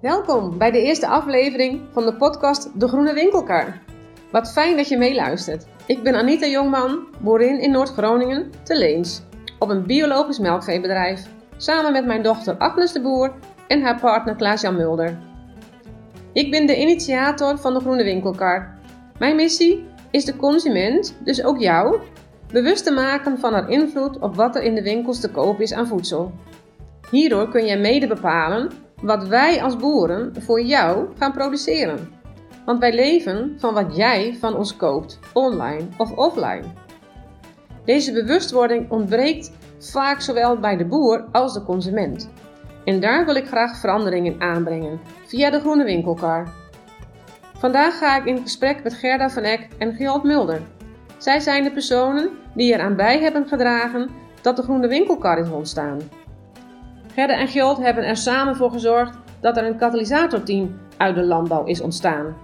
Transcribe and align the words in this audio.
Welkom 0.00 0.58
bij 0.58 0.70
de 0.70 0.82
eerste 0.82 1.06
aflevering 1.06 1.80
van 1.92 2.04
de 2.04 2.14
podcast 2.14 2.80
De 2.80 2.88
Groene 2.88 3.12
Winkelkar. 3.12 3.78
Wat 4.30 4.52
fijn 4.52 4.76
dat 4.76 4.88
je 4.88 4.96
meeluistert. 4.96 5.66
Ik 5.86 6.02
ben 6.02 6.14
Anita 6.14 6.46
Jongman, 6.46 7.06
boerin 7.18 7.60
in 7.60 7.70
Noord-Groningen, 7.70 8.50
te 8.62 8.78
Leens, 8.78 9.22
op 9.58 9.68
een 9.68 9.86
biologisch 9.86 10.38
melkveebedrijf, 10.38 11.26
samen 11.56 11.92
met 11.92 12.06
mijn 12.06 12.22
dochter 12.22 12.56
Agnes 12.56 12.92
de 12.92 13.00
Boer 13.00 13.32
en 13.68 13.82
haar 13.82 14.00
partner 14.00 14.36
Klaas-Jan 14.36 14.76
Mulder. 14.76 15.18
Ik 16.32 16.50
ben 16.50 16.66
de 16.66 16.80
initiator 16.80 17.58
van 17.58 17.74
De 17.74 17.80
Groene 17.80 18.04
Winkelkar. 18.04 18.78
Mijn 19.18 19.36
missie 19.36 19.86
is 20.10 20.24
de 20.24 20.36
consument, 20.36 21.16
dus 21.24 21.44
ook 21.44 21.58
jou, 21.58 21.98
bewust 22.52 22.84
te 22.84 22.92
maken 22.92 23.38
van 23.38 23.52
haar 23.52 23.70
invloed 23.70 24.18
op 24.18 24.34
wat 24.34 24.56
er 24.56 24.62
in 24.62 24.74
de 24.74 24.82
winkels 24.82 25.20
te 25.20 25.30
koop 25.30 25.60
is 25.60 25.72
aan 25.72 25.86
voedsel. 25.86 26.32
Hierdoor 27.10 27.48
kun 27.48 27.66
jij 27.66 27.78
mede 27.78 28.06
bepalen 28.06 28.84
wat 29.02 29.28
wij 29.28 29.62
als 29.62 29.76
boeren 29.76 30.32
voor 30.42 30.62
jou 30.62 31.08
gaan 31.18 31.32
produceren. 31.32 32.14
Want 32.64 32.78
wij 32.78 32.94
leven 32.94 33.54
van 33.58 33.74
wat 33.74 33.96
jij 33.96 34.36
van 34.40 34.56
ons 34.56 34.76
koopt, 34.76 35.18
online 35.32 35.84
of 35.96 36.12
offline. 36.12 36.64
Deze 37.84 38.12
bewustwording 38.12 38.90
ontbreekt 38.90 39.52
vaak 39.78 40.20
zowel 40.20 40.58
bij 40.58 40.76
de 40.76 40.84
boer 40.84 41.24
als 41.32 41.54
de 41.54 41.62
consument. 41.62 42.30
En 42.84 43.00
daar 43.00 43.24
wil 43.24 43.34
ik 43.34 43.46
graag 43.46 43.76
veranderingen 43.76 44.40
aanbrengen 44.40 45.00
via 45.26 45.50
de 45.50 45.60
Groene 45.60 45.84
Winkelkar. 45.84 46.48
Vandaag 47.58 47.98
ga 47.98 48.16
ik 48.16 48.24
in 48.24 48.42
gesprek 48.42 48.82
met 48.82 48.94
Gerda 48.94 49.30
van 49.30 49.42
Eck 49.42 49.68
en 49.78 49.94
Gerald 49.94 50.22
Mulder. 50.22 50.60
Zij 51.16 51.40
zijn 51.40 51.64
de 51.64 51.72
personen 51.72 52.30
die 52.54 52.72
eraan 52.72 52.96
bij 52.96 53.20
hebben 53.20 53.48
gedragen 53.48 54.10
dat 54.42 54.56
de 54.56 54.62
Groene 54.62 54.88
Winkelkar 54.88 55.38
is 55.38 55.50
ontstaan. 55.50 55.98
Gerda 57.16 57.38
en 57.38 57.48
Gjold 57.48 57.78
hebben 57.78 58.04
er 58.04 58.16
samen 58.16 58.56
voor 58.56 58.70
gezorgd 58.70 59.18
dat 59.40 59.56
er 59.56 59.64
een 59.64 59.76
katalysatorteam 59.76 60.78
uit 60.96 61.14
de 61.14 61.22
landbouw 61.22 61.64
is 61.64 61.80
ontstaan. 61.80 62.36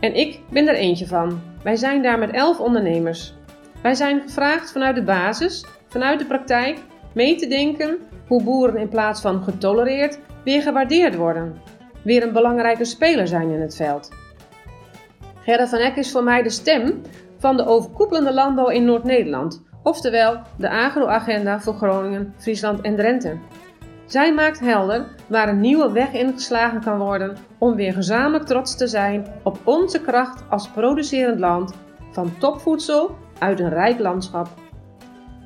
En 0.00 0.14
ik 0.14 0.40
ben 0.50 0.68
er 0.68 0.74
eentje 0.74 1.06
van. 1.06 1.40
Wij 1.62 1.76
zijn 1.76 2.02
daar 2.02 2.18
met 2.18 2.30
elf 2.30 2.60
ondernemers. 2.60 3.34
Wij 3.82 3.94
zijn 3.94 4.20
gevraagd 4.20 4.72
vanuit 4.72 4.94
de 4.94 5.02
basis, 5.02 5.66
vanuit 5.86 6.18
de 6.18 6.24
praktijk, 6.24 6.78
mee 7.12 7.36
te 7.36 7.46
denken 7.46 7.98
hoe 8.26 8.42
boeren 8.42 8.80
in 8.80 8.88
plaats 8.88 9.20
van 9.20 9.42
getolereerd 9.42 10.18
weer 10.44 10.62
gewaardeerd 10.62 11.16
worden. 11.16 11.60
Weer 12.02 12.22
een 12.22 12.32
belangrijke 12.32 12.84
speler 12.84 13.28
zijn 13.28 13.50
in 13.50 13.60
het 13.60 13.76
veld. 13.76 14.10
Gerda 15.40 15.66
van 15.66 15.78
Eck 15.78 15.96
is 15.96 16.12
voor 16.12 16.24
mij 16.24 16.42
de 16.42 16.50
stem 16.50 17.00
van 17.38 17.56
de 17.56 17.66
overkoepelende 17.66 18.34
landbouw 18.34 18.68
in 18.68 18.84
Noord-Nederland, 18.84 19.64
oftewel 19.82 20.40
de 20.58 20.70
agro-agenda 20.70 21.60
voor 21.60 21.74
Groningen, 21.74 22.34
Friesland 22.36 22.80
en 22.80 22.96
Drenthe. 22.96 23.36
Zij 24.08 24.34
maakt 24.34 24.60
helder 24.60 25.06
waar 25.26 25.48
een 25.48 25.60
nieuwe 25.60 25.92
weg 25.92 26.12
ingeslagen 26.12 26.80
kan 26.80 26.98
worden 26.98 27.36
om 27.58 27.74
weer 27.74 27.92
gezamenlijk 27.92 28.44
trots 28.44 28.76
te 28.76 28.86
zijn 28.86 29.26
op 29.42 29.58
onze 29.64 30.00
kracht 30.00 30.44
als 30.50 30.68
producerend 30.68 31.38
land 31.38 31.74
van 32.10 32.38
topvoedsel 32.38 33.16
uit 33.38 33.60
een 33.60 33.68
rijk 33.68 33.98
landschap. 33.98 34.48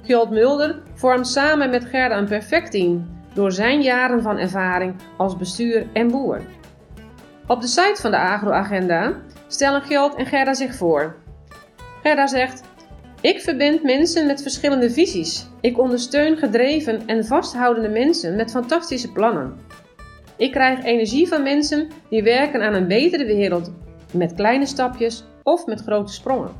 Gjold 0.03 0.31
Mulder 0.31 0.83
vormt 0.95 1.27
samen 1.27 1.71
met 1.71 1.85
Gerda 1.85 2.19
een 2.19 2.29
perfect 2.29 2.71
team 2.71 3.09
door 3.35 3.53
zijn 3.53 3.83
jaren 3.83 4.23
van 4.23 4.39
ervaring 4.39 4.95
als 5.17 5.37
bestuur 5.37 5.87
en 5.93 6.11
boer. 6.11 6.41
Op 7.47 7.61
de 7.61 7.67
site 7.67 8.01
van 8.01 8.11
de 8.11 8.19
Agro-agenda 8.19 9.13
stellen 9.47 9.83
Gjold 9.83 10.15
en 10.15 10.27
Gerda 10.27 10.55
zich 10.55 10.75
voor. 10.75 11.15
Gerda 12.03 12.27
zegt: 12.27 12.63
Ik 13.23 13.41
verbind 13.41 13.83
mensen 13.83 14.27
met 14.27 14.43
verschillende 14.43 14.91
visies. 14.91 15.47
Ik 15.61 15.79
ondersteun 15.79 16.37
gedreven 16.37 17.07
en 17.07 17.25
vasthoudende 17.25 17.89
mensen 17.89 18.37
met 18.37 18.51
fantastische 18.51 19.13
plannen. 19.13 19.59
Ik 20.37 20.51
krijg 20.51 20.85
energie 20.85 21.29
van 21.29 21.43
mensen 21.43 21.89
die 22.09 22.23
werken 22.23 22.63
aan 22.63 22.75
een 22.75 22.89
betere 22.89 23.25
wereld 23.25 23.73
met 24.13 24.35
kleine 24.35 24.67
stapjes 24.67 25.25
of 25.43 25.67
met 25.67 25.81
grote 25.81 26.13
sprongen. 26.13 26.51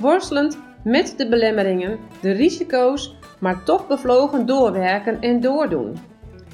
Worstelend 0.00 0.58
met 0.84 1.14
de 1.16 1.28
belemmeringen, 1.28 1.98
de 2.22 2.30
risico's, 2.30 3.16
maar 3.38 3.64
toch 3.64 3.86
bevlogen 3.86 4.46
doorwerken 4.46 5.20
en 5.20 5.40
doordoen. 5.40 5.96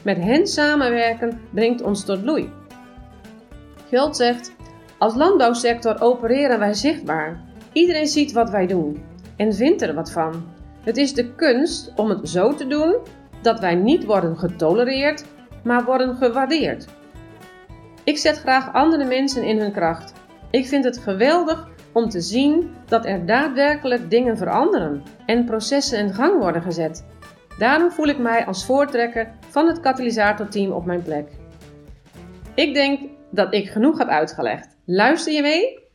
Met 0.03 0.17
hen 0.17 0.47
samenwerken 0.47 1.41
brengt 1.51 1.83
ons 1.83 2.05
tot 2.05 2.23
bloei. 2.23 2.51
Geld 3.89 4.17
zegt: 4.17 4.53
Als 4.99 5.15
landbouwsector 5.15 6.01
opereren 6.01 6.59
wij 6.59 6.75
zichtbaar. 6.75 7.45
Iedereen 7.73 8.07
ziet 8.07 8.33
wat 8.33 8.51
wij 8.51 8.67
doen 8.67 9.15
en 9.37 9.55
vindt 9.55 9.83
er 9.83 9.95
wat 9.95 10.13
van. 10.13 10.45
Het 10.85 10.97
is 10.97 11.15
de 11.15 11.35
kunst 11.35 11.93
om 11.97 12.09
het 12.09 12.29
zo 12.29 12.55
te 12.55 12.67
doen 12.67 12.97
dat 13.43 13.61
wij 13.61 13.75
niet 13.75 14.05
worden 14.05 14.39
getolereerd, 14.39 15.25
maar 15.65 15.85
worden 15.85 16.17
gewaardeerd. 16.17 16.87
Ik 18.05 18.19
zet 18.19 18.39
graag 18.39 18.73
andere 18.73 19.05
mensen 19.05 19.43
in 19.43 19.59
hun 19.59 19.73
kracht. 19.73 20.13
Ik 20.51 20.67
vind 20.67 20.85
het 20.85 20.99
geweldig 20.99 21.69
om 21.93 22.09
te 22.09 22.21
zien 22.21 22.71
dat 22.89 23.07
er 23.07 23.27
daadwerkelijk 23.27 24.11
dingen 24.11 24.37
veranderen 24.37 25.03
en 25.27 25.45
processen 25.45 25.99
in 25.99 26.15
gang 26.15 26.39
worden 26.39 26.63
gezet. 26.63 27.05
Daarom 27.59 27.91
voel 27.91 28.07
ik 28.07 28.19
mij 28.19 28.47
als 28.47 28.67
voortrekker 28.67 29.33
van 29.49 29.67
het 29.67 29.81
katalysatorteam 29.81 30.73
op 30.73 30.85
mijn 30.85 31.03
plek. 31.03 31.29
Ik 32.55 32.75
denk 32.75 33.01
dat 33.31 33.55
ik 33.55 33.69
genoeg 33.69 33.99
heb 33.99 34.09
uitgelegd. 34.09 34.77
Luister 34.85 35.33
je 35.33 35.43
mee? 35.43 35.86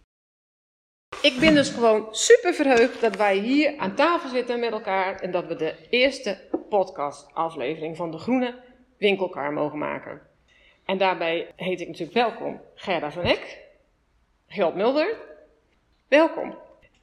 Ik 1.22 1.40
ben 1.40 1.54
dus 1.54 1.70
gewoon 1.70 2.08
super 2.12 2.54
verheugd 2.54 3.02
dat 3.02 3.16
wij 3.16 3.38
hier 3.38 3.78
aan 3.78 3.96
tafel 3.96 4.30
zitten 4.30 4.60
met 4.60 4.72
elkaar 4.72 5.20
en 5.20 5.32
dat 5.32 5.48
we 5.48 5.56
de 5.56 5.76
eerste 5.90 6.38
podcast-aflevering 6.70 7.98
van 7.98 8.12
de 8.12 8.18
Groene 8.18 8.56
Winkelkar 8.98 9.54
mogen 9.54 9.78
maken. 9.78 10.22
En 10.86 10.98
daarbij 10.98 11.52
heet 11.56 11.82
ik 11.82 11.88
natuurlijk 11.88 12.14
welkom 12.14 12.62
Gerda 12.76 13.12
van 13.12 13.24
Eck, 13.24 13.58
Geld 14.48 14.76
Mulder. 14.76 15.16
Welkom. 16.08 16.58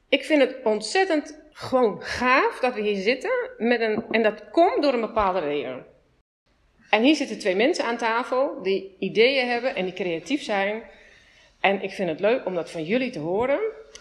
Ik 0.09 0.25
vind 0.25 0.41
het 0.41 0.57
ontzettend 0.63 1.41
gewoon 1.51 2.01
gaaf 2.01 2.59
dat 2.59 2.73
we 2.73 2.81
hier 2.81 3.01
zitten 3.01 3.31
met 3.57 3.81
een, 3.81 4.05
en 4.11 4.23
dat 4.23 4.49
komt 4.51 4.83
door 4.83 4.93
een 4.93 5.01
bepaalde 5.01 5.39
reden. 5.39 5.85
En 6.89 7.01
hier 7.01 7.15
zitten 7.15 7.39
twee 7.39 7.55
mensen 7.55 7.85
aan 7.85 7.97
tafel 7.97 8.61
die 8.61 8.95
ideeën 8.99 9.47
hebben 9.47 9.75
en 9.75 9.85
die 9.85 9.93
creatief 9.93 10.41
zijn. 10.41 10.83
En 11.59 11.81
ik 11.81 11.91
vind 11.91 12.09
het 12.09 12.19
leuk 12.19 12.45
om 12.45 12.55
dat 12.55 12.71
van 12.71 12.83
jullie 12.83 13.11
te 13.11 13.19
horen 13.19 13.59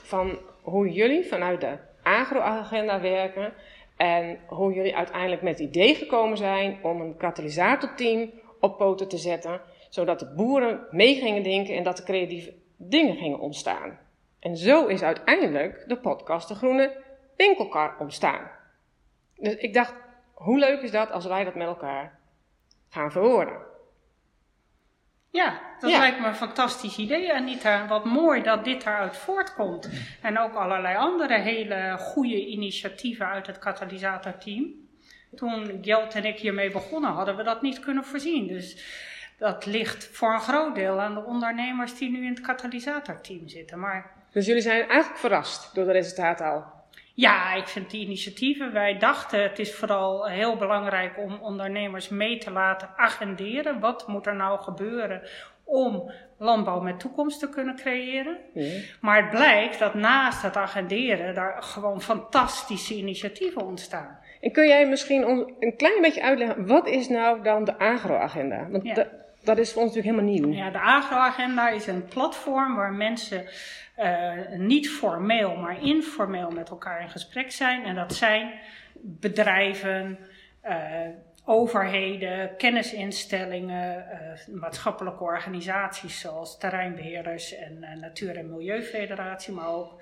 van 0.09 0.39
hoe 0.63 0.91
jullie 0.91 1.27
vanuit 1.27 1.61
de 1.61 1.79
agro-agenda 2.03 3.01
werken 3.01 3.53
en 3.97 4.39
hoe 4.47 4.73
jullie 4.73 4.97
uiteindelijk 4.97 5.43
met 5.43 5.59
het 5.59 5.69
idee 5.69 5.95
gekomen 5.95 6.37
zijn 6.37 6.79
om 6.83 7.01
een 7.01 7.17
katalysatorteam 7.17 8.31
op 8.61 8.79
poten 8.79 9.09
te 9.09 9.17
zetten, 9.17 9.61
zodat 9.89 10.19
de 10.19 10.33
boeren 10.37 10.87
mee 10.91 11.15
gingen 11.15 11.43
denken 11.43 11.77
en 11.77 11.83
dat 11.83 11.99
er 11.99 12.05
creatieve 12.05 12.55
dingen 12.77 13.17
gingen 13.17 13.39
ontstaan. 13.39 13.99
En 14.41 14.57
zo 14.57 14.87
is 14.87 15.03
uiteindelijk 15.03 15.85
de 15.87 15.97
podcast 15.97 16.49
De 16.49 16.55
Groene 16.55 17.05
Winkelkar 17.37 17.97
ontstaan. 17.99 18.51
Dus 19.37 19.55
ik 19.57 19.75
dacht, 19.75 19.95
hoe 20.35 20.59
leuk 20.59 20.81
is 20.81 20.91
dat 20.91 21.11
als 21.11 21.27
wij 21.27 21.45
dat 21.45 21.55
met 21.55 21.67
elkaar 21.67 22.19
gaan 22.89 23.13
verwoorden? 23.13 23.68
Ja, 25.38 25.60
dat 25.81 25.91
lijkt 25.91 26.21
me 26.21 26.26
een 26.26 26.34
fantastisch 26.34 26.97
idee, 26.97 27.34
Anita. 27.34 27.87
Wat 27.87 28.04
mooi 28.04 28.43
dat 28.43 28.65
dit 28.65 28.84
daaruit 28.84 29.16
voortkomt. 29.16 29.91
En 30.22 30.38
ook 30.38 30.54
allerlei 30.54 30.97
andere 30.97 31.38
hele 31.38 31.97
goede 31.99 32.47
initiatieven 32.47 33.26
uit 33.26 33.47
het 33.47 33.59
katalysatorteam. 33.59 34.75
Toen 35.34 35.78
Gelt 35.82 36.15
en 36.15 36.25
ik 36.25 36.38
hiermee 36.38 36.71
begonnen, 36.71 37.10
hadden 37.10 37.37
we 37.37 37.43
dat 37.43 37.62
niet 37.62 37.81
kunnen 37.81 38.04
voorzien. 38.04 38.47
Dus 38.47 38.84
dat 39.38 39.66
ligt 39.66 40.09
voor 40.12 40.32
een 40.32 40.41
groot 40.41 40.75
deel 40.75 41.00
aan 41.00 41.15
de 41.15 41.25
ondernemers 41.25 41.99
die 41.99 42.10
nu 42.10 42.25
in 42.25 42.31
het 42.31 42.41
katalysatorteam 42.41 43.49
zitten. 43.49 43.78
Maar... 43.78 44.10
Dus 44.32 44.47
jullie 44.47 44.62
zijn 44.62 44.88
eigenlijk 44.88 45.20
verrast 45.20 45.75
door 45.75 45.84
de 45.84 45.93
resultaten 45.93 46.47
al? 46.47 46.78
Ja, 47.21 47.55
ik 47.55 47.69
vind 47.69 47.91
die 47.91 48.05
initiatieven. 48.05 48.73
Wij 48.73 48.99
dachten 48.99 49.43
het 49.43 49.59
is 49.59 49.75
vooral 49.75 50.29
heel 50.29 50.56
belangrijk 50.56 51.19
om 51.19 51.39
ondernemers 51.43 52.09
mee 52.09 52.39
te 52.39 52.51
laten 52.51 52.89
agenderen. 52.97 53.81
Wat 53.81 54.09
moet 54.09 54.27
er 54.27 54.37
nou 54.37 54.61
gebeuren 54.61 55.23
om 55.65 56.12
landbouw 56.38 56.81
met 56.81 57.00
toekomst 57.00 57.41
te 57.41 57.49
kunnen 57.49 57.76
creëren? 57.76 58.38
Maar 59.00 59.23
het 59.23 59.31
blijkt 59.31 59.79
dat 59.79 59.94
naast 59.94 60.43
het 60.43 60.56
agenderen 60.56 61.35
daar 61.35 61.62
gewoon 61.62 62.03
fantastische 62.03 62.94
initiatieven 62.94 63.67
ontstaan. 63.67 64.19
En 64.41 64.53
kun 64.53 64.67
jij 64.67 64.88
misschien 64.88 65.29
een 65.59 65.76
klein 65.76 66.00
beetje 66.00 66.23
uitleggen, 66.23 66.67
wat 66.67 66.87
is 66.87 67.09
nou 67.09 67.43
dan 67.43 67.65
de 67.65 67.79
agro-agenda? 67.79 68.69
Want 68.69 69.06
dat 69.44 69.59
is 69.59 69.73
voor 69.73 69.82
ons 69.82 69.94
natuurlijk 69.94 70.17
helemaal 70.17 70.50
nieuw. 70.50 70.65
Ja, 70.65 70.70
de 70.70 70.81
agro-agenda 70.81 71.69
is 71.69 71.87
een 71.87 72.05
platform 72.05 72.76
waar 72.76 72.93
mensen 72.93 73.47
uh, 73.99 74.33
niet 74.59 74.91
formeel, 74.91 75.56
maar 75.56 75.83
informeel 75.83 76.50
met 76.50 76.71
elkaar 76.71 77.03
in 77.03 77.11
gesprek 77.11 77.50
zijn. 77.50 77.85
En 77.85 77.95
dat 77.95 78.15
zijn 78.15 78.53
bedrijven, 79.00 80.19
uh, 80.65 80.75
overheden, 81.45 82.56
kennisinstellingen, 82.56 84.06
uh, 84.49 84.55
maatschappelijke 84.61 85.23
organisaties 85.23 86.21
zoals 86.21 86.59
terreinbeheerders 86.59 87.56
en 87.56 87.99
Natuur- 88.00 88.37
en 88.37 88.50
Milieufederatie, 88.50 89.55
maar 89.55 89.69
ook 89.69 90.01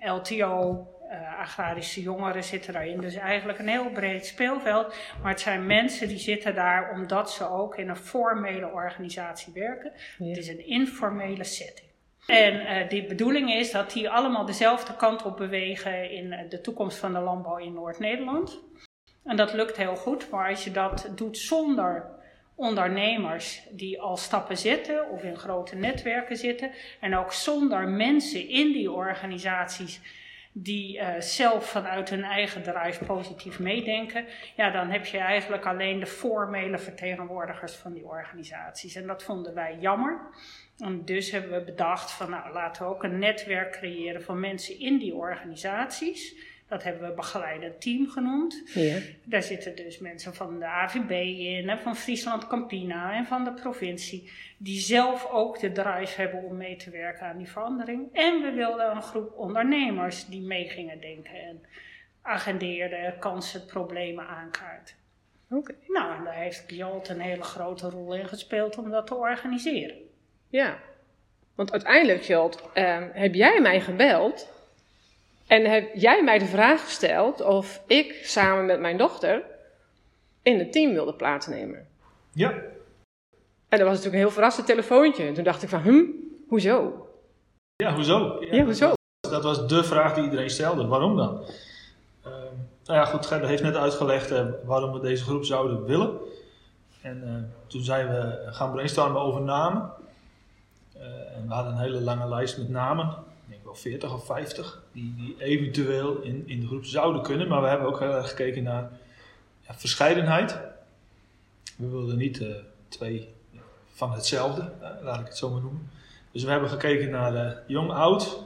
LTO, 0.00 0.86
uh, 1.10 1.38
agrarische 1.38 2.02
jongeren 2.02 2.44
zitten 2.44 2.72
daarin. 2.72 3.00
Dus 3.00 3.14
eigenlijk 3.14 3.58
een 3.58 3.68
heel 3.68 3.90
breed 3.90 4.26
speelveld. 4.26 4.96
Maar 5.22 5.30
het 5.30 5.40
zijn 5.40 5.66
mensen 5.66 6.08
die 6.08 6.18
zitten 6.18 6.54
daar 6.54 6.90
omdat 6.90 7.32
ze 7.32 7.48
ook 7.48 7.76
in 7.76 7.88
een 7.88 7.96
formele 7.96 8.72
organisatie 8.72 9.52
werken. 9.52 9.92
Het 10.18 10.36
is 10.36 10.48
een 10.48 10.66
informele 10.66 11.44
setting. 11.44 11.85
En 12.26 12.54
uh, 12.54 12.88
de 12.88 13.04
bedoeling 13.08 13.52
is 13.52 13.70
dat 13.70 13.92
die 13.92 14.10
allemaal 14.10 14.44
dezelfde 14.44 14.96
kant 14.96 15.22
op 15.22 15.36
bewegen 15.36 16.10
in 16.10 16.46
de 16.48 16.60
toekomst 16.60 16.98
van 16.98 17.12
de 17.12 17.20
landbouw 17.20 17.56
in 17.56 17.72
Noord-Nederland. 17.72 18.60
En 19.24 19.36
dat 19.36 19.52
lukt 19.52 19.76
heel 19.76 19.96
goed, 19.96 20.30
maar 20.30 20.48
als 20.48 20.64
je 20.64 20.70
dat 20.70 21.10
doet 21.14 21.38
zonder 21.38 22.14
ondernemers 22.54 23.62
die 23.70 24.00
al 24.00 24.16
stappen 24.16 24.56
zetten 24.56 25.10
of 25.10 25.22
in 25.22 25.36
grote 25.36 25.76
netwerken 25.76 26.36
zitten. 26.36 26.70
En 27.00 27.16
ook 27.16 27.32
zonder 27.32 27.88
mensen 27.88 28.48
in 28.48 28.72
die 28.72 28.90
organisaties 28.90 30.00
die 30.52 30.98
uh, 30.98 31.08
zelf 31.18 31.70
vanuit 31.70 32.10
hun 32.10 32.24
eigen 32.24 32.62
drive 32.62 33.04
positief 33.04 33.58
meedenken. 33.58 34.24
Ja, 34.56 34.70
dan 34.70 34.90
heb 34.90 35.04
je 35.06 35.18
eigenlijk 35.18 35.66
alleen 35.66 36.00
de 36.00 36.06
formele 36.06 36.78
vertegenwoordigers 36.78 37.74
van 37.74 37.92
die 37.92 38.04
organisaties. 38.04 38.94
En 38.94 39.06
dat 39.06 39.22
vonden 39.22 39.54
wij 39.54 39.76
jammer. 39.80 40.20
En 40.78 41.04
dus 41.04 41.30
hebben 41.30 41.50
we 41.50 41.64
bedacht 41.64 42.10
van 42.10 42.30
nou 42.30 42.52
laten 42.52 42.82
we 42.82 42.88
ook 42.88 43.02
een 43.02 43.18
netwerk 43.18 43.72
creëren 43.72 44.22
van 44.22 44.40
mensen 44.40 44.78
in 44.78 44.98
die 44.98 45.14
organisaties 45.14 46.34
dat 46.68 46.82
hebben 46.82 47.08
we 47.08 47.14
begeleidend 47.14 47.80
team 47.80 48.08
genoemd. 48.08 48.62
Ja. 48.74 48.98
Daar 49.24 49.42
zitten 49.42 49.76
dus 49.76 49.98
mensen 49.98 50.34
van 50.34 50.58
de 50.58 50.66
AVB 50.66 51.10
in, 51.38 51.78
van 51.78 51.96
Friesland 51.96 52.46
Campina 52.46 53.14
en 53.14 53.26
van 53.26 53.44
de 53.44 53.52
provincie, 53.52 54.30
die 54.56 54.80
zelf 54.80 55.26
ook 55.30 55.60
de 55.60 55.72
drive 55.72 56.20
hebben 56.20 56.42
om 56.42 56.56
mee 56.56 56.76
te 56.76 56.90
werken 56.90 57.26
aan 57.26 57.38
die 57.38 57.50
verandering. 57.50 58.08
En 58.12 58.42
we 58.42 58.50
wilden 58.50 58.90
een 58.90 59.02
groep 59.02 59.32
ondernemers 59.36 60.26
die 60.26 60.42
mee 60.42 60.68
gingen 60.68 61.00
denken 61.00 61.34
en 61.34 61.62
agendeerden, 62.22 63.18
kansen, 63.18 63.66
problemen 63.66 64.28
aankaarten. 64.28 64.94
Oké. 65.50 65.74
Nou, 65.86 66.16
en 66.16 66.24
daar 66.24 66.34
heeft 66.34 66.64
Gjalt 66.66 67.08
een 67.08 67.20
hele 67.20 67.42
grote 67.42 67.88
rol 67.88 68.14
in 68.14 68.28
gespeeld 68.28 68.78
om 68.78 68.90
dat 68.90 69.06
te 69.06 69.14
organiseren. 69.14 70.05
Ja, 70.48 70.78
want 71.54 71.72
uiteindelijk, 71.72 72.24
Gjalt, 72.24 72.62
eh, 72.72 72.98
heb 73.12 73.34
jij 73.34 73.60
mij 73.60 73.80
gebeld 73.80 74.48
en 75.46 75.64
heb 75.64 75.94
jij 75.94 76.22
mij 76.22 76.38
de 76.38 76.46
vraag 76.46 76.84
gesteld 76.84 77.40
of 77.40 77.82
ik 77.86 78.20
samen 78.22 78.66
met 78.66 78.80
mijn 78.80 78.96
dochter 78.96 79.42
in 80.42 80.58
het 80.58 80.72
team 80.72 80.92
wilde 80.92 81.14
plaatsnemen. 81.14 81.86
Ja. 82.32 82.50
En 83.68 83.78
dat 83.78 83.80
was 83.80 83.96
natuurlijk 83.96 84.14
een 84.14 84.20
heel 84.20 84.30
verrassend 84.30 84.66
telefoontje. 84.66 85.26
En 85.26 85.34
toen 85.34 85.44
dacht 85.44 85.62
ik 85.62 85.68
van, 85.68 85.82
hm, 85.82 86.04
hoezo? 86.48 87.06
Ja, 87.76 87.94
hoezo? 87.94 88.44
Ja, 88.50 88.64
hoezo? 88.64 88.92
Dat 89.20 89.42
was, 89.42 89.66
de 89.68 89.84
vraag 89.84 90.14
die 90.14 90.24
iedereen 90.24 90.50
stelde. 90.50 90.86
Waarom 90.86 91.16
dan? 91.16 91.44
Uh, 92.26 92.32
nou 92.84 92.98
ja, 92.98 93.04
goed, 93.04 93.26
Gerda 93.26 93.46
heeft 93.46 93.62
net 93.62 93.76
uitgelegd 93.76 94.30
uh, 94.30 94.46
waarom 94.64 94.92
we 94.92 95.00
deze 95.00 95.24
groep 95.24 95.44
zouden 95.44 95.84
willen. 95.84 96.18
En 97.02 97.22
uh, 97.24 97.68
toen 97.68 97.82
zijn 97.82 98.08
we 98.08 98.48
gaan 98.50 98.72
brainstormen 98.72 99.20
over 99.20 99.42
namen. 99.42 99.90
En 101.36 101.46
we 101.46 101.54
hadden 101.54 101.72
een 101.72 101.78
hele 101.78 102.00
lange 102.00 102.28
lijst 102.28 102.58
met 102.58 102.68
namen. 102.68 103.06
Ik 103.06 103.48
denk 103.48 103.64
wel 103.64 103.74
40 103.74 104.14
of 104.14 104.24
50 104.24 104.82
die, 104.92 105.14
die 105.16 105.36
eventueel 105.38 106.16
in, 106.16 106.42
in 106.46 106.60
de 106.60 106.66
groep 106.66 106.84
zouden 106.84 107.22
kunnen. 107.22 107.48
Maar 107.48 107.62
we 107.62 107.68
hebben 107.68 107.86
ook 107.86 108.00
heel 108.00 108.14
erg 108.14 108.28
gekeken 108.28 108.62
naar 108.62 108.90
ja, 109.66 109.74
verscheidenheid. 109.74 110.58
We 111.76 111.88
wilden 111.88 112.16
niet 112.16 112.40
uh, 112.40 112.54
twee 112.88 113.28
van 113.92 114.12
hetzelfde, 114.12 114.70
uh, 114.82 114.88
laat 115.02 115.20
ik 115.20 115.26
het 115.26 115.36
zo 115.36 115.50
maar 115.50 115.60
noemen. 115.60 115.90
Dus 116.32 116.44
we 116.44 116.50
hebben 116.50 116.68
gekeken 116.68 117.10
naar 117.10 117.62
jong, 117.66 117.90
oud, 117.90 118.44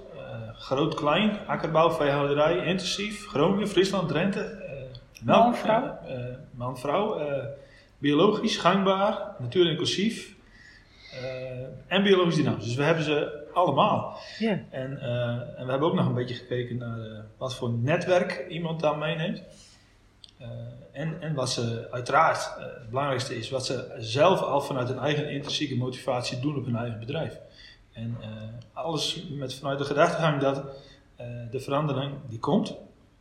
groot, 0.54 0.94
klein, 0.94 1.38
akkerbouw, 1.46 1.90
veehouderij, 1.90 2.66
intensief, 2.66 3.26
Groningen, 3.26 3.68
Friesland, 3.68 4.08
Drenthe. 4.08 4.62
man, 5.22 5.54
vrouw. 5.54 5.98
man, 6.50 6.78
vrouw. 6.78 7.20
biologisch, 7.98 8.56
gangbaar, 8.56 9.34
natuur 9.38 9.70
inclusief. 9.70 10.34
En 11.86 12.02
biologisch 12.02 12.34
dynamisch. 12.34 12.64
Dus 12.64 12.74
we 12.74 12.82
hebben 12.82 13.04
ze 13.04 13.40
allemaal. 13.52 14.18
En, 14.70 14.90
uh, 14.92 15.58
en 15.58 15.64
we 15.64 15.70
hebben 15.70 15.88
ook 15.88 15.94
nog 15.94 16.06
een 16.06 16.14
beetje 16.14 16.34
gekeken 16.34 16.76
naar 16.76 16.98
uh, 16.98 17.18
wat 17.36 17.54
voor 17.54 17.70
netwerk 17.70 18.46
iemand 18.48 18.80
daar 18.80 18.98
meeneemt. 18.98 19.42
Uh, 20.40 20.46
en, 20.92 21.20
en 21.20 21.34
wat 21.34 21.50
ze 21.50 21.88
uiteraard, 21.90 22.54
het 22.58 22.88
belangrijkste 22.88 23.36
is, 23.36 23.50
wat 23.50 23.66
ze 23.66 23.94
zelf 23.98 24.40
al 24.40 24.60
vanuit 24.60 24.88
hun 24.88 24.98
eigen 24.98 25.30
intrinsieke 25.30 25.76
motivatie 25.76 26.40
doen 26.40 26.56
op 26.56 26.64
hun 26.64 26.76
eigen 26.76 26.98
bedrijf. 26.98 27.38
En 27.92 28.16
alles 28.72 29.26
met 29.30 29.54
vanuit 29.54 29.78
de 29.78 29.84
gedachtegang 29.84 30.40
dat 30.40 30.62
de 31.50 31.60
verandering 31.60 32.12
die 32.28 32.38
komt, 32.38 32.76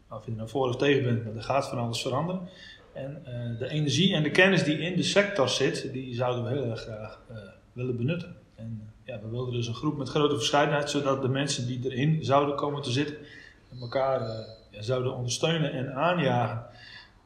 of 0.09 0.25
je 0.25 0.31
er 0.31 0.37
nou 0.37 0.49
voor 0.49 0.67
of 0.67 0.75
tegen 0.75 1.03
bent, 1.03 1.25
maar 1.25 1.35
er 1.35 1.43
gaat 1.43 1.67
van 1.67 1.77
alles 1.77 2.01
veranderen. 2.01 2.49
En 2.93 3.23
de 3.59 3.69
energie 3.69 4.13
en 4.13 4.23
de 4.23 4.31
kennis 4.31 4.63
die 4.63 4.77
in 4.77 4.95
de 4.95 5.03
sector 5.03 5.49
zit, 5.49 5.93
die 5.93 6.15
zouden 6.15 6.43
we 6.43 6.49
heel 6.49 6.69
erg 6.69 6.81
graag 6.81 7.19
willen 7.79 7.97
benutten. 7.97 8.35
En 8.55 8.91
ja, 9.03 9.19
we 9.21 9.29
wilden 9.29 9.53
dus 9.53 9.67
een 9.67 9.75
groep 9.75 9.97
met 9.97 10.09
grote 10.09 10.35
verscheidenheid, 10.35 10.89
zodat 10.89 11.21
de 11.21 11.27
mensen 11.27 11.67
die 11.67 11.79
erin 11.83 12.23
zouden 12.23 12.55
komen 12.55 12.81
te 12.81 12.91
zitten, 12.91 13.15
elkaar 13.81 14.21
uh, 14.21 14.27
ja, 14.69 14.81
zouden 14.81 15.15
ondersteunen 15.15 15.71
en 15.71 15.93
aanjagen. 15.93 16.65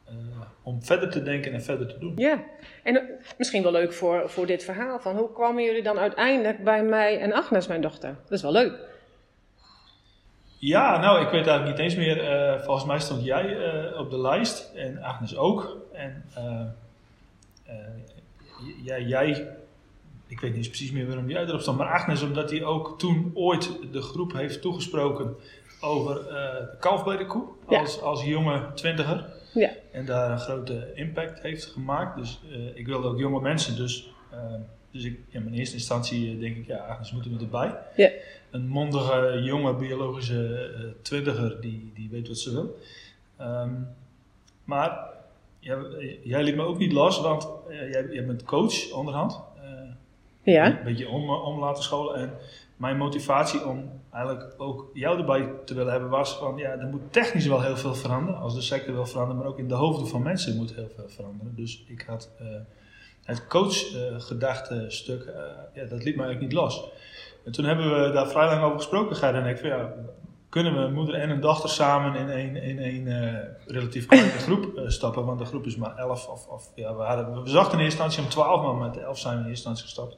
Uh, 0.08 0.14
om 0.62 0.82
verder 0.82 1.10
te 1.10 1.22
denken 1.22 1.52
en 1.52 1.62
verder 1.62 1.86
te 1.86 1.98
doen. 1.98 2.12
Ja, 2.16 2.42
en 2.82 2.94
uh, 2.94 3.02
misschien 3.38 3.62
wel 3.62 3.72
leuk 3.72 3.92
voor, 3.92 4.30
voor 4.30 4.46
dit 4.46 4.64
verhaal. 4.64 5.00
Van 5.00 5.16
hoe 5.16 5.32
kwamen 5.32 5.64
jullie 5.64 5.82
dan 5.82 5.98
uiteindelijk 5.98 6.64
bij 6.64 6.82
mij 6.82 7.20
en 7.20 7.32
Agnes, 7.32 7.66
mijn 7.66 7.80
dochter? 7.80 8.16
Dat 8.22 8.32
is 8.32 8.42
wel 8.42 8.52
leuk. 8.52 8.78
Ja, 10.58 10.98
nou, 10.98 11.20
ik 11.20 11.30
weet 11.30 11.46
eigenlijk 11.46 11.78
niet 11.78 11.78
eens 11.78 11.96
meer. 11.96 12.60
volgens 12.64 12.86
mij 12.86 13.00
stond 13.00 13.24
jij 13.24 13.56
op 13.96 14.10
de 14.10 14.20
lijst 14.20 14.72
en 14.74 15.02
Agnes 15.02 15.36
ook. 15.36 15.76
En 15.92 16.24
jij, 18.82 19.02
jij 19.02 19.56
ik 20.34 20.40
weet 20.40 20.54
niet 20.54 20.68
precies 20.68 20.92
meer 20.92 21.06
waarom 21.06 21.30
jij 21.30 21.44
erop 21.44 21.60
stond, 21.60 21.78
maar 21.78 21.92
Agnes, 21.92 22.22
omdat 22.22 22.50
hij 22.50 22.64
ook 22.64 22.98
toen 22.98 23.30
ooit 23.34 23.70
de 23.92 24.00
groep 24.00 24.32
heeft 24.32 24.60
toegesproken 24.62 25.36
over 25.80 26.16
uh, 26.16 26.26
de 26.70 26.76
kalf 26.80 27.04
bij 27.04 27.16
de 27.16 27.26
koe, 27.26 27.44
als, 27.66 28.00
als 28.00 28.24
jonge 28.24 28.72
twintiger. 28.74 29.32
Ja. 29.52 29.70
En 29.92 30.06
daar 30.06 30.30
een 30.30 30.38
grote 30.38 30.90
impact 30.94 31.42
heeft 31.42 31.64
gemaakt. 31.64 32.16
Dus 32.16 32.40
uh, 32.50 32.76
ik 32.76 32.86
wilde 32.86 33.08
ook 33.08 33.18
jonge 33.18 33.40
mensen, 33.40 33.76
dus, 33.76 34.12
uh, 34.32 34.38
dus 34.90 35.04
ik, 35.04 35.18
in 35.28 35.42
mijn 35.42 35.54
eerste 35.54 35.74
instantie 35.74 36.38
denk 36.38 36.56
ik, 36.56 36.66
ja, 36.66 36.76
Agnes 36.76 37.12
moeten 37.12 37.36
we 37.36 37.44
erbij. 37.44 37.74
Ja. 37.96 38.10
Een 38.50 38.68
mondige, 38.68 39.40
jonge, 39.42 39.74
biologische 39.74 40.94
twintiger 41.02 41.60
die, 41.60 41.92
die 41.94 42.08
weet 42.10 42.28
wat 42.28 42.38
ze 42.38 42.52
wil. 42.52 42.78
Um, 43.40 43.88
maar 44.64 45.08
jij 46.22 46.42
liet 46.42 46.56
me 46.56 46.62
ook 46.62 46.78
niet 46.78 46.92
los, 46.92 47.20
want 47.20 47.48
jij, 47.68 48.08
jij 48.10 48.26
bent 48.26 48.44
coach 48.44 48.92
onderhand. 48.92 49.40
Ja. 50.44 50.66
Een 50.66 50.84
beetje 50.84 51.08
om, 51.08 51.30
om 51.30 51.60
laten 51.60 51.82
scholen. 51.82 52.14
En 52.14 52.32
mijn 52.76 52.96
motivatie 52.96 53.66
om 53.66 53.90
eigenlijk 54.12 54.54
ook 54.56 54.90
jou 54.92 55.18
erbij 55.18 55.50
te 55.64 55.74
willen 55.74 55.92
hebben 55.92 56.10
was 56.10 56.36
van 56.36 56.56
ja, 56.56 56.70
er 56.70 56.86
moet 56.86 57.12
technisch 57.12 57.46
wel 57.46 57.62
heel 57.62 57.76
veel 57.76 57.94
veranderen. 57.94 58.40
Als 58.40 58.54
de 58.54 58.60
sector 58.60 58.94
wil 58.94 59.06
veranderen, 59.06 59.42
maar 59.42 59.50
ook 59.50 59.58
in 59.58 59.68
de 59.68 59.74
hoofden 59.74 60.08
van 60.08 60.22
mensen 60.22 60.56
moet 60.56 60.74
heel 60.74 60.90
veel 60.96 61.08
veranderen. 61.08 61.54
Dus 61.56 61.84
ik 61.86 62.04
had 62.06 62.30
uh, 62.40 62.48
het 63.24 63.46
coach-gedachte-stuk, 63.46 65.24
uh, 65.24 65.34
ja, 65.74 65.84
dat 65.84 66.04
liet 66.04 66.16
mij 66.16 66.24
eigenlijk 66.26 66.40
niet 66.40 66.52
los. 66.52 66.84
En 67.44 67.52
toen 67.52 67.64
hebben 67.64 68.02
we 68.02 68.12
daar 68.12 68.28
vrij 68.28 68.46
lang 68.46 68.62
over 68.62 68.76
gesproken, 68.76 69.16
Gerda 69.16 69.38
en 69.38 69.46
ik. 69.46 69.58
Van, 69.58 69.68
ja, 69.68 69.92
kunnen 70.48 70.82
we 70.82 70.94
moeder 70.94 71.14
en 71.14 71.30
een 71.30 71.40
dochter 71.40 71.68
samen 71.68 72.14
in 72.14 72.28
een, 72.28 72.76
in 72.78 73.08
relatief 73.66 74.06
kleine 74.06 74.38
groep 74.46 74.82
stappen? 74.86 75.24
Want 75.24 75.38
de 75.38 75.44
groep 75.44 75.66
is 75.66 75.76
maar 75.76 75.96
elf. 75.96 76.28
Of, 76.28 76.46
of, 76.46 76.72
ja, 76.74 76.96
we, 76.96 77.02
hadden, 77.02 77.42
we 77.42 77.48
zachten 77.48 77.78
in 77.78 77.84
eerste 77.84 78.02
instantie 78.02 78.22
om 78.22 78.28
twaalf, 78.28 78.62
maar 78.62 78.88
met 78.88 79.02
elf 79.02 79.18
zijn 79.18 79.36
we 79.36 79.42
in 79.42 79.48
eerste 79.48 79.68
instantie 79.68 79.84
gestapt. 79.84 80.16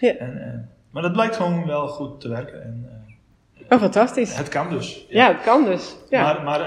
Ja. 0.00 0.14
En, 0.14 0.36
uh, 0.36 0.68
maar 0.90 1.02
dat 1.02 1.12
blijkt 1.12 1.36
gewoon 1.36 1.66
wel 1.66 1.88
goed 1.88 2.20
te 2.20 2.28
werken. 2.28 2.62
En, 2.62 2.88
uh, 3.58 3.66
oh, 3.70 3.78
fantastisch. 3.78 4.36
Het 4.36 4.48
kan 4.48 4.70
dus. 4.70 5.06
Ja, 5.08 5.26
ja 5.26 5.34
het 5.34 5.42
kan 5.42 5.64
dus. 5.64 5.96
Ja. 6.10 6.22
Maar, 6.22 6.42
maar 6.42 6.60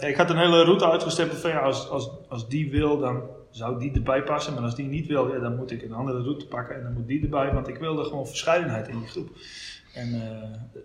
uh, 0.00 0.08
ik 0.08 0.16
had 0.16 0.30
een 0.30 0.38
hele 0.38 0.64
route 0.64 0.90
uitgestippeld 0.90 1.40
van 1.40 1.50
ja, 1.50 1.58
als, 1.58 1.88
als, 1.88 2.10
als 2.28 2.48
die 2.48 2.70
wil, 2.70 2.98
dan 2.98 3.22
zou 3.50 3.78
die 3.78 3.92
erbij 3.94 4.22
passen. 4.22 4.54
Maar 4.54 4.62
als 4.62 4.74
die 4.74 4.86
niet 4.86 5.06
wil, 5.06 5.32
ja, 5.32 5.38
dan 5.38 5.56
moet 5.56 5.70
ik 5.70 5.82
een 5.82 5.92
andere 5.92 6.22
route 6.22 6.46
pakken 6.46 6.76
en 6.76 6.82
dan 6.82 6.92
moet 6.92 7.06
die 7.06 7.22
erbij. 7.22 7.52
Want 7.52 7.68
ik 7.68 7.78
wilde 7.78 8.04
gewoon 8.04 8.26
verscheidenheid 8.26 8.88
in 8.88 8.98
die 8.98 9.08
groep. 9.08 9.28
En 9.94 10.10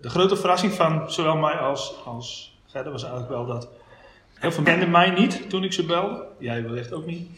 de 0.00 0.10
grote 0.10 0.36
verrassing 0.36 0.72
van 0.72 1.10
zowel 1.10 1.36
mij 1.36 1.54
als, 1.54 2.02
als 2.04 2.56
Gerda 2.66 2.90
was 2.90 3.02
eigenlijk 3.02 3.32
wel 3.32 3.46
dat 3.46 3.68
heel 4.42 4.52
veel 4.52 4.62
kenden 4.62 4.90
mij 4.90 5.10
niet 5.10 5.50
toen 5.50 5.64
ik 5.64 5.72
ze 5.72 5.84
belde. 5.84 6.26
Jij 6.38 6.62
wellicht 6.62 6.92
ook 6.92 7.06
niet. 7.06 7.28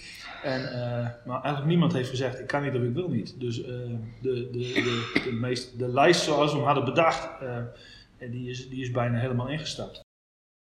En, 0.42 0.61
uh, 0.61 1.26
maar 1.26 1.42
eigenlijk 1.42 1.66
niemand 1.66 1.92
heeft 1.92 2.08
gezegd, 2.08 2.40
ik 2.40 2.46
kan 2.46 2.62
niet 2.62 2.75
of 2.75 2.82
ik 2.82 2.94
wil 2.94 3.08
niet. 3.08 3.40
Dus 3.40 3.58
uh, 3.58 3.66
de, 3.66 3.99
de, 4.23 4.50
de, 4.50 5.20
de, 5.25 5.32
meest, 5.32 5.78
de 5.78 5.88
lijst 5.88 6.20
zoals 6.20 6.50
we 6.50 6.56
hem 6.56 6.66
hadden 6.66 6.84
bedacht, 6.84 7.28
uh, 7.42 8.30
die, 8.30 8.50
is, 8.50 8.68
die 8.68 8.82
is 8.82 8.90
bijna 8.90 9.18
helemaal 9.18 9.49
ingestapt. 9.49 10.00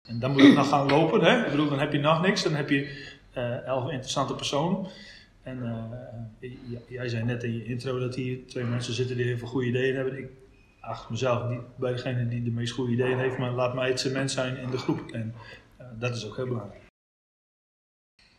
En 0.10 0.20
dan 0.20 0.32
moet 0.32 0.42
het 0.42 0.56
nog 0.56 0.70
gaan 0.70 0.90
lopen. 0.90 1.22
Hè? 1.22 1.46
Ik 1.46 1.52
bedoel, 1.52 1.70
dan 1.70 1.80
heb 1.80 1.92
je 1.92 2.00
nog 2.00 2.22
niks. 2.22 2.44
Dan 2.44 2.56
heb 2.56 2.70
je 2.70 3.10
elf 3.66 3.90
interessante 3.92 4.36
personen. 4.36 4.88
En 5.44 5.90
jij 6.88 7.10
zei 7.10 7.24
net 7.24 7.44
in 7.44 7.54
je 7.54 7.66
intro 7.66 8.00
dat 8.00 8.16
hier 8.16 8.48
twee 8.48 8.64
mensen 8.64 8.94
zitten 8.94 9.16
die 9.18 9.26
heel 9.26 9.38
veel 9.38 9.48
goede 9.48 9.68
ideeën 9.68 9.96
hebben. 9.96 10.18
Ik, 10.18 10.30
achter 10.80 11.12
mezelf 11.12 11.50
niet 11.50 11.60
bij 11.76 11.92
degene 11.92 12.28
die 12.28 12.44
de 12.44 12.52
meest 12.52 12.74
goede 12.74 12.92
ideeën 12.92 13.20
heeft, 13.20 13.38
maar 13.38 13.52
laat 13.52 13.74
mij 13.74 13.88
het 13.88 14.00
cement 14.00 14.32
zijn 14.32 14.58
in 14.58 14.70
de 14.70 14.78
groep. 14.78 15.12
En 15.12 15.34
dat 16.00 16.16
is 16.16 16.28
ook 16.28 16.36
heel 16.36 16.48
belangrijk. 16.48 16.82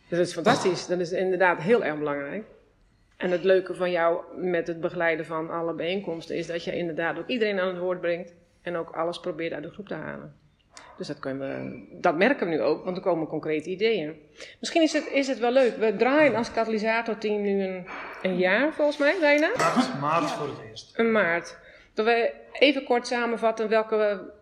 Dat 0.09 0.19
is 0.19 0.33
fantastisch. 0.33 0.87
Dat 0.87 0.99
is 0.99 1.13
inderdaad 1.13 1.61
heel 1.61 1.85
erg 1.85 1.99
belangrijk. 1.99 2.45
En 3.17 3.31
het 3.31 3.45
leuke 3.45 3.75
van 3.75 3.91
jou 3.91 4.37
met 4.37 4.67
het 4.67 4.81
begeleiden 4.81 5.27
van 5.27 5.51
alle 5.51 5.75
bijeenkomsten 5.75 6.37
is 6.37 6.47
dat 6.47 6.65
je 6.65 6.77
inderdaad 6.77 7.19
ook 7.19 7.29
iedereen 7.29 7.61
aan 7.61 7.69
het 7.69 7.79
woord 7.79 8.01
brengt 8.01 8.35
en 8.63 8.77
ook 8.77 8.91
alles 8.91 9.21
probeert 9.21 9.53
uit 9.53 9.63
de 9.63 9.71
groep 9.71 9.89
te 9.89 9.95
halen. 9.95 10.41
Dus 10.97 11.07
dat, 11.07 11.19
kunnen 11.19 11.49
we, 11.49 11.87
dat 12.01 12.17
merken 12.17 12.47
we 12.47 12.53
nu 12.53 12.61
ook, 12.61 12.85
want 12.85 12.97
er 12.97 13.03
komen 13.03 13.27
concrete 13.27 13.71
ideeën. 13.71 14.17
Misschien 14.61 14.83
is 14.83 14.93
het, 14.93 15.07
is 15.07 15.29
het 15.29 15.39
wel 15.39 15.53
leuk. 15.53 15.77
We 15.77 15.97
draaien 15.97 16.35
als 16.35 16.53
katalysatorteam 16.53 17.43
nu 17.43 17.63
een, 17.63 17.87
een 18.23 18.37
jaar, 18.37 18.73
volgens 18.73 18.99
mij, 18.99 19.17
bijna. 19.21 19.51
Maart, 19.57 20.01
maart 20.01 20.31
voor 20.31 20.49
het 20.49 20.59
eerst. 20.69 20.99
Een 20.99 21.13
maart. 21.13 21.59
Dat 21.95 22.07
we 22.07 22.35
even 22.53 22.85
kort 22.85 23.07
samenvatten 23.07 23.69
welke 23.69 24.33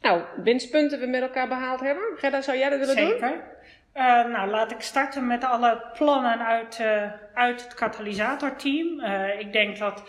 nou, 0.00 0.22
winstpunten 0.42 1.00
we 1.00 1.06
met 1.06 1.22
elkaar 1.22 1.48
behaald 1.48 1.80
hebben. 1.80 2.04
Gerda, 2.16 2.40
zou 2.40 2.58
jij 2.58 2.70
dat 2.70 2.78
willen 2.78 2.96
doen? 2.96 3.08
Zeker. 3.08 3.55
Uh, 3.96 4.02
nou, 4.24 4.50
laat 4.50 4.70
ik 4.70 4.80
starten 4.80 5.26
met 5.26 5.44
alle 5.44 5.82
plannen 5.92 6.46
uit, 6.46 6.78
uh, 6.80 7.12
uit 7.34 7.64
het 7.64 7.74
katalysatorteam. 7.74 9.00
Uh, 9.00 9.40
ik 9.40 9.52
denk 9.52 9.78
dat 9.78 10.02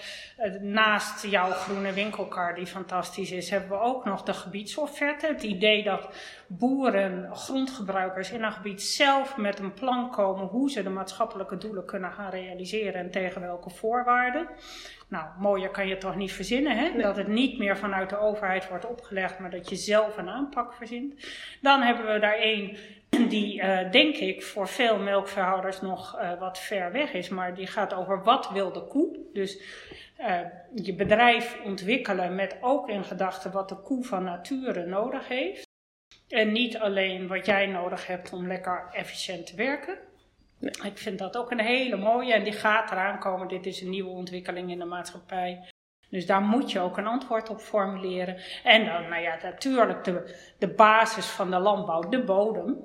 naast 0.61 1.25
jouw 1.25 1.51
groene 1.51 1.93
winkelkar, 1.93 2.55
die 2.55 2.65
fantastisch 2.65 3.31
is, 3.31 3.49
hebben 3.49 3.69
we 3.69 3.79
ook 3.79 4.05
nog 4.05 4.23
de 4.23 4.33
gebiedsofferte. 4.33 5.27
Het 5.27 5.43
idee 5.43 5.83
dat 5.83 6.09
boeren, 6.47 7.35
grondgebruikers 7.35 8.31
in 8.31 8.43
een 8.43 8.51
gebied 8.51 8.81
zelf 8.81 9.37
met 9.37 9.59
een 9.59 9.73
plan 9.73 10.11
komen 10.11 10.45
hoe 10.45 10.71
ze 10.71 10.83
de 10.83 10.89
maatschappelijke 10.89 11.57
doelen 11.57 11.85
kunnen 11.85 12.11
gaan 12.11 12.29
realiseren 12.29 13.01
en 13.01 13.11
tegen 13.11 13.41
welke 13.41 13.69
voorwaarden. 13.69 14.47
Nou, 15.09 15.25
mooier 15.39 15.69
kan 15.69 15.87
je 15.87 15.97
toch 15.97 16.15
niet 16.15 16.31
verzinnen, 16.33 16.77
hè? 16.77 17.01
Dat 17.01 17.17
het 17.17 17.27
niet 17.27 17.57
meer 17.57 17.77
vanuit 17.77 18.09
de 18.09 18.19
overheid 18.19 18.69
wordt 18.69 18.85
opgelegd, 18.85 19.39
maar 19.39 19.49
dat 19.49 19.69
je 19.69 19.75
zelf 19.75 20.17
een 20.17 20.29
aanpak 20.29 20.73
verzint. 20.73 21.13
Dan 21.61 21.81
hebben 21.81 22.13
we 22.13 22.19
daar 22.19 22.37
één 22.37 22.77
die, 23.09 23.61
uh, 23.61 23.91
denk 23.91 24.15
ik, 24.15 24.43
voor 24.43 24.67
veel 24.67 24.99
melkveehouders 24.99 25.81
nog 25.81 26.19
uh, 26.19 26.39
wat 26.39 26.59
ver 26.59 26.91
weg 26.91 27.13
is. 27.13 27.29
Maar 27.29 27.55
die 27.55 27.67
gaat 27.67 27.93
over 27.93 28.23
wat 28.23 28.49
wil 28.49 28.71
de 28.71 28.83
koe. 28.83 29.17
Dus 29.33 29.61
uh, 30.19 30.39
je 30.73 30.95
bedrijf 30.95 31.57
ontwikkelen 31.63 32.35
met 32.35 32.57
ook 32.61 32.89
in 32.89 33.03
gedachten 33.03 33.51
wat 33.51 33.69
de 33.69 33.75
koe 33.75 34.03
van 34.03 34.23
nature 34.23 34.85
nodig 34.85 35.27
heeft. 35.27 35.65
En 36.27 36.51
niet 36.51 36.77
alleen 36.77 37.27
wat 37.27 37.45
jij 37.45 37.65
nodig 37.65 38.07
hebt 38.07 38.33
om 38.33 38.47
lekker 38.47 38.89
efficiënt 38.91 39.45
te 39.45 39.55
werken. 39.55 39.97
Nee. 40.59 40.71
Ik 40.83 40.97
vind 40.97 41.19
dat 41.19 41.37
ook 41.37 41.51
een 41.51 41.59
hele 41.59 41.97
mooie 41.97 42.33
en 42.33 42.43
die 42.43 42.53
gaat 42.53 42.91
eraan 42.91 43.19
komen. 43.19 43.47
Dit 43.47 43.65
is 43.65 43.81
een 43.81 43.89
nieuwe 43.89 44.09
ontwikkeling 44.09 44.71
in 44.71 44.79
de 44.79 44.85
maatschappij. 44.85 45.69
Dus 46.09 46.25
daar 46.25 46.41
moet 46.41 46.71
je 46.71 46.79
ook 46.79 46.97
een 46.97 47.07
antwoord 47.07 47.49
op 47.49 47.59
formuleren. 47.59 48.37
En 48.63 48.85
dan, 48.85 49.09
nou 49.09 49.21
ja, 49.21 49.37
natuurlijk 49.41 50.03
de, 50.03 50.35
de 50.57 50.67
basis 50.67 51.25
van 51.25 51.51
de 51.51 51.59
landbouw, 51.59 52.09
de 52.09 52.23
bodem. 52.23 52.77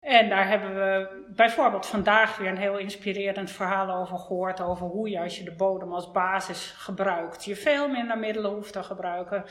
En 0.00 0.28
daar 0.28 0.48
hebben 0.48 0.74
we 0.74 1.24
bijvoorbeeld 1.36 1.86
vandaag 1.86 2.36
weer 2.36 2.48
een 2.48 2.56
heel 2.56 2.78
inspirerend 2.78 3.50
verhaal 3.50 3.90
over 3.90 4.18
gehoord. 4.18 4.60
Over 4.60 4.86
hoe 4.86 5.08
je 5.08 5.20
als 5.20 5.38
je 5.38 5.44
de 5.44 5.54
bodem 5.54 5.92
als 5.92 6.10
basis 6.10 6.70
gebruikt, 6.70 7.44
je 7.44 7.56
veel 7.56 7.88
minder 7.88 8.18
middelen 8.18 8.50
hoeft 8.50 8.72
te 8.72 8.82
gebruiken. 8.82 9.44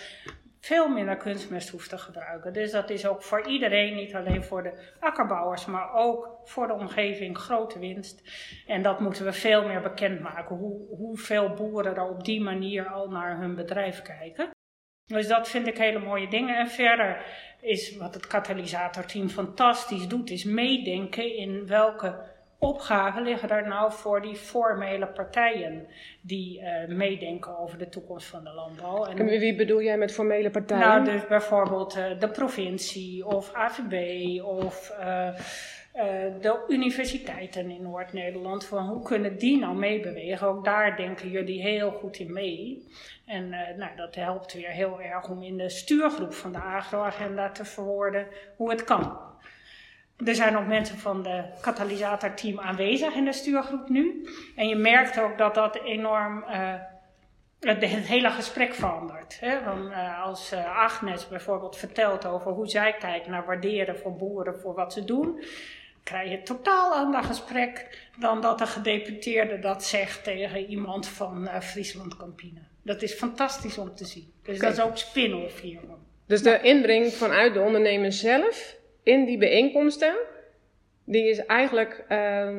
Veel 0.62 0.90
minder 0.90 1.18
kunstmest 1.18 1.70
hoeft 1.70 1.90
te 1.90 1.98
gebruiken. 1.98 2.54
Dus 2.54 2.72
dat 2.72 2.90
is 2.90 3.06
ook 3.06 3.24
voor 3.24 3.48
iedereen, 3.48 3.96
niet 3.96 4.16
alleen 4.16 4.44
voor 4.44 4.64
de 4.64 4.94
akkerbouwers, 5.00 5.66
maar 5.66 5.94
ook 5.94 6.40
voor 6.44 6.68
de 6.68 6.74
omgeving 6.74 7.38
grote 7.38 7.80
winst. 7.80 8.22
En 8.68 8.82
dat 8.82 9.00
moeten 9.00 9.26
we 9.26 9.34
veel 9.34 9.68
meer 9.68 9.82
bekendmaken. 9.82 10.56
Hoe, 10.56 10.96
hoeveel 10.98 11.54
boeren 11.54 11.96
er 11.96 12.10
op 12.10 12.24
die 12.24 12.42
manier 12.42 12.88
al 12.88 13.10
naar 13.10 13.38
hun 13.38 13.56
bedrijf 13.56 14.02
kijken. 14.02 14.50
Dus 15.06 15.28
dat 15.28 15.50
vind 15.50 15.68
ik 15.68 15.78
hele 15.78 16.00
mooie 16.00 16.28
dingen. 16.28 16.58
En 16.58 16.68
verder 16.68 17.26
is 17.62 17.98
wat 17.98 18.14
het 18.14 18.28
katalysatorteam 18.28 19.30
fantastisch 19.30 20.08
doet, 20.08 20.30
is 20.30 20.44
meedenken 20.44 21.36
in 21.36 21.68
welke 21.68 22.40
opgaven 22.62 23.24
liggen 23.24 23.50
er 23.50 23.68
nou 23.68 23.92
voor 23.92 24.22
die 24.22 24.36
formele 24.36 25.08
partijen 25.08 25.88
die 26.22 26.62
uh, 26.62 26.88
meedenken 26.88 27.60
over 27.60 27.78
de 27.78 27.90
toekomst 27.90 28.28
van 28.28 28.44
de 28.44 28.54
landbouw. 28.54 29.06
En, 29.06 29.18
en, 29.18 29.26
wie 29.26 29.56
bedoel 29.56 29.82
jij 29.82 29.98
met 29.98 30.12
formele 30.12 30.50
partijen? 30.50 30.88
Nou, 30.88 31.04
dus 31.04 31.28
bijvoorbeeld 31.28 31.98
uh, 31.98 32.20
de 32.20 32.30
provincie 32.30 33.26
of 33.26 33.54
AVB 33.54 34.42
of 34.44 34.94
uh, 35.00 35.30
de 36.42 36.66
universiteiten 36.68 37.70
in 37.70 37.82
Noord-Nederland. 37.82 38.66
Van 38.66 38.88
hoe 38.88 39.04
kunnen 39.04 39.38
die 39.38 39.60
nou 39.60 39.76
meebewegen? 39.76 40.48
Ook 40.48 40.66
daar 40.66 40.96
denken 40.96 41.30
jullie 41.30 41.62
heel 41.62 41.92
goed 41.92 42.18
in 42.18 42.34
mee. 42.34 42.88
En 43.26 43.50
nou, 43.50 43.96
dat 43.96 44.16
helpt 44.16 44.54
weer 44.54 44.70
heel 44.70 45.02
erg 45.02 45.30
om 45.30 45.44
in 45.44 45.58
de 45.58 45.70
stuurgroep 45.70 46.34
van 46.34 46.52
de 46.52 46.62
agroagenda 46.62 47.52
te 47.52 47.66
verwoorden 47.66 48.28
hoe 48.56 48.70
het 48.70 48.84
kan. 48.84 49.31
Er 50.26 50.36
zijn 50.36 50.58
ook 50.58 50.68
mensen 50.68 50.98
van 50.98 51.24
de 51.24 51.44
katalysatorteam 51.62 52.60
aanwezig 52.60 53.14
in 53.14 53.26
de 53.26 53.34
stuurgroep 53.34 53.90
nu. 53.90 54.28
En 54.56 54.68
je 54.68 54.76
merkt 54.76 55.20
ook 55.20 55.38
dat 55.38 55.56
dat 55.56 55.76
enorm 55.84 56.44
uh, 56.50 56.74
het, 57.60 57.82
het, 57.82 58.06
hele 58.06 58.30
gesprek 58.30 58.74
verandert. 58.74 59.40
Hè? 59.40 59.64
Want, 59.64 59.90
uh, 59.90 60.24
als 60.24 60.54
uh, 60.54 60.78
Agnes 60.78 61.28
bijvoorbeeld 61.28 61.78
vertelt 61.78 62.26
over 62.26 62.52
hoe 62.52 62.68
zij 62.68 62.96
kijkt 63.00 63.28
naar 63.28 63.46
waarderen 63.46 63.98
voor 63.98 64.16
boeren 64.16 64.60
voor 64.60 64.74
wat 64.74 64.94
ze 64.94 65.06
doen, 65.06 65.44
krijg 66.04 66.30
je 66.30 66.38
een 66.38 66.44
totaal 66.44 66.94
ander 66.94 67.24
gesprek 67.24 68.08
dan 68.18 68.42
dat 68.42 68.58
de 68.58 68.68
gedeputeerde 68.68 69.60
dat 69.60 69.84
zegt 69.84 70.24
tegen 70.24 70.66
iemand 70.66 71.08
van 71.08 71.50
Friesland 71.62 72.18
Campine. 72.18 72.60
Dat 72.82 73.02
is 73.02 73.14
fantastisch 73.14 73.78
om 73.78 73.96
te 73.96 74.06
zien. 74.06 74.32
Dus 74.44 74.60
Kijk. 74.60 74.76
dat 74.76 74.86
is 74.86 74.92
ook 74.92 74.98
spin-off 74.98 75.62
hiervan. 75.62 75.98
Dus 76.26 76.44
de 76.44 76.62
inbreng 76.62 77.14
vanuit 77.14 77.54
de 77.54 77.60
ondernemer 77.60 78.12
zelf 78.12 78.76
in 79.04 79.26
die 79.26 79.38
bijeenkomsten, 79.38 80.16
die 81.06 81.30
is 81.30 81.46
eigenlijk 81.46 82.06
uh, 82.10 82.50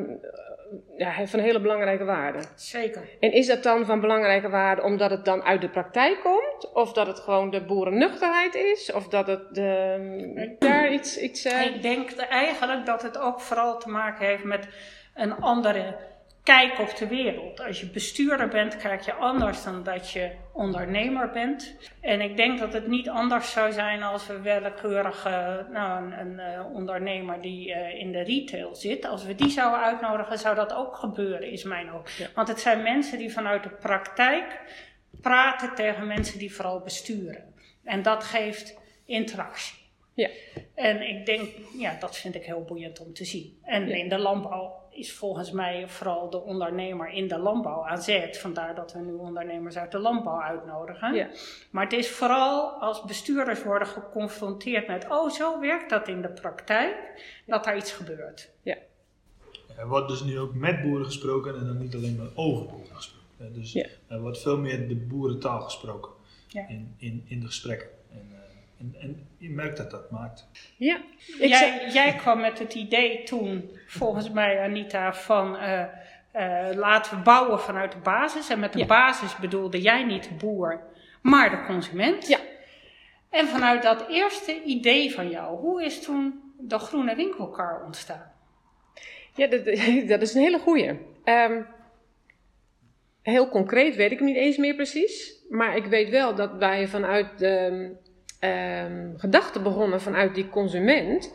ja, 0.97 1.27
van 1.27 1.41
hele 1.41 1.61
belangrijke 1.61 2.05
waarde. 2.05 2.39
Zeker. 2.55 3.03
En 3.21 3.33
is 3.33 3.47
dat 3.47 3.63
dan 3.63 3.85
van 3.85 4.01
belangrijke 4.01 4.49
waarde 4.49 4.83
omdat 4.83 5.11
het 5.11 5.25
dan 5.25 5.43
uit 5.43 5.61
de 5.61 5.69
praktijk 5.69 6.21
komt? 6.21 6.73
Of 6.73 6.93
dat 6.93 7.07
het 7.07 7.19
gewoon 7.19 7.51
de 7.51 7.65
boerennuchterheid 7.65 8.55
is? 8.55 8.93
Of 8.93 9.09
dat 9.09 9.27
het 9.27 9.55
de, 9.55 10.57
daar 10.59 10.93
iets... 10.93 11.19
iets 11.19 11.47
uh... 11.47 11.67
Ik 11.67 11.83
denk 11.83 12.13
eigenlijk 12.17 12.87
dat 12.87 13.03
het 13.03 13.19
ook 13.19 13.41
vooral 13.41 13.79
te 13.79 13.89
maken 13.89 14.27
heeft 14.27 14.45
met 14.45 14.69
een 15.15 15.33
andere 15.33 15.97
kijk 16.43 16.79
op 16.79 16.97
de 16.97 17.07
wereld. 17.07 17.61
Als 17.61 17.81
je 17.81 17.87
bestuurder 17.87 18.49
bent, 18.49 18.77
kijk 18.77 19.01
je 19.01 19.13
anders 19.13 19.63
dan 19.63 19.83
dat 19.83 20.11
je 20.11 20.31
ondernemer 20.53 21.31
bent. 21.31 21.77
En 22.01 22.21
ik 22.21 22.37
denk 22.37 22.59
dat 22.59 22.73
het 22.73 22.87
niet 22.87 23.09
anders 23.09 23.53
zou 23.53 23.73
zijn 23.73 24.03
als 24.03 24.27
we 24.27 24.41
willekeurige, 24.41 25.67
nou, 25.73 26.05
een, 26.05 26.21
een 26.21 26.53
uh, 26.55 26.75
ondernemer 26.75 27.41
die 27.41 27.69
uh, 27.69 27.99
in 27.99 28.13
de 28.13 28.23
retail 28.23 28.75
zit, 28.75 29.05
als 29.05 29.25
we 29.25 29.35
die 29.35 29.51
zouden 29.51 29.81
uitnodigen, 29.81 30.39
zou 30.39 30.55
dat 30.55 30.75
ook 30.75 30.97
gebeuren, 30.97 31.51
is 31.51 31.65
mijn. 31.65 31.87
Ja. 32.19 32.27
Want 32.35 32.49
het 32.49 32.61
zijn 32.61 32.83
mensen 32.83 33.19
die 33.19 33.33
vanuit 33.33 33.63
de 33.63 33.71
praktijk 33.71 34.61
praten 35.21 35.75
tegen 35.75 36.07
mensen 36.07 36.39
die 36.39 36.55
vooral 36.55 36.81
besturen. 36.81 37.55
En 37.85 38.03
dat 38.03 38.25
geeft 38.25 38.79
interactie. 39.07 39.81
Ja. 40.15 40.29
En 40.75 41.09
ik 41.09 41.27
denk, 41.27 41.49
ja, 41.79 41.97
dat 42.01 42.17
vind 42.17 42.35
ik 42.35 42.45
heel 42.45 42.65
boeiend 42.65 43.01
om 43.01 43.15
te 43.15 43.25
zien. 43.25 43.59
En 43.63 43.89
ja. 43.89 43.95
in 43.95 44.09
de 44.09 44.19
landbouw 44.19 44.82
is 44.93 45.13
volgens 45.13 45.51
mij 45.51 45.89
vooral 45.89 46.31
de 46.31 46.43
ondernemer 46.43 47.09
in 47.09 47.29
de 47.29 47.39
landbouw 47.39 47.87
aan 47.87 48.03
zet. 48.03 48.39
Vandaar 48.39 48.75
dat 48.75 48.93
we 48.93 48.99
nu 48.99 49.13
ondernemers 49.13 49.77
uit 49.77 49.93
de 49.93 49.99
landbouw 49.99 50.41
uitnodigen. 50.41 51.15
Ja. 51.15 51.29
Maar 51.71 51.85
het 51.85 51.93
is 51.93 52.11
vooral 52.11 52.71
als 52.71 53.03
bestuurders 53.03 53.63
worden 53.63 53.89
geconfronteerd 53.89 54.87
met, 54.87 55.07
oh 55.09 55.31
zo 55.31 55.61
werkt 55.61 55.91
dat 55.91 56.09
in 56.09 56.23
de 56.23 56.29
praktijk, 56.29 56.97
dat 57.47 57.65
daar 57.65 57.77
iets 57.77 57.93
gebeurt. 57.93 58.51
Ja. 58.63 58.77
Er 59.77 59.89
wordt 59.89 60.09
dus 60.09 60.23
nu 60.23 60.39
ook 60.39 60.55
met 60.55 60.83
boeren 60.83 61.07
gesproken 61.07 61.59
en 61.59 61.67
dan 61.67 61.79
niet 61.79 61.95
alleen 61.95 62.17
maar 62.17 62.31
over 62.35 62.67
boeren 62.67 62.97
gesproken. 62.97 63.53
Dus 63.53 63.73
ja. 63.73 63.87
er 64.09 64.21
wordt 64.21 64.43
veel 64.43 64.59
meer 64.59 64.89
de 64.89 64.97
boerentaal 64.97 65.61
gesproken 65.61 66.13
ja. 66.49 66.69
in, 66.69 66.95
in, 66.99 67.25
in 67.29 67.41
de 67.41 67.47
gesprekken. 67.47 67.89
En, 68.83 68.95
en, 69.01 69.09
en, 69.09 69.27
je 69.39 69.51
merkt 69.51 69.77
dat 69.77 69.91
dat 69.91 70.11
maakt. 70.11 70.49
Ja. 70.77 71.01
Jij, 71.39 71.91
jij, 71.93 72.15
kwam 72.15 72.41
met 72.41 72.59
het 72.59 72.75
idee 72.75 73.23
toen, 73.23 73.71
volgens 73.87 74.31
mij 74.31 74.61
Anita, 74.61 75.15
van 75.15 75.57
uh, 75.57 75.83
uh, 76.37 76.69
laten 76.75 77.17
we 77.17 77.23
bouwen 77.23 77.61
vanuit 77.61 77.93
de 77.93 77.99
basis. 77.99 78.49
En 78.49 78.59
met 78.59 78.73
de 78.73 78.79
ja. 78.79 78.87
basis 78.87 79.37
bedoelde 79.37 79.81
jij 79.81 80.05
niet 80.05 80.29
de 80.29 80.35
boer, 80.35 80.81
maar 81.23 81.51
de 81.51 81.65
consument. 81.67 82.29
Ja. 82.29 82.39
En 83.31 83.49
vanuit 83.49 83.83
dat 83.83 84.09
eerste 84.09 84.63
idee 84.63 85.15
van 85.15 85.29
jou, 85.29 85.59
hoe 85.59 85.85
is 85.85 86.03
toen 86.03 86.55
de 86.59 86.79
groene 86.79 87.15
winkelkar 87.15 87.83
ontstaan? 87.85 88.33
Ja, 89.35 89.47
dat, 89.47 89.65
dat 90.13 90.23
is 90.23 90.35
een 90.35 90.43
hele 90.43 90.59
goeie. 90.59 90.89
Um, 91.25 91.67
heel 93.23 93.49
concreet 93.49 93.97
weet 93.97 94.13
ik 94.13 94.21
niet 94.21 94.37
eens 94.37 94.57
meer 94.57 94.75
precies. 94.75 95.45
Maar 95.49 95.77
ik 95.77 95.85
weet 95.85 96.11
wel 96.11 96.35
dat 96.35 96.53
wij 96.53 96.89
vanuit 96.89 97.39
de 97.39 97.97
um, 98.45 99.15
gedachten 99.17 99.63
begonnen 99.63 100.01
vanuit 100.01 100.35
die 100.35 100.49
consument. 100.49 101.35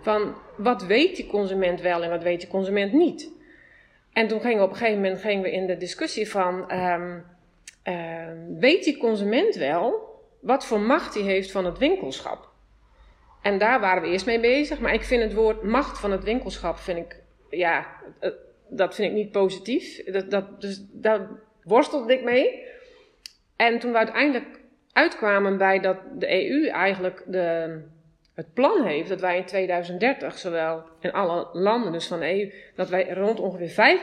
Van 0.00 0.34
wat 0.56 0.84
weet 0.84 1.16
die 1.16 1.26
consument 1.26 1.80
wel 1.80 2.02
en 2.02 2.10
wat 2.10 2.22
weet 2.22 2.40
die 2.40 2.48
consument 2.48 2.92
niet. 2.92 3.30
En 4.12 4.28
toen 4.28 4.40
gingen 4.40 4.58
we 4.58 4.64
op 4.64 4.70
een 4.70 4.76
gegeven 4.76 5.00
moment 5.02 5.20
gingen 5.20 5.42
we 5.42 5.52
in 5.52 5.66
de 5.66 5.76
discussie 5.76 6.30
van... 6.30 6.72
Um, 6.72 7.24
ehm, 7.82 8.36
weet 8.58 8.84
die 8.84 8.98
consument 8.98 9.54
wel 9.54 10.08
wat 10.40 10.66
voor 10.66 10.80
macht 10.80 11.14
hij 11.14 11.22
heeft 11.22 11.50
van 11.50 11.64
het 11.64 11.78
winkelschap. 11.78 12.48
En 13.42 13.58
daar 13.58 13.80
waren 13.80 14.02
we 14.02 14.08
eerst 14.08 14.26
mee 14.26 14.40
bezig. 14.40 14.80
Maar 14.80 14.94
ik 14.94 15.02
vind 15.02 15.22
het 15.22 15.34
woord 15.34 15.62
macht 15.62 16.00
van 16.00 16.10
het 16.10 16.24
winkelschap, 16.24 16.78
vind 16.78 16.98
ik, 16.98 17.20
ja, 17.50 17.86
eh, 18.20 18.30
dat 18.68 18.94
vind 18.94 19.08
ik 19.08 19.14
niet 19.14 19.32
positief. 19.32 20.04
Dat, 20.04 20.30
dat, 20.30 20.60
dus 20.60 20.84
daar 20.92 21.28
worstelde 21.62 22.12
ik 22.12 22.22
mee. 22.22 22.66
En 23.56 23.78
toen 23.78 23.92
we 23.92 23.98
uiteindelijk 23.98 24.57
uitkwamen 24.98 25.58
bij 25.58 25.80
dat 25.80 25.96
de 26.12 26.48
EU 26.48 26.66
eigenlijk 26.66 27.22
de, 27.26 27.80
het 28.34 28.52
plan 28.54 28.84
heeft 28.84 29.08
dat 29.08 29.20
wij 29.20 29.36
in 29.36 29.44
2030, 29.44 30.38
zowel 30.38 30.82
in 31.00 31.12
alle 31.12 31.48
landen 31.52 31.92
dus 31.92 32.06
van 32.06 32.20
de 32.20 32.40
EU, 32.40 32.52
dat 32.74 32.88
wij 32.88 33.12
rond 33.12 33.40
ongeveer 33.40 33.98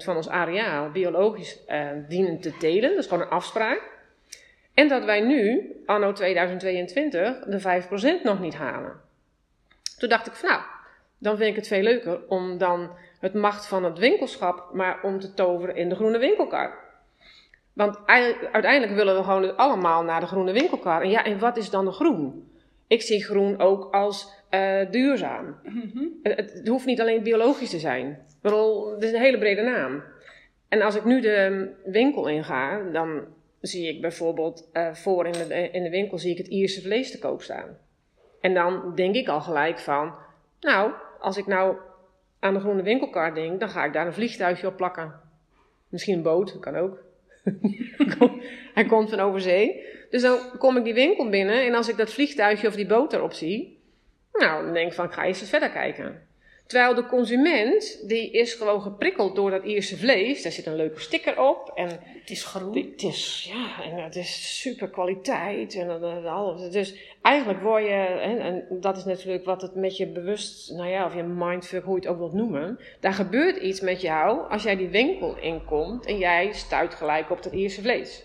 25% 0.00 0.04
van 0.04 0.16
ons 0.16 0.28
areaal 0.28 0.90
biologisch 0.90 1.64
eh, 1.64 1.86
dienen 2.08 2.40
te 2.40 2.56
telen. 2.56 2.90
Dat 2.90 2.98
is 2.98 3.06
gewoon 3.06 3.22
een 3.22 3.28
afspraak. 3.28 3.82
En 4.74 4.88
dat 4.88 5.04
wij 5.04 5.20
nu, 5.20 5.72
anno 5.86 6.12
2022, 6.12 7.38
de 7.38 7.60
5% 8.20 8.22
nog 8.22 8.40
niet 8.40 8.54
halen. 8.54 9.00
Toen 9.98 10.08
dacht 10.08 10.26
ik 10.26 10.32
van 10.32 10.48
nou, 10.48 10.62
dan 11.18 11.36
vind 11.36 11.50
ik 11.50 11.56
het 11.56 11.66
veel 11.66 11.82
leuker 11.82 12.20
om 12.28 12.58
dan 12.58 12.90
het 13.20 13.34
macht 13.34 13.66
van 13.66 13.84
het 13.84 13.98
winkelschap 13.98 14.68
maar 14.72 15.02
om 15.02 15.20
te 15.20 15.34
toveren 15.34 15.76
in 15.76 15.88
de 15.88 15.94
groene 15.94 16.18
winkelkar. 16.18 16.81
Want 17.72 17.98
uiteindelijk 18.06 18.92
willen 18.92 19.16
we 19.16 19.22
gewoon 19.22 19.56
allemaal 19.56 20.02
naar 20.02 20.20
de 20.20 20.26
groene 20.26 20.52
winkelkar. 20.52 21.02
En 21.02 21.10
ja, 21.10 21.24
en 21.24 21.38
wat 21.38 21.56
is 21.56 21.70
dan 21.70 21.84
de 21.84 21.92
groen? 21.92 22.50
Ik 22.86 23.02
zie 23.02 23.24
groen 23.24 23.58
ook 23.58 23.94
als 23.94 24.42
uh, 24.50 24.90
duurzaam. 24.90 25.56
Mhm. 25.62 26.04
het, 26.22 26.52
het, 26.52 26.68
hoeft 26.68 26.86
niet 26.86 27.00
alleen 27.00 27.22
biologisch 27.22 27.70
te 27.70 27.78
zijn. 27.78 28.18
het 28.42 29.02
is 29.02 29.12
een 29.12 29.20
hele 29.20 29.38
brede 29.38 29.62
naam. 29.62 30.02
En 30.68 30.82
als 30.82 30.94
ik 30.94 31.04
nu 31.04 31.20
de 31.20 31.68
winkel 31.84 32.28
inga, 32.28 32.82
dan 32.92 33.24
zie 33.60 33.88
ik 33.88 34.00
bijvoorbeeld 34.00 34.68
uh, 34.72 34.94
voor 34.94 35.26
in 35.26 35.32
de, 35.32 35.70
in 35.70 35.82
de 35.82 35.90
winkel 35.90 36.18
zie 36.18 36.30
ik 36.30 36.38
het 36.38 36.46
Ierse 36.46 36.82
vlees 36.82 37.10
te 37.10 37.18
koop 37.18 37.42
staan. 37.42 37.78
En 38.40 38.54
dan 38.54 38.94
denk 38.94 39.14
ik 39.14 39.28
al 39.28 39.40
gelijk 39.40 39.78
van, 39.78 40.14
nou, 40.60 40.92
als 41.20 41.36
ik 41.36 41.46
nou 41.46 41.76
aan 42.40 42.54
de 42.54 42.60
groene 42.60 42.82
winkelkar 42.82 43.34
denk, 43.34 43.60
dan 43.60 43.68
ga 43.68 43.84
ik 43.84 43.92
daar 43.92 44.06
een 44.06 44.12
vliegtuigje 44.12 44.66
op 44.66 44.76
plakken. 44.76 45.20
Misschien 45.88 46.16
een 46.16 46.22
boot, 46.22 46.52
dat 46.52 46.60
kan 46.60 46.76
ook. 46.76 46.98
Hij 48.74 48.84
komt 48.84 49.10
van 49.10 49.20
over 49.20 49.40
zee. 49.40 49.82
Dus 50.10 50.22
dan 50.22 50.38
kom 50.58 50.76
ik 50.76 50.84
die 50.84 50.94
winkel 50.94 51.28
binnen 51.28 51.66
en 51.66 51.74
als 51.74 51.88
ik 51.88 51.96
dat 51.96 52.12
vliegtuigje 52.12 52.68
of 52.68 52.74
die 52.74 52.86
boot 52.86 53.12
erop 53.12 53.32
zie, 53.32 53.80
nou, 54.32 54.64
dan 54.64 54.74
denk 54.74 54.88
ik 54.88 54.94
van, 54.94 55.12
ga 55.12 55.24
eens 55.24 55.48
verder 55.48 55.70
kijken. 55.70 56.26
Terwijl 56.72 56.94
de 56.94 57.06
consument, 57.06 58.08
die 58.08 58.30
is 58.30 58.54
gewoon 58.54 58.82
geprikkeld 58.82 59.36
door 59.36 59.50
dat 59.50 59.64
Ierse 59.64 59.96
vlees. 59.96 60.42
Daar 60.42 60.52
zit 60.52 60.66
een 60.66 60.76
leuke 60.76 61.00
sticker 61.00 61.40
op. 61.40 61.72
En 61.74 61.88
het 62.20 62.30
is 62.30 62.44
groen. 62.44 62.76
Het 62.76 63.02
is, 63.02 63.50
ja, 63.52 63.84
en 63.84 64.04
het 64.04 64.16
is 64.16 64.60
super 64.60 64.88
kwaliteit. 64.88 65.74
En, 65.74 66.24
alles. 66.24 66.70
Dus 66.70 66.94
eigenlijk 67.22 67.62
word 67.62 67.84
je, 67.84 67.90
en, 68.22 68.40
en, 68.40 68.66
dat 68.80 68.96
is 68.96 69.04
natuurlijk 69.04 69.44
wat 69.44 69.62
het 69.62 69.74
met 69.74 69.96
je 69.96 70.06
bewust, 70.06 70.70
nou 70.70 70.88
ja, 70.88 71.06
of 71.06 71.14
je 71.14 71.22
mindfuck, 71.22 71.84
hoe 71.84 71.94
je 71.94 72.00
het 72.00 72.10
ook 72.10 72.18
wilt 72.18 72.32
noemen. 72.32 72.78
Daar 73.00 73.14
gebeurt 73.14 73.56
iets 73.56 73.80
met 73.80 74.00
jou 74.00 74.50
als 74.50 74.62
jij 74.62 74.76
die 74.76 74.88
winkel 74.88 75.36
inkomt 75.36 76.06
en 76.06 76.18
jij 76.18 76.52
stuit 76.52 76.94
gelijk 76.94 77.30
op 77.30 77.42
dat 77.42 77.52
Ierse 77.52 77.80
vlees. 77.80 78.24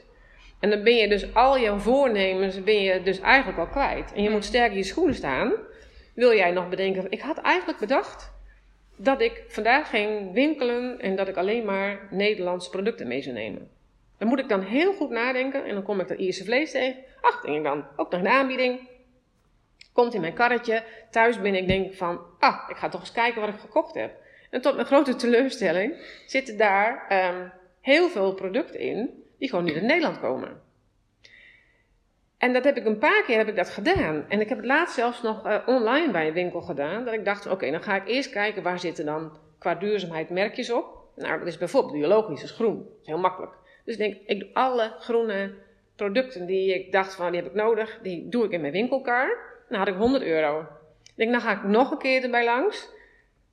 En 0.60 0.70
dan 0.70 0.84
ben 0.84 0.96
je 0.96 1.08
dus 1.08 1.34
al 1.34 1.58
je 1.58 1.80
voornemens, 1.80 2.64
ben 2.64 2.82
je 2.82 3.04
dus 3.04 3.20
eigenlijk 3.20 3.60
al 3.60 3.68
kwijt. 3.68 4.14
En 4.14 4.24
je 4.24 4.30
moet 4.30 4.46
sterk 4.46 4.72
in 4.72 4.78
je 4.78 4.84
schoenen 4.84 5.16
staan 5.16 5.54
wil 6.18 6.34
jij 6.34 6.52
nog 6.52 6.70
bedenken, 6.70 7.06
ik 7.12 7.22
had 7.22 7.38
eigenlijk 7.38 7.80
bedacht 7.80 8.36
dat 8.98 9.22
ik 9.22 9.44
vandaag 9.48 9.90
ging 9.90 10.34
winkelen 10.34 11.00
en 11.00 11.16
dat 11.16 11.28
ik 11.28 11.36
alleen 11.36 11.66
maar 11.66 12.08
Nederlandse 12.10 12.70
producten 12.70 13.08
mee 13.08 13.22
zou 13.22 13.36
nemen. 13.36 13.70
Dan 14.18 14.28
moet 14.28 14.40
ik 14.40 14.50
dan 14.50 14.62
heel 14.62 14.94
goed 14.94 15.10
nadenken 15.10 15.66
en 15.66 15.74
dan 15.74 15.84
kom 15.84 16.00
ik 16.00 16.08
dat 16.08 16.18
Ierse 16.18 16.44
vlees 16.44 16.72
tegen. 16.72 17.04
Ach, 17.22 17.42
denk 17.42 17.58
ik 17.58 17.64
dan, 17.64 17.86
ook 17.96 18.12
nog 18.12 18.20
een 18.20 18.28
aanbieding. 18.28 18.80
Komt 19.94 20.14
in 20.14 20.22
mijn 20.22 20.34
karretje. 20.34 20.84
Thuis 21.12 21.42
ben 21.42 21.56
ik 21.56 21.68
denk 21.68 21.94
van, 21.94 22.20
ah, 22.40 22.70
ik 22.70 22.76
ga 22.76 22.90
toch 22.90 23.00
eens 23.00 23.12
kijken 23.12 23.42
wat 23.42 23.50
ik 23.50 23.60
gekocht 23.60 23.96
heb. 23.96 24.12
En 24.50 24.62
tot 24.62 24.76
mijn 24.76 24.88
grote 24.88 25.16
teleurstelling 25.16 25.96
zitten 26.26 26.58
daar 26.58 27.06
um, 27.30 27.52
heel 27.82 28.10
veel 28.10 28.34
producten 28.34 28.80
in 28.80 29.24
die 29.40 29.50
gewoon 29.50 29.66
niet 29.66 29.74
uit 29.74 29.84
Nederland 29.84 30.20
komen. 30.20 30.62
En 32.38 32.54
dat 32.54 32.64
heb 32.64 32.78
ik 32.78 32.86
een 32.86 32.98
paar 32.98 33.24
keer 33.26 33.38
heb 33.38 33.48
ik 33.48 33.56
dat 33.56 33.70
gedaan. 33.70 34.26
En 34.28 34.42
ik 34.42 34.50
heb 34.50 34.58
het 34.58 34.68
laatst 34.68 34.96
zelfs 34.96 35.22
nog 35.22 35.48
uh, 35.48 35.58
online 35.66 36.12
bij 36.12 36.28
een 36.28 36.34
winkel 36.34 36.62
gedaan. 36.62 37.06
Dat 37.06 37.14
ik 37.14 37.26
dacht, 37.26 37.48
oké, 37.48 37.72
dan 37.72 37.84
ga 37.84 37.96
ik 37.96 38.08
eerst 38.08 38.30
kijken 38.30 38.64
waar 38.64 38.80
zitten 38.80 39.06
dan 39.06 39.38
qua 39.60 39.76
duurzaamheid 39.76 40.30
merkjes 40.30 40.72
op. 40.72 40.98
Nou, 41.16 41.40
dat 41.40 41.48
is 41.48 41.58
bijvoorbeeld 41.58 41.94
biologisch, 41.94 42.42
dat 42.42 42.50
is 42.50 42.56
groen. 42.56 42.78
Dat 42.78 43.02
is 43.02 43.08
heel 43.08 43.18
makkelijk. 43.18 43.52
Dus 43.86 43.98
ik 43.98 44.00
denk, 44.00 44.18
ik 44.26 44.40
doe 44.40 44.50
alle 44.54 44.94
groene 45.00 45.54
producten 45.96 46.46
die 46.46 46.74
ik 46.74 46.92
dacht 46.92 47.16
van, 47.16 47.32
die 47.32 47.42
heb 47.42 47.50
ik 47.50 47.56
nodig, 47.56 48.00
die 48.02 48.30
doe 48.30 48.46
ik 48.46 48.52
in 48.52 48.62
mijn 48.62 48.74
winkelkar. 48.74 49.38
Dan 49.70 49.80
had 49.80 49.88
ik 49.88 49.96
100 49.96 50.24
euro. 50.24 50.60
Ik 51.04 51.14
denk, 51.16 51.32
dan 51.32 51.42
ga 51.42 51.52
ik 51.52 51.64
nog 51.64 51.92
een 51.92 51.98
keer 51.98 52.24
erbij 52.24 52.46
langs. 52.46 52.90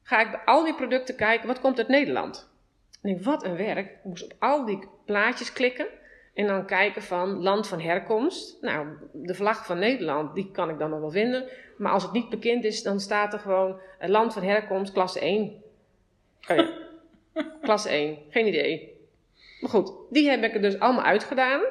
Ga 0.02 0.20
ik 0.20 0.30
bij 0.30 0.40
al 0.44 0.64
die 0.64 0.74
producten 0.74 1.16
kijken, 1.16 1.46
wat 1.46 1.60
komt 1.60 1.78
uit 1.78 1.88
Nederland? 1.88 2.50
Ik 2.90 2.98
denk, 3.02 3.22
wat 3.22 3.44
een 3.44 3.56
werk. 3.56 3.90
Ik 3.90 4.04
moest 4.04 4.24
op 4.24 4.34
al 4.38 4.64
die 4.64 4.88
plaatjes 5.04 5.52
klikken. 5.52 5.86
En 6.34 6.46
dan 6.46 6.66
kijken 6.66 7.02
van 7.02 7.42
land 7.42 7.68
van 7.68 7.80
herkomst. 7.80 8.58
Nou, 8.60 8.86
de 9.12 9.34
vlag 9.34 9.66
van 9.66 9.78
Nederland, 9.78 10.34
die 10.34 10.50
kan 10.50 10.70
ik 10.70 10.78
dan 10.78 10.90
nog 10.90 11.00
wel 11.00 11.10
vinden. 11.10 11.48
Maar 11.76 11.92
als 11.92 12.02
het 12.02 12.12
niet 12.12 12.28
bekend 12.28 12.64
is, 12.64 12.82
dan 12.82 13.00
staat 13.00 13.32
er 13.32 13.38
gewoon 13.38 13.80
eh, 13.98 14.08
land 14.08 14.32
van 14.32 14.42
herkomst, 14.42 14.92
klasse 14.92 15.20
1. 15.20 15.62
Oh 16.48 16.56
ja. 16.56 16.68
klasse 17.62 17.88
1, 17.88 18.18
geen 18.30 18.46
idee. 18.46 18.96
Maar 19.60 19.70
goed, 19.70 19.92
die 20.10 20.28
heb 20.28 20.42
ik 20.42 20.54
er 20.54 20.62
dus 20.62 20.78
allemaal 20.78 21.04
uitgedaan. 21.04 21.62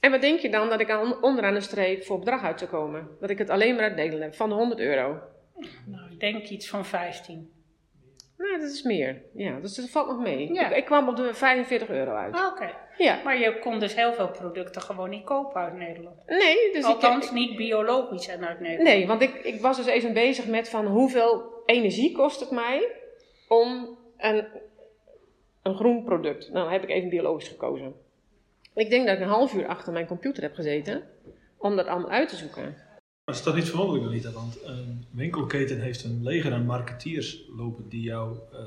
En 0.00 0.10
wat 0.10 0.20
denk 0.20 0.38
je 0.38 0.50
dan 0.50 0.68
dat 0.68 0.80
ik 0.80 0.90
aan, 0.90 1.22
onderaan 1.22 1.54
de 1.54 1.60
streep 1.60 2.04
voor 2.04 2.18
bedrag 2.18 2.42
uit 2.42 2.58
zou 2.58 2.70
komen? 2.70 3.08
Dat 3.20 3.30
ik 3.30 3.38
het 3.38 3.50
alleen 3.50 3.74
maar 3.74 3.84
uit 3.84 3.96
Nederland 3.96 4.22
heb, 4.22 4.34
van 4.34 4.48
de 4.48 4.54
100 4.54 4.80
euro. 4.80 5.20
Nou, 5.86 6.10
ik 6.10 6.20
denk 6.20 6.48
iets 6.48 6.68
van 6.68 6.84
15. 6.84 7.52
Nou, 8.38 8.60
dat 8.60 8.70
is 8.70 8.82
meer. 8.82 9.22
Ja, 9.34 9.60
dus 9.60 9.74
dat 9.74 9.88
valt 9.88 10.08
nog 10.08 10.18
mee. 10.18 10.42
Ik, 10.42 10.70
ik, 10.76 10.84
kwam 10.84 11.08
op 11.08 11.16
de 11.16 11.34
45 11.34 11.88
euro 11.88 12.14
uit. 12.14 12.34
Ah, 12.34 12.46
oké. 12.46 12.70
Ja. 12.98 13.20
Maar 13.24 13.38
je 13.38 13.58
kon 13.58 13.78
dus 13.78 13.94
heel 13.94 14.12
veel 14.12 14.28
producten 14.28 14.82
gewoon 14.82 15.10
niet 15.10 15.24
kopen 15.24 15.60
uit 15.60 15.74
Nederland. 15.74 16.16
Nee. 16.26 16.72
Dus 16.72 16.84
Althans 16.84 17.26
ik, 17.26 17.32
niet 17.32 17.56
biologisch 17.56 18.28
en 18.28 18.46
uit 18.46 18.60
Nederland. 18.60 18.88
Nee, 18.88 19.06
want 19.06 19.22
ik, 19.22 19.34
ik 19.34 19.60
was 19.60 19.76
dus 19.76 19.86
even 19.86 20.12
bezig 20.12 20.46
met 20.46 20.68
van 20.68 20.86
hoeveel 20.86 21.62
energie 21.66 22.12
kost 22.12 22.40
het 22.40 22.50
mij 22.50 22.88
om 23.48 23.98
een, 24.16 24.46
een 25.62 25.76
groen 25.76 26.04
product. 26.04 26.52
Nou, 26.52 26.72
heb 26.72 26.82
ik 26.82 26.90
even 26.90 27.08
biologisch 27.08 27.48
gekozen. 27.48 27.94
Ik 28.74 28.90
denk 28.90 29.06
dat 29.06 29.16
ik 29.16 29.22
een 29.22 29.28
half 29.28 29.54
uur 29.54 29.66
achter 29.66 29.92
mijn 29.92 30.06
computer 30.06 30.42
heb 30.42 30.54
gezeten 30.54 31.02
om 31.56 31.76
dat 31.76 31.86
allemaal 31.86 32.10
uit 32.10 32.28
te 32.28 32.36
zoeken. 32.36 32.76
Dat 33.28 33.36
is 33.36 33.42
toch 33.42 33.54
niet 33.54 33.68
verwonderlijk, 33.68 34.06
Anita? 34.06 34.30
Want 34.30 34.64
een 34.64 35.04
winkelketen 35.10 35.80
heeft 35.80 36.04
een 36.04 36.22
leger 36.22 36.52
aan 36.52 36.66
marketeers 36.66 37.42
lopen 37.56 37.88
die 37.88 38.02
jou 38.02 38.36
uh, 38.52 38.58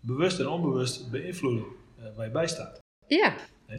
bewust 0.00 0.38
en 0.38 0.48
onbewust 0.48 1.10
beïnvloeden 1.10 1.64
uh, 1.98 2.04
waar 2.16 2.24
je 2.24 2.32
bij 2.32 2.46
staat. 2.46 2.78
Ja. 3.06 3.34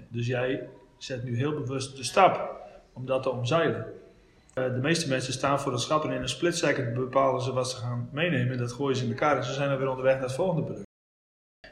Dus 0.08 0.28
jij 0.28 0.70
zet 0.98 1.24
nu 1.24 1.38
heel 1.38 1.54
bewust 1.54 1.98
de 1.98 2.04
stap 2.04 2.62
om 2.94 3.06
dat 3.06 3.24
te 3.24 3.30
omzeilen. 3.30 3.86
Uh, 4.56 4.64
de 4.74 4.80
meeste 4.82 5.10
mensen 5.10 5.34
staan 5.34 5.60
voor 5.60 5.72
het 5.72 5.82
schap 5.82 6.04
en 6.04 6.12
in 6.12 6.22
een 6.22 6.30
split 6.30 6.58
second 6.58 6.94
bepalen 6.94 7.42
ze 7.42 7.54
wat 7.54 7.70
ze 7.70 7.76
gaan 7.76 8.10
meenemen. 8.12 8.58
Dat 8.58 8.72
gooien 8.72 8.98
ze 8.98 9.04
in 9.04 9.10
elkaar 9.10 9.38
en 9.38 9.44
ze 9.44 9.54
zijn 9.54 9.70
dan 9.70 9.78
weer 9.78 9.90
onderweg 9.90 10.14
naar 10.14 10.24
het 10.24 10.34
volgende 10.34 10.64
product. 10.64 10.88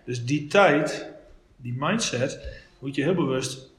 Dus 0.05 0.25
die 0.25 0.47
tijd, 0.47 1.13
die 1.55 1.75
mindset, 1.77 2.63
moet 2.79 2.95
je 2.95 3.03
heel 3.03 3.15
bewust 3.15 3.69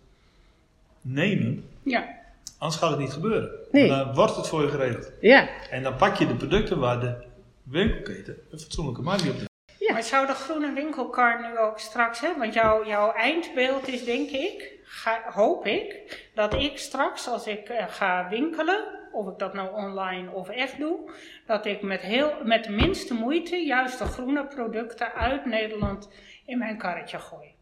nemen. 1.00 1.64
Ja. 1.82 2.17
Anders 2.59 2.81
gaat 2.81 2.90
het 2.90 2.99
niet 2.99 3.12
gebeuren. 3.12 3.51
Nee. 3.71 3.88
Dan 3.88 4.14
wordt 4.14 4.37
het 4.37 4.49
voor 4.49 4.62
je 4.62 4.68
geregeld. 4.68 5.12
Ja. 5.21 5.49
En 5.71 5.83
dan 5.83 5.97
pak 5.97 6.16
je 6.16 6.27
de 6.27 6.35
producten 6.35 6.79
waar 6.79 7.01
de 7.01 7.14
winkelketen 7.62 8.38
een 8.51 8.59
fatsoenlijke 8.59 9.03
markt 9.03 9.29
op 9.29 9.47
ja. 9.79 9.92
Maar 9.92 10.03
zou 10.03 10.27
de 10.27 10.33
groene 10.33 10.73
winkelkar 10.73 11.40
nu 11.40 11.59
ook 11.59 11.79
straks, 11.79 12.21
hè? 12.21 12.38
want 12.38 12.55
jouw, 12.55 12.87
jouw 12.87 13.12
eindbeeld 13.12 13.88
is 13.88 14.05
denk 14.05 14.31
ik, 14.31 14.79
ga, 14.85 15.23
hoop 15.33 15.66
ik, 15.66 16.29
dat 16.35 16.55
ik 16.55 16.79
straks 16.79 17.29
als 17.29 17.47
ik 17.47 17.68
uh, 17.68 17.85
ga 17.88 18.29
winkelen, 18.29 18.85
of 19.12 19.29
ik 19.29 19.38
dat 19.38 19.55
nou 19.55 19.75
online 19.75 20.31
of 20.31 20.49
echt 20.49 20.79
doe, 20.79 21.11
dat 21.47 21.66
ik 21.66 21.83
met, 21.83 22.01
heel, 22.01 22.33
met 22.44 22.64
de 22.64 22.71
minste 22.71 23.14
moeite 23.14 23.57
juist 23.57 23.99
de 23.99 24.05
groene 24.05 24.47
producten 24.47 25.12
uit 25.12 25.44
Nederland 25.44 26.11
in 26.47 26.59
mijn 26.59 26.79
karretje 26.79 27.18
gooi. 27.18 27.58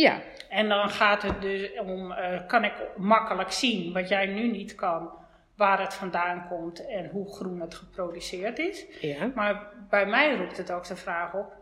Ja. 0.00 0.20
En 0.48 0.68
dan 0.68 0.90
gaat 0.90 1.22
het 1.22 1.40
dus 1.40 1.78
om, 1.78 2.10
uh, 2.10 2.46
kan 2.46 2.64
ik 2.64 2.72
makkelijk 2.96 3.52
zien, 3.52 3.92
wat 3.92 4.08
jij 4.08 4.26
nu 4.26 4.50
niet 4.50 4.74
kan, 4.74 5.10
waar 5.56 5.80
het 5.80 5.94
vandaan 5.94 6.46
komt 6.48 6.86
en 6.86 7.08
hoe 7.08 7.34
groen 7.34 7.60
het 7.60 7.74
geproduceerd 7.74 8.58
is. 8.58 8.84
Ja. 9.00 9.30
Maar 9.34 9.68
bij 9.90 10.06
mij 10.06 10.36
roept 10.36 10.56
het 10.56 10.72
ook 10.72 10.86
de 10.86 10.96
vraag 10.96 11.34
op, 11.34 11.52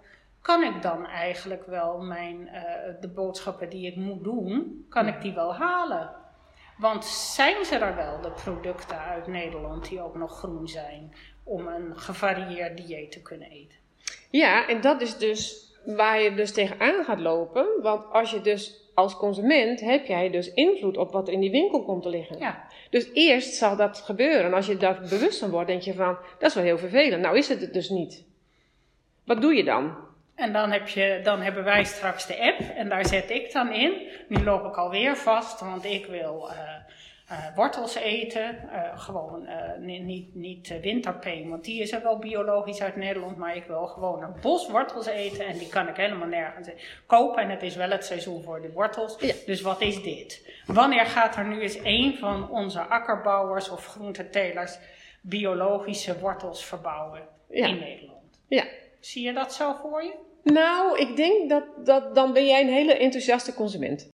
kan 0.42 0.62
ik 0.62 0.82
dan 0.82 1.06
eigenlijk 1.06 1.66
wel 1.66 1.98
mijn, 1.98 2.40
uh, 2.40 2.62
de 3.00 3.08
boodschappen 3.08 3.68
die 3.68 3.86
ik 3.86 3.96
moet 3.96 4.24
doen, 4.24 4.86
kan 4.88 5.06
ik 5.06 5.20
die 5.20 5.34
wel 5.34 5.54
halen? 5.54 6.10
Want 6.78 7.04
zijn 7.04 7.64
ze 7.64 7.76
er 7.76 7.96
wel, 7.96 8.20
de 8.20 8.30
producten 8.30 8.98
uit 8.98 9.26
Nederland, 9.26 9.88
die 9.88 10.02
ook 10.02 10.16
nog 10.16 10.38
groen 10.38 10.68
zijn, 10.68 11.14
om 11.42 11.66
een 11.66 11.98
gevarieerd 11.98 12.76
dieet 12.76 13.12
te 13.12 13.22
kunnen 13.22 13.50
eten? 13.50 13.78
Ja, 14.30 14.68
en 14.68 14.80
dat 14.80 15.00
is 15.00 15.16
dus 15.16 15.69
waar 15.84 16.20
je 16.20 16.34
dus 16.34 16.52
tegenaan 16.52 17.04
gaat 17.04 17.20
lopen. 17.20 17.66
Want 17.82 18.04
als 18.12 18.30
je 18.30 18.40
dus 18.40 18.90
als 18.94 19.16
consument 19.16 19.80
heb 19.80 20.06
jij 20.06 20.30
dus 20.30 20.52
invloed 20.54 20.96
op 20.96 21.12
wat 21.12 21.28
er 21.28 21.34
in 21.34 21.40
die 21.40 21.50
winkel 21.50 21.82
komt 21.82 22.02
te 22.02 22.08
liggen. 22.08 22.38
Ja. 22.38 22.64
Dus 22.90 23.10
eerst 23.12 23.54
zal 23.54 23.76
dat 23.76 23.98
gebeuren. 23.98 24.44
En 24.44 24.54
als 24.54 24.66
je 24.66 24.76
daar 24.76 25.00
bewust 25.00 25.38
van 25.38 25.50
wordt, 25.50 25.68
denk 25.68 25.82
je 25.82 25.94
van, 25.94 26.18
dat 26.38 26.48
is 26.48 26.54
wel 26.54 26.64
heel 26.64 26.78
vervelend. 26.78 27.22
Nou 27.22 27.36
is 27.36 27.48
het 27.48 27.60
het 27.60 27.72
dus 27.72 27.88
niet. 27.88 28.24
Wat 29.24 29.40
doe 29.40 29.54
je 29.54 29.64
dan? 29.64 29.96
En 30.34 30.52
dan, 30.52 30.70
heb 30.70 30.88
je, 30.88 31.20
dan 31.22 31.40
hebben 31.40 31.64
wij 31.64 31.84
straks 31.84 32.26
de 32.26 32.40
app 32.40 32.60
en 32.76 32.88
daar 32.88 33.06
zet 33.06 33.30
ik 33.30 33.52
dan 33.52 33.72
in. 33.72 33.92
Nu 34.28 34.44
loop 34.44 34.64
ik 34.64 34.76
alweer 34.76 35.16
vast, 35.16 35.60
want 35.60 35.84
ik 35.84 36.06
wil 36.06 36.48
uh, 36.50 36.56
uh, 36.56 36.64
wortels 37.54 37.94
eten. 37.94 38.68
Uh, 38.72 38.98
gewoon 38.98 39.48
niet, 39.78 40.02
niet, 40.02 40.34
niet 40.34 40.80
winterpeen, 40.80 41.48
want 41.48 41.64
die 41.64 41.80
is 41.80 41.92
er 41.92 42.02
wel 42.02 42.18
biologisch 42.18 42.82
uit 42.82 42.96
Nederland. 42.96 43.36
Maar 43.36 43.56
ik 43.56 43.64
wil 43.64 43.86
gewoon 43.86 44.22
een 44.22 44.34
bos 44.40 44.68
wortels 44.70 45.06
eten 45.06 45.46
en 45.46 45.58
die 45.58 45.68
kan 45.68 45.88
ik 45.88 45.96
helemaal 45.96 46.28
nergens 46.28 46.68
kopen. 47.06 47.42
En 47.42 47.50
het 47.50 47.62
is 47.62 47.76
wel 47.76 47.90
het 47.90 48.04
seizoen 48.04 48.42
voor 48.42 48.60
de 48.60 48.72
wortels. 48.72 49.16
Ja. 49.20 49.34
Dus 49.46 49.60
wat 49.60 49.80
is 49.80 50.02
dit? 50.02 50.52
Wanneer 50.66 51.06
gaat 51.06 51.36
er 51.36 51.46
nu 51.46 51.60
eens 51.60 51.78
een 51.82 52.16
van 52.18 52.50
onze 52.50 52.80
akkerbouwers 52.80 53.68
of 53.70 53.86
groentetelers 53.86 54.78
biologische 55.22 56.18
wortels 56.18 56.64
verbouwen 56.64 57.22
Ja. 57.48 57.66
in 57.66 57.78
Nederland? 57.78 58.40
Ja. 58.48 58.64
Zie 59.00 59.24
je 59.26 59.32
dat 59.32 59.54
zo 59.54 59.74
voor 59.82 60.02
je? 60.02 60.14
Nou, 60.42 60.98
ik 60.98 61.16
denk 61.16 61.50
dat, 61.50 61.64
dat 61.84 62.14
dan 62.14 62.32
ben 62.32 62.46
jij 62.46 62.60
een 62.60 62.72
hele 62.72 62.94
enthousiaste 62.94 63.54
consument. 63.54 64.08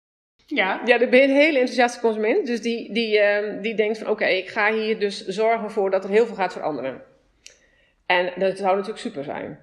Ja. 0.45 0.81
Ja, 0.85 0.97
dan 0.97 1.09
ben 1.09 1.19
je 1.19 1.27
een 1.27 1.35
hele 1.35 1.59
enthousiaste 1.59 1.99
consument. 1.99 2.45
Dus 2.45 2.61
die, 2.61 2.93
die, 2.93 3.19
ehm, 3.19 3.61
die 3.61 3.75
denkt 3.75 3.97
van 3.97 4.09
oké, 4.09 4.25
ik 4.25 4.47
ga 4.47 4.73
hier 4.73 4.99
dus 4.99 5.25
zorgen 5.25 5.71
voor 5.71 5.91
dat 5.91 6.03
er 6.03 6.09
heel 6.09 6.25
veel 6.25 6.35
gaat 6.35 6.53
veranderen. 6.53 7.01
En 8.05 8.33
dat 8.37 8.57
zou 8.57 8.69
natuurlijk 8.69 8.99
super 8.99 9.23
zijn. 9.23 9.59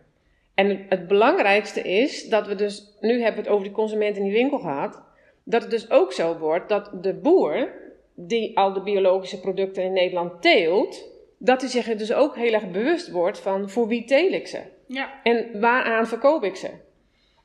En 0.55 0.87
het 0.88 1.07
belangrijkste 1.07 1.81
is 1.81 2.29
dat 2.29 2.47
we 2.47 2.55
dus, 2.55 2.97
nu 3.01 3.12
hebben 3.12 3.42
we 3.42 3.49
het 3.49 3.49
over 3.49 3.64
die 3.64 3.77
consument 3.77 4.16
in 4.16 4.23
die 4.23 4.33
winkel 4.33 4.59
gehad, 4.59 5.03
dat 5.45 5.62
het 5.62 5.71
dus 5.71 5.90
ook 5.90 6.12
zo 6.12 6.38
wordt 6.38 6.68
dat 6.68 6.90
de 7.03 7.14
boer, 7.14 7.68
die 8.14 8.57
al 8.57 8.73
de 8.73 8.83
biologische 8.83 9.40
producten 9.40 9.83
in 9.83 9.92
Nederland 9.92 10.42
teelt, 10.42 11.11
dat 11.38 11.61
hij 11.61 11.71
zich 11.71 11.88
er 11.88 11.99
dus 11.99 12.12
ook 12.12 12.37
heel 12.37 12.53
erg 12.53 12.71
bewust 12.71 13.11
wordt 13.11 13.40
van 13.40 13.71
voor 13.71 13.88
wie 13.88 14.05
teel 14.05 14.33
ik 14.33 14.47
ze. 14.47 14.61
Ja. 14.87 15.21
En 15.23 15.61
waaraan 15.61 16.07
verkoop 16.07 16.45
ik 16.45 16.57
ze? 16.57 16.68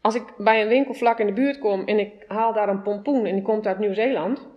Als 0.07 0.15
ik 0.15 0.23
bij 0.37 0.61
een 0.61 0.67
winkel 0.67 0.93
vlak 0.93 1.19
in 1.19 1.25
de 1.25 1.33
buurt 1.33 1.59
kom 1.59 1.85
en 1.85 1.99
ik 1.99 2.11
haal 2.27 2.53
daar 2.53 2.69
een 2.69 2.81
pompoen 2.81 3.25
en 3.25 3.33
die 3.33 3.43
komt 3.43 3.67
uit 3.67 3.79
Nieuw-Zeeland. 3.79 4.47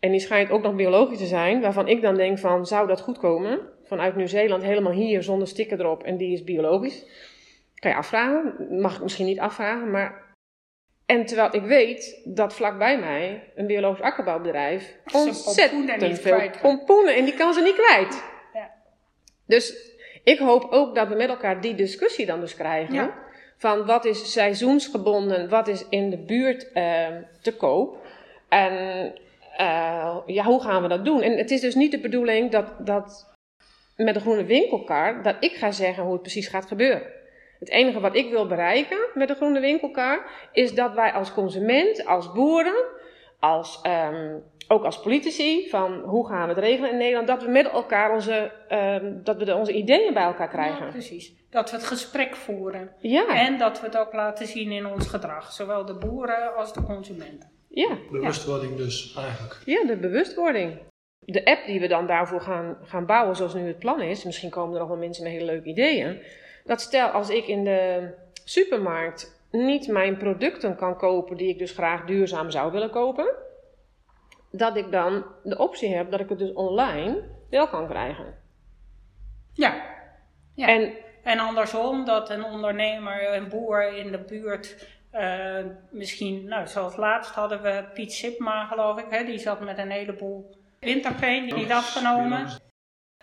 En 0.00 0.10
die 0.10 0.20
schijnt 0.20 0.50
ook 0.50 0.62
nog 0.62 0.74
biologisch 0.74 1.18
te 1.18 1.26
zijn, 1.26 1.60
waarvan 1.60 1.88
ik 1.88 2.02
dan 2.02 2.14
denk 2.14 2.38
van, 2.38 2.66
zou 2.66 2.86
dat 2.86 3.00
goed 3.00 3.18
komen? 3.18 3.60
Vanuit 3.84 4.16
Nieuw-Zeeland 4.16 4.62
helemaal 4.62 4.92
hier 4.92 5.22
zonder 5.22 5.48
sticker 5.48 5.80
erop 5.80 6.02
en 6.02 6.16
die 6.16 6.32
is 6.32 6.44
biologisch. 6.44 7.06
Kan 7.74 7.90
je 7.90 7.96
afvragen, 7.96 8.66
mag 8.80 8.96
ik 8.96 9.02
misschien 9.02 9.26
niet 9.26 9.40
afvragen, 9.40 9.90
maar... 9.90 10.34
En 11.06 11.26
terwijl 11.26 11.54
ik 11.54 11.62
weet 11.62 12.20
dat 12.24 12.54
vlakbij 12.54 12.98
mij 12.98 13.52
een 13.54 13.66
biologisch 13.66 14.04
akkerbouwbedrijf 14.04 14.96
ontzettend 15.12 16.18
veel 16.18 16.50
pompoenen 16.62 17.14
en 17.16 17.24
die 17.24 17.34
kan 17.34 17.54
ze 17.54 17.60
niet 17.60 17.74
kwijt. 17.74 18.24
Ja. 18.52 18.70
Dus 19.46 19.92
ik 20.24 20.38
hoop 20.38 20.66
ook 20.70 20.94
dat 20.94 21.08
we 21.08 21.14
met 21.14 21.28
elkaar 21.28 21.60
die 21.60 21.74
discussie 21.74 22.26
dan 22.26 22.40
dus 22.40 22.54
krijgen. 22.54 22.94
Ja. 22.94 23.23
Van 23.56 23.86
wat 23.86 24.04
is 24.04 24.32
seizoensgebonden, 24.32 25.48
wat 25.48 25.68
is 25.68 25.88
in 25.88 26.10
de 26.10 26.18
buurt 26.18 26.72
eh, 26.72 27.06
te 27.42 27.56
koop. 27.56 27.96
En 28.48 28.72
eh, 29.56 30.16
ja, 30.26 30.44
hoe 30.44 30.62
gaan 30.62 30.82
we 30.82 30.88
dat 30.88 31.04
doen? 31.04 31.22
En 31.22 31.36
het 31.36 31.50
is 31.50 31.60
dus 31.60 31.74
niet 31.74 31.90
de 31.90 32.00
bedoeling 32.00 32.50
dat, 32.50 32.66
dat 32.78 33.32
met 33.96 34.14
de 34.14 34.20
groene 34.20 34.44
winkelkar, 34.44 35.22
dat 35.22 35.36
ik 35.40 35.52
ga 35.52 35.70
zeggen 35.70 36.02
hoe 36.02 36.12
het 36.12 36.22
precies 36.22 36.48
gaat 36.48 36.66
gebeuren. 36.66 37.02
Het 37.58 37.70
enige 37.70 38.00
wat 38.00 38.16
ik 38.16 38.30
wil 38.30 38.46
bereiken 38.46 38.98
met 39.14 39.28
de 39.28 39.34
groene 39.34 39.60
winkelkar, 39.60 40.30
is 40.52 40.74
dat 40.74 40.94
wij 40.94 41.12
als 41.12 41.32
consument, 41.32 42.06
als 42.06 42.32
boeren, 42.32 42.84
als, 43.40 43.80
ehm, 43.82 44.38
ook 44.68 44.84
als 44.84 45.00
politici, 45.00 45.68
van 45.68 46.00
hoe 46.00 46.26
gaan 46.26 46.48
we 46.48 46.54
het 46.54 46.62
regelen 46.64 46.90
in 46.90 46.96
Nederland, 46.96 47.26
dat 47.26 47.42
we 47.42 47.50
met 47.50 47.70
elkaar 47.70 48.12
onze, 48.12 48.52
ehm, 48.68 49.12
dat 49.22 49.36
we 49.36 49.44
de, 49.44 49.54
onze 49.54 49.72
ideeën 49.72 50.14
bij 50.14 50.22
elkaar 50.22 50.46
Ja, 50.46 50.52
krijgen. 50.52 50.88
precies. 50.88 51.32
Dat 51.54 51.70
we 51.70 51.76
het 51.76 51.86
gesprek 51.86 52.36
voeren. 52.36 52.92
Ja, 52.98 53.46
En 53.46 53.58
dat 53.58 53.80
we 53.80 53.86
het 53.86 53.96
ook 53.96 54.12
laten 54.12 54.46
zien 54.46 54.72
in 54.72 54.86
ons 54.86 55.06
gedrag. 55.06 55.52
Zowel 55.52 55.84
de 55.84 55.94
boeren 55.94 56.54
als 56.56 56.72
de 56.72 56.82
consumenten. 56.82 57.50
ja, 57.68 57.98
Bewustwording 58.10 58.76
dus 58.76 59.14
eigenlijk. 59.16 59.60
ja, 59.64 59.84
de 59.86 59.96
bewustwording. 59.96 60.78
De 61.18 61.44
app 61.44 61.66
die 61.66 61.80
we 61.80 61.86
dan 61.86 62.06
daarvoor 62.06 62.40
gaan, 62.40 62.76
gaan 62.82 63.06
bouwen, 63.06 63.36
zoals 63.36 63.54
nu 63.54 63.66
het 63.66 63.78
plan 63.78 64.00
is, 64.00 64.24
misschien 64.24 64.50
komen 64.50 64.74
er 64.74 64.80
nog 64.80 64.88
wel 64.88 64.98
mensen 64.98 65.22
met 65.22 65.32
hele 65.32 65.44
leuke 65.44 65.68
ideeën. 65.68 66.22
Dat 66.64 66.80
stel 66.80 67.08
als 67.08 67.28
ik 67.30 67.46
in 67.46 67.64
de 67.64 68.10
supermarkt 68.44 69.46
niet 69.50 69.88
mijn 69.88 70.16
producten 70.16 70.76
kan 70.76 70.96
kopen 70.96 71.36
die 71.36 71.48
ik 71.48 71.58
dus 71.58 71.72
graag 71.72 72.04
duurzaam 72.04 72.50
zou 72.50 72.72
willen 72.72 72.90
kopen, 72.90 73.34
dat 74.50 74.76
ik 74.76 74.90
dan 74.90 75.24
de 75.42 75.58
optie 75.58 75.94
heb 75.94 76.10
dat 76.10 76.20
ik 76.20 76.28
het 76.28 76.38
dus 76.38 76.52
online 76.52 77.22
wel 77.50 77.68
kan 77.68 77.88
krijgen. 77.88 78.34
Ja. 79.52 79.82
ja. 80.54 80.68
En 80.68 80.92
En 81.24 81.38
andersom, 81.38 82.04
dat 82.04 82.30
een 82.30 82.44
ondernemer, 82.44 83.34
een 83.34 83.48
boer 83.48 83.96
in 83.96 84.10
de 84.10 84.18
buurt, 84.18 84.86
eh, 85.10 85.64
misschien, 85.90 86.44
nou 86.44 86.66
zoals 86.66 86.96
laatst 86.96 87.34
hadden 87.34 87.62
we 87.62 87.84
Piet 87.94 88.12
Sipma 88.12 88.64
geloof 88.64 88.98
ik, 88.98 89.06
hè, 89.10 89.24
die 89.24 89.38
zat 89.38 89.60
met 89.60 89.78
een 89.78 89.90
heleboel 89.90 90.56
winterpeen, 90.80 91.44
die 91.44 91.54
niet 91.54 91.72
afgenomen. 91.72 92.48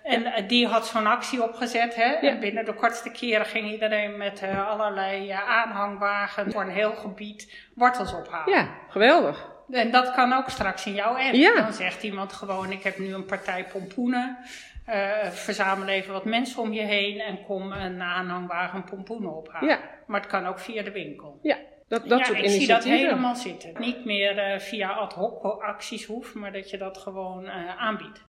En 0.04 0.26
eh, 0.26 0.48
die 0.48 0.68
had 0.68 0.88
zo'n 0.88 1.08
actie 1.08 1.44
opgezet. 1.44 1.96
Hè? 1.96 2.14
En 2.14 2.40
binnen 2.40 2.66
de 2.66 2.74
kortste 2.74 3.12
keren 3.12 3.46
ging 3.46 3.72
iedereen 3.72 4.18
met 4.18 4.42
eh, 4.42 4.68
allerlei 4.68 5.30
aanhangwagen 5.30 6.52
voor 6.52 6.62
een 6.62 6.70
heel 6.70 6.96
gebied 6.96 7.70
wortels 7.76 8.14
ophalen. 8.14 8.54
ja, 8.54 8.70
geweldig. 8.90 9.50
En 9.70 9.92
dat 9.92 10.12
kan 10.12 10.34
ook 10.34 10.50
straks 10.50 10.86
in 10.86 10.94
jouw 10.94 11.18
app. 11.18 11.34
Ja. 11.34 11.62
Dan 11.62 11.74
zegt 11.74 12.04
iemand 12.04 12.34
gewoon, 12.34 12.72
ik 12.72 12.84
heb 12.84 12.98
nu 12.98 13.14
een 13.14 13.26
partij 13.26 13.66
pompoenen. 13.66 14.38
Eh, 14.86 15.30
verzamel 15.30 15.88
even 15.88 16.13
wat 16.13 16.26
mensen 16.26 16.62
om 16.62 16.74
je 16.74 16.82
heen 16.82 17.20
en 17.20 17.44
kom 17.44 17.72
een 17.72 18.02
aanhangwagen 18.02 18.84
pompoenen 18.84 19.36
ophalen. 19.36 19.70
Ja. 19.70 19.80
Maar 20.08 20.22
het 20.22 20.30
kan 20.30 20.46
ook 20.46 20.60
via 20.60 20.84
de 20.84 20.91
winkel. 20.91 21.39
Ja, 21.41 21.58
dat, 21.88 22.10
dat 22.10 22.20
ja, 22.20 22.26
soort 22.26 22.38
ik 22.38 22.50
zie 22.50 22.67
dat 22.67 22.84
helemaal 22.84 23.36
zitten. 23.36 23.74
Niet 23.80 24.06
meer 24.06 24.38
eh, 24.38 24.60
via 24.60 24.91
ad 24.91 25.13
hoc 25.13 25.62
acties 25.62 26.06
hoeft, 26.06 26.34
maar 26.34 26.52
dat 26.52 26.70
je 26.70 26.78
dat 26.78 26.98
gewoon 26.98 27.46
eh, 27.46 27.78
aanbiedt. 27.78 28.30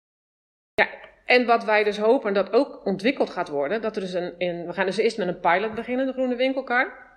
En 1.25 1.47
wat 1.47 1.65
wij 1.65 1.85
dus 1.85 1.99
hopen 1.99 2.35
dat 2.35 2.53
ook 2.53 2.87
ontwikkeld 2.87 3.31
gaat 3.31 3.49
worden, 3.49 3.81
dat 3.81 3.97
er 3.97 4.03
dus 4.03 4.13
een, 4.13 4.35
in, 4.39 4.67
we 4.67 4.73
gaan 4.73 4.87
dus 4.87 4.97
eerst 4.97 5.19
met 5.19 5.29
een 5.29 5.41
pilot 5.41 5.75
beginnen, 5.75 6.07
de 6.07 6.13
groene 6.13 6.37
winkelkar. 6.37 7.09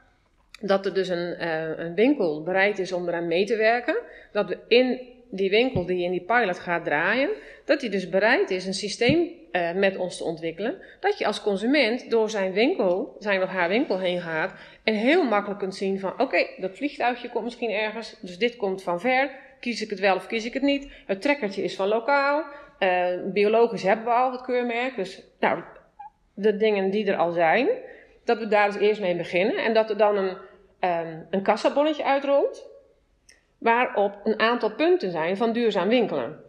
Dat 0.62 0.86
er 0.86 0.94
dus 0.94 1.08
een, 1.08 1.48
een 1.82 1.96
winkel 1.96 2.44
bereid 2.44 2.80
is 2.80 2.92
om 2.92 3.08
eraan 3.08 3.28
mee 3.28 3.46
te 3.46 3.56
werken. 3.56 3.98
Dat 4.32 4.50
we 4.50 4.60
in 4.68 5.13
die 5.36 5.50
winkel 5.50 5.86
die 5.86 6.04
in 6.04 6.12
die 6.12 6.22
pilot 6.22 6.60
gaat 6.60 6.86
draaien, 6.86 7.30
dat 7.66 7.80
die 7.80 7.90
dus 7.90 8.10
bereid 8.10 8.50
is 8.50 8.66
een 8.66 8.74
systeem 8.74 9.30
eh, 9.52 9.74
met 9.74 9.98
ons 9.98 10.18
te 10.18 10.24
ontwikkelen. 10.24 10.82
Dat 11.00 11.18
je 11.18 11.26
als 11.26 11.42
consument 11.42 12.10
door 12.10 12.30
zijn 12.30 12.54
winkel, 12.54 13.16
zijn 13.20 13.44
of 13.44 13.50
haar 13.50 13.70
winkel 13.70 14.00
heen 14.00 14.22
gaat 14.22 14.54
en 14.84 14.94
heel 14.94 15.24
makkelijk 15.24 15.60
kunt 15.60 15.76
zien 15.76 16.00
van 16.00 16.14
oké, 16.18 16.46
dat 16.58 16.78
vliegtuigje 16.78 17.30
komt 17.30 17.44
misschien 17.44 17.72
ergens, 17.72 18.18
dus 18.22 18.38
dit 18.38 18.56
komt 18.56 18.84
van 18.84 19.00
ver. 19.00 19.32
Kies 19.60 19.82
ik 19.82 19.90
het 19.90 20.00
wel 20.00 20.16
of 20.16 20.28
kies 20.28 20.46
ik 20.46 20.54
het 20.54 20.64
niet? 20.64 20.88
Het 21.06 21.22
trekkertje 21.22 21.64
is 21.64 21.76
van 21.76 21.88
lokaal. 21.88 22.46
Eh, 22.80 23.08
biologisch 23.26 23.84
hebben 23.84 24.06
we 24.06 24.12
al 24.12 24.32
het 24.32 24.42
keurmerk. 24.42 24.96
Dus 24.96 25.24
nou, 25.40 25.64
de 26.34 26.58
dingen 26.58 26.90
die 26.90 27.06
er 27.06 27.18
al 27.18 27.32
zijn, 27.32 27.68
dat 28.24 28.38
we 28.38 28.48
daar 28.48 28.72
dus 28.72 28.82
eerst 28.82 29.02
mee 29.02 29.16
beginnen. 29.16 29.56
En 29.56 29.74
dat 29.74 29.90
er 29.90 29.98
dan 29.98 30.18
een, 30.18 30.38
ehm 30.80 31.20
een 31.30 31.42
kassabonnetje 31.42 32.04
uitrolt, 32.04 32.73
waarop 33.64 34.20
een 34.24 34.40
aantal 34.40 34.72
punten 34.76 35.12
zijn 35.12 35.38
van 35.38 35.52
duurzaam 35.54 35.88
winkelen. 35.88 36.42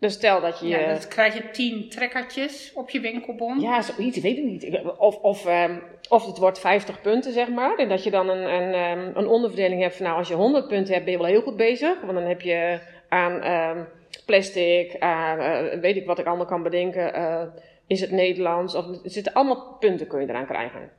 Dus 0.00 0.12
stel 0.12 0.40
dat 0.40 0.60
je... 0.60 0.66
Ja, 0.68 0.86
dan 0.86 1.08
krijg 1.08 1.34
je 1.34 1.50
tien 1.50 1.88
trekkertjes 1.88 2.72
op 2.74 2.90
je 2.90 3.00
winkelbon. 3.00 3.60
ja 3.60 3.82
zoiets, 3.82 4.16
ik 4.16 4.22
weet 4.22 4.36
het 4.36 4.44
niet. 4.44 4.62
Ik- 4.64 5.00
Of, 5.00 5.16
of, 5.16 5.46
ehm, 5.46 5.76
of 6.08 6.26
het 6.26 6.38
wordt 6.38 6.58
50 6.60 7.00
punten, 7.00 7.32
zeg 7.32 7.48
maar. 7.48 7.76
En 7.76 7.88
dat 7.88 8.04
je 8.04 8.10
dan 8.10 8.28
een, 8.28 8.52
een, 8.54 8.72
ehm, 8.74 9.16
een 9.16 9.26
onderverdeling 9.26 9.82
hebt 9.82 9.96
van, 9.96 10.04
nou, 10.06 10.18
als 10.18 10.28
je 10.28 10.34
100 10.34 10.68
punten 10.68 10.92
hebt, 10.92 11.04
ben 11.04 11.12
je 11.14 11.20
wel 11.20 11.28
heel 11.30 11.42
goed 11.42 11.56
bezig. 11.56 12.00
Want 12.00 12.12
dan 12.14 12.26
heb 12.26 12.40
je 12.40 12.78
aan 13.08 13.40
ehm, 13.40 13.82
plastic, 14.26 14.96
aan, 14.98 15.38
eh, 15.38 15.80
weet 15.80 15.96
ik 15.96 16.06
wat 16.06 16.18
ik 16.18 16.26
allemaal 16.26 16.46
kan 16.46 16.62
bedenken, 16.62 17.14
eh, 17.14 17.42
is 17.86 18.00
het 18.00 18.10
Nederlands, 18.10 18.74
of 18.74 18.86
er 18.88 18.98
zitten 19.10 19.32
allemaal 19.32 19.76
punten 19.80 20.06
kun 20.06 20.20
je 20.20 20.28
eraan 20.28 20.46
krijgen. 20.46 20.90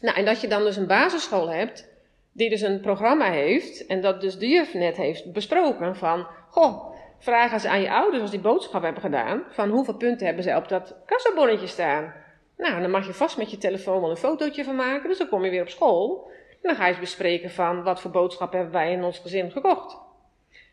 Nou, 0.00 0.16
en 0.16 0.24
dat 0.24 0.40
je 0.40 0.48
dan 0.48 0.62
dus 0.64 0.76
een 0.76 0.86
basisschool 0.86 1.48
hebt, 1.50 1.88
die 2.34 2.50
dus 2.50 2.60
een 2.60 2.80
programma 2.80 3.30
heeft, 3.30 3.86
en 3.86 4.00
dat 4.00 4.20
dus 4.20 4.38
de 4.38 4.48
juf 4.48 4.74
net 4.74 4.96
heeft 4.96 5.32
besproken 5.32 5.96
van, 5.96 6.26
goh, 6.50 6.92
vragen 7.18 7.60
ze 7.60 7.68
aan 7.68 7.80
je 7.80 7.90
ouders 7.90 8.22
als 8.22 8.30
die 8.30 8.40
boodschap 8.40 8.82
hebben 8.82 9.02
gedaan, 9.02 9.42
van 9.50 9.70
hoeveel 9.70 9.96
punten 9.96 10.26
hebben 10.26 10.44
ze 10.44 10.56
op 10.56 10.68
dat 10.68 10.96
kassabonnetje 11.06 11.66
staan. 11.66 12.14
Nou, 12.56 12.80
dan 12.80 12.90
mag 12.90 13.06
je 13.06 13.12
vast 13.12 13.36
met 13.36 13.50
je 13.50 13.58
telefoon 13.58 14.00
wel 14.00 14.10
een 14.10 14.16
fotootje 14.16 14.64
van 14.64 14.76
maken, 14.76 15.08
dus 15.08 15.18
dan 15.18 15.28
kom 15.28 15.44
je 15.44 15.50
weer 15.50 15.62
op 15.62 15.68
school. 15.68 16.30
En 16.50 16.70
dan 16.70 16.74
ga 16.74 16.84
je 16.84 16.90
eens 16.90 17.00
bespreken 17.00 17.50
van, 17.50 17.82
wat 17.82 18.00
voor 18.00 18.10
boodschap 18.10 18.52
hebben 18.52 18.72
wij 18.72 18.92
in 18.92 19.04
ons 19.04 19.18
gezin 19.18 19.50
gekocht. 19.50 20.02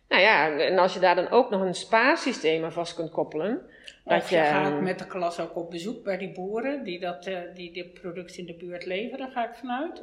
Nou 0.07 0.21
ja, 0.23 0.57
en 0.57 0.77
als 0.77 0.93
je 0.93 0.99
daar 0.99 1.15
dan 1.15 1.29
ook 1.29 1.49
nog 1.49 1.61
een 1.61 1.75
spaarsysteem 1.75 2.63
aan 2.63 2.71
vast 2.71 2.95
kunt 2.95 3.11
koppelen. 3.11 3.61
Of 4.03 4.29
je 4.29 4.35
je, 4.35 4.43
gaat 4.43 4.81
met 4.81 4.99
de 4.99 5.07
klas 5.07 5.39
ook 5.39 5.55
op 5.55 5.69
bezoek 5.69 6.03
bij 6.03 6.17
die 6.17 6.31
boeren 6.31 6.83
die 6.83 6.99
dat, 6.99 7.25
eh, 7.25 7.37
die 7.53 7.73
dit 7.73 7.93
product 7.93 8.37
in 8.37 8.45
de 8.45 8.53
buurt 8.53 8.85
leveren, 8.85 9.31
ga 9.31 9.49
ik 9.49 9.55
vanuit. 9.55 10.01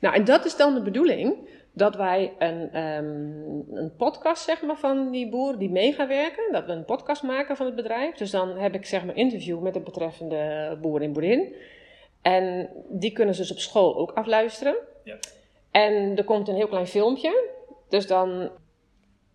Nou, 0.00 0.14
en 0.14 0.24
dat 0.24 0.44
is 0.44 0.56
dan 0.56 0.74
de 0.74 0.82
bedoeling 0.82 1.48
dat 1.72 1.96
wij 1.96 2.32
een, 2.38 2.70
ehm, 2.72 3.76
een 3.76 3.92
podcast 3.96 4.44
zeg 4.44 4.62
maar, 4.62 4.76
van 4.76 5.10
die 5.10 5.28
boer 5.28 5.58
die 5.58 5.70
mee 5.70 5.92
gaan 5.92 6.08
werken, 6.08 6.52
dat 6.52 6.66
we 6.66 6.72
een 6.72 6.84
podcast 6.84 7.22
maken 7.22 7.56
van 7.56 7.66
het 7.66 7.74
bedrijf. 7.74 8.16
Dus 8.16 8.30
dan 8.30 8.58
heb 8.58 8.74
ik 8.74 8.86
zeg 8.86 9.04
maar 9.04 9.16
interview 9.16 9.60
met 9.60 9.74
de 9.74 9.80
betreffende 9.80 10.78
boer 10.80 11.02
en 11.02 11.12
boerin. 11.12 11.54
En 12.22 12.68
die 12.88 13.12
kunnen 13.12 13.34
ze 13.34 13.40
dus 13.40 13.50
op 13.50 13.58
school 13.58 13.96
ook 13.96 14.12
afluisteren. 14.12 14.76
Ja. 15.04 15.16
En 15.70 16.16
er 16.16 16.24
komt 16.24 16.48
een 16.48 16.54
heel 16.54 16.68
klein 16.68 16.86
filmpje, 16.86 17.50
dus 17.88 18.06
dan 18.06 18.50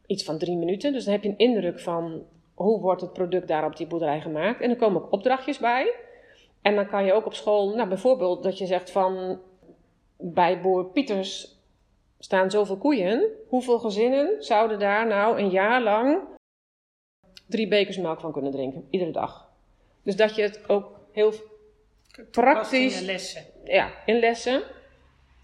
iets 0.06 0.24
van 0.24 0.38
drie 0.38 0.58
minuten. 0.58 0.94
Dus 0.94 1.04
dan 1.04 1.14
heb 1.14 1.24
je 1.24 1.30
een 1.30 1.38
indruk 1.38 1.80
van 1.80 2.24
hoe 2.54 2.82
wordt 2.82 3.02
het 3.02 3.14
product 3.14 3.48
daar 3.48 3.66
op 3.66 3.78
die 3.78 3.88
boerderij 3.88 4.22
gemaakt. 4.22 4.62
En 4.62 4.70
er 4.70 4.76
komen 4.76 5.02
ook 5.02 5.12
opdrachtjes 5.12 5.60
bij. 5.60 5.94
En 6.62 6.76
dan 6.76 6.88
kan 6.88 7.06
je 7.06 7.14
ook 7.14 7.26
op 7.26 7.34
school, 7.34 7.76
nou 7.76 7.88
bijvoorbeeld 7.88 8.44
dat 8.44 8.58
je 8.58 8.66
zegt 8.66 8.92
van 8.92 9.40
bij 10.22 10.62
boer 10.62 10.86
Pieters 10.86 11.60
staan 12.20 12.52
zoveel 12.52 12.78
koeien. 12.78 13.30
Hoeveel 13.48 13.80
gezinnen 13.80 14.44
zouden 14.44 14.80
daar 14.80 15.08
nou 15.08 15.40
een 15.40 15.50
jaar 15.50 15.82
lang 15.82 16.20
drie 17.48 17.68
bekers 17.68 17.98
melk 17.98 18.20
van 18.20 18.32
kunnen 18.32 18.52
drinken, 18.52 18.88
iedere 18.90 19.12
dag? 19.12 19.50
Dus 20.04 20.16
dat 20.16 20.36
je 20.36 20.42
het 20.42 20.70
ook 20.70 21.00
heel 21.12 21.34
praktisch. 22.32 23.00
In 23.00 23.06
lessen. 23.06 23.44
Ja, 23.64 23.92
in 24.06 24.20
lessen. 24.20 24.62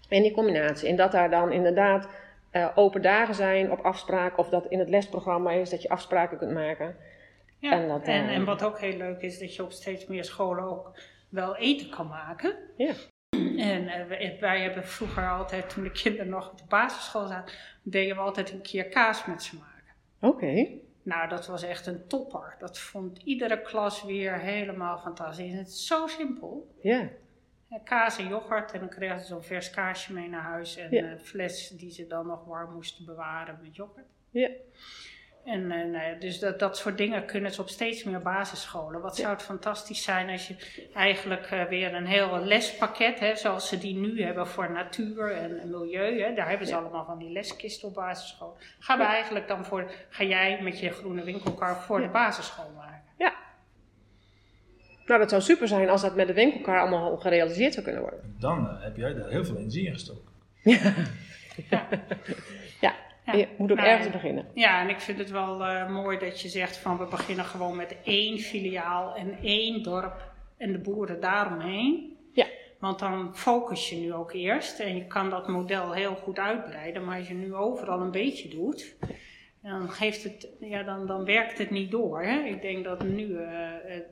En 0.08 0.22
die 0.22 0.32
combinatie. 0.32 0.88
En 0.88 0.96
dat 0.96 1.12
daar 1.12 1.30
dan 1.30 1.52
inderdaad 1.52 2.08
uh, 2.52 2.68
open 2.74 3.02
dagen 3.02 3.34
zijn 3.34 3.70
op 3.70 3.80
afspraak, 3.80 4.38
of 4.38 4.48
dat 4.48 4.66
in 4.66 4.78
het 4.78 4.88
lesprogramma 4.88 5.50
is 5.50 5.70
dat 5.70 5.82
je 5.82 5.88
afspraken 5.88 6.38
kunt 6.38 6.52
maken. 6.52 6.96
Ja, 7.58 7.72
en, 7.72 7.88
dat, 7.88 8.02
en, 8.02 8.24
uh, 8.24 8.34
en 8.34 8.44
wat 8.44 8.64
ook 8.64 8.80
heel 8.80 8.96
leuk 8.96 9.20
is, 9.20 9.38
dat 9.38 9.54
je 9.54 9.62
op 9.62 9.72
steeds 9.72 10.06
meer 10.06 10.24
scholen 10.24 10.64
ook 10.64 10.92
wel 11.28 11.56
eten 11.56 11.90
kan 11.90 12.06
maken. 12.06 12.56
Ja. 12.76 12.92
En 13.58 13.82
uh, 13.82 14.40
wij 14.40 14.60
hebben 14.60 14.86
vroeger 14.86 15.28
altijd, 15.28 15.70
toen 15.70 15.82
de 15.82 15.90
kinderen 15.90 16.28
nog 16.28 16.50
op 16.50 16.58
de 16.58 16.64
basisschool 16.68 17.26
zaten, 17.26 17.54
deden 17.82 18.16
we 18.16 18.22
altijd 18.22 18.52
een 18.52 18.62
keer 18.62 18.88
kaas 18.88 19.26
met 19.26 19.42
ze 19.42 19.56
maken. 19.56 19.94
Oké. 20.20 20.34
Okay. 20.34 20.80
Nou, 21.02 21.28
dat 21.28 21.46
was 21.46 21.62
echt 21.62 21.86
een 21.86 22.06
topper. 22.06 22.56
Dat 22.58 22.78
vond 22.78 23.22
iedere 23.24 23.62
klas 23.62 24.04
weer 24.04 24.38
helemaal 24.38 24.98
fantastisch. 24.98 25.52
Het 25.52 25.68
is 25.68 25.86
zo 25.86 26.06
simpel. 26.06 26.74
Ja. 26.80 27.08
Kaas 27.84 28.18
en 28.18 28.28
yoghurt 28.28 28.72
en 28.72 28.80
dan 28.80 28.88
kregen 28.88 29.20
ze 29.20 29.26
zo'n 29.26 29.42
vers 29.42 29.70
kaasje 29.70 30.12
mee 30.12 30.28
naar 30.28 30.42
huis 30.42 30.76
en 30.76 30.94
een 30.96 31.20
fles 31.20 31.68
die 31.68 31.90
ze 31.90 32.06
dan 32.06 32.26
nog 32.26 32.44
warm 32.44 32.74
moesten 32.74 33.04
bewaren 33.04 33.58
met 33.62 33.76
yoghurt. 33.76 34.06
Ja. 34.30 34.50
En 35.48 35.70
eh, 35.70 35.78
nou 35.90 36.04
ja, 36.04 36.14
dus 36.18 36.38
dat, 36.38 36.58
dat 36.58 36.76
soort 36.76 36.96
dingen 36.98 37.24
kunnen 37.26 37.52
ze 37.52 37.60
op 37.60 37.68
steeds 37.68 38.04
meer 38.04 38.20
basisscholen. 38.20 39.00
Wat 39.00 39.16
zou 39.16 39.28
het 39.32 39.42
fantastisch 39.42 40.02
zijn 40.02 40.30
als 40.30 40.48
je 40.48 40.54
eigenlijk 40.94 41.46
eh, 41.50 41.64
weer 41.64 41.94
een 41.94 42.06
heel 42.06 42.38
lespakket, 42.44 43.20
hè, 43.20 43.36
zoals 43.36 43.68
ze 43.68 43.78
die 43.78 43.94
nu 43.96 44.22
hebben 44.22 44.46
voor 44.46 44.70
natuur 44.72 45.30
en 45.32 45.70
milieu, 45.70 46.20
hè, 46.22 46.34
daar 46.34 46.48
hebben 46.48 46.66
ze 46.66 46.72
Ja. 46.72 46.78
allemaal 46.78 47.04
van 47.04 47.18
die 47.18 47.30
leskisten 47.32 47.88
op 47.88 47.94
basisschool. 47.94 48.56
Gaan 48.78 48.98
we 48.98 49.04
eigenlijk 49.04 49.48
dan 49.48 49.64
voor, 49.64 49.90
ga 50.08 50.24
jij 50.24 50.62
met 50.62 50.80
je 50.80 50.90
groene 50.90 51.24
winkelkar 51.24 51.76
voor 51.82 52.00
Ja. 52.00 52.06
de 52.06 52.12
basisschool 52.12 52.70
maken? 52.76 52.96
Nou, 55.06 55.20
dat 55.20 55.30
zou 55.30 55.42
super 55.42 55.68
zijn 55.68 55.88
als 55.88 56.02
dat 56.02 56.14
met 56.16 56.26
de 56.26 56.32
winkelkar 56.32 56.80
allemaal 56.80 57.16
gerealiseerd 57.16 57.72
zou 57.72 57.84
kunnen 57.84 58.02
worden. 58.02 58.36
Dan 58.40 58.68
eh, 58.68 58.82
heb 58.82 58.96
jij 58.96 59.14
daar 59.14 59.28
heel 59.28 59.44
veel 59.44 59.56
energie 59.56 59.86
in 59.86 59.92
gestoken. 59.92 60.22
Ja, 61.70 61.88
Ja. 63.32 63.38
je 63.38 63.48
moet 63.56 63.70
ook 63.70 63.76
Nou, 63.76 63.88
ergens 63.88 64.10
beginnen. 64.10 64.46
Ja, 64.54 64.80
en 64.80 64.88
ik 64.88 65.00
vind 65.00 65.18
het 65.18 65.30
wel 65.30 65.64
eh, 65.64 65.88
mooi 65.88 66.18
dat 66.18 66.40
je 66.40 66.48
zegt 66.48 66.76
van 66.76 66.98
we 66.98 67.06
beginnen 67.06 67.44
gewoon 67.44 67.76
met 67.76 67.96
één 68.04 68.38
filiaal 68.38 69.14
en 69.14 69.38
één 69.42 69.82
dorp 69.82 70.32
en 70.56 70.72
de 70.72 70.78
boeren 70.78 71.20
daaromheen. 71.20 72.16
Ja. 72.32 72.46
Want 72.78 72.98
dan 72.98 73.36
focus 73.36 73.90
je 73.90 73.96
nu 73.96 74.12
ook 74.12 74.32
eerst 74.32 74.80
en 74.80 74.96
je 74.96 75.06
kan 75.06 75.30
dat 75.30 75.48
model 75.48 75.92
heel 75.92 76.14
goed 76.14 76.38
uitbreiden. 76.38 77.04
Maar 77.04 77.18
als 77.18 77.28
je 77.28 77.34
nu 77.34 77.54
overal 77.54 78.00
een 78.00 78.10
beetje 78.10 78.48
doet, 78.48 78.96
dan, 79.62 79.90
geeft 79.90 80.22
het, 80.22 80.48
ja, 80.60 80.82
dan, 80.82 81.06
dan 81.06 81.24
werkt 81.24 81.58
het 81.58 81.70
niet 81.70 81.90
door. 81.90 82.22
Hè? 82.22 82.38
Ik 82.38 82.62
denk 82.62 82.84
dat 82.84 83.02
nu 83.02 83.38
eh, 83.38 83.50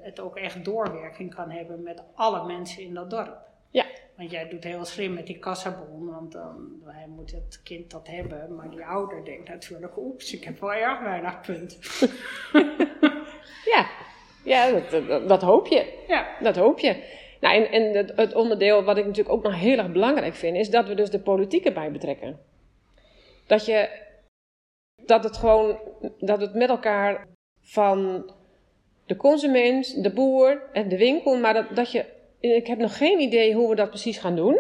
het 0.00 0.20
ook 0.20 0.36
echt 0.36 0.64
doorwerking 0.64 1.34
kan 1.34 1.50
hebben 1.50 1.82
met 1.82 2.02
alle 2.14 2.46
mensen 2.46 2.82
in 2.82 2.94
dat 2.94 3.10
dorp. 3.10 3.38
Ja. 3.70 3.84
Want 4.16 4.30
jij 4.30 4.48
doet 4.48 4.64
heel 4.64 4.84
slim 4.84 5.14
met 5.14 5.26
die 5.26 5.38
kassabon, 5.38 6.06
want 6.10 6.32
dan 6.32 6.82
hij 6.84 7.06
moet 7.08 7.30
het 7.30 7.60
kind 7.62 7.90
dat 7.90 8.06
hebben. 8.06 8.54
Maar 8.54 8.70
die 8.70 8.84
ouder 8.84 9.24
denkt 9.24 9.48
natuurlijk, 9.48 9.96
oeps, 9.96 10.34
ik 10.34 10.44
heb 10.44 10.60
wel 10.60 10.72
erg 10.72 11.00
weinig 11.00 11.40
punten. 11.40 11.78
Ja, 13.66 13.86
ja 14.44 14.70
dat, 14.70 15.08
dat, 15.08 15.28
dat 15.28 15.42
hoop 15.42 15.66
je. 15.66 16.04
Ja, 16.08 16.36
Dat 16.42 16.56
hoop 16.56 16.78
je. 16.78 17.02
Nou, 17.40 17.54
en 17.54 17.70
en 17.70 17.94
het, 17.94 18.12
het 18.16 18.34
onderdeel 18.34 18.84
wat 18.84 18.96
ik 18.96 19.06
natuurlijk 19.06 19.34
ook 19.34 19.42
nog 19.42 19.54
heel 19.54 19.78
erg 19.78 19.92
belangrijk 19.92 20.34
vind, 20.34 20.56
is 20.56 20.70
dat 20.70 20.88
we 20.88 20.94
dus 20.94 21.10
de 21.10 21.20
politiek 21.20 21.64
erbij 21.64 21.92
betrekken. 21.92 22.40
Dat 23.46 23.66
je, 23.66 23.88
dat 25.04 25.24
het 25.24 25.36
gewoon, 25.36 25.78
dat 26.18 26.40
het 26.40 26.54
met 26.54 26.68
elkaar 26.68 27.26
van 27.60 28.30
de 29.06 29.16
consument, 29.16 30.02
de 30.02 30.12
boer 30.12 30.62
en 30.72 30.88
de 30.88 30.98
winkel, 30.98 31.38
maar 31.38 31.54
dat, 31.54 31.76
dat 31.76 31.92
je, 31.92 32.04
ik 32.40 32.66
heb 32.66 32.78
nog 32.78 32.96
geen 32.96 33.20
idee 33.20 33.54
hoe 33.54 33.68
we 33.68 33.74
dat 33.74 33.88
precies 33.88 34.18
gaan 34.18 34.36
doen. 34.36 34.58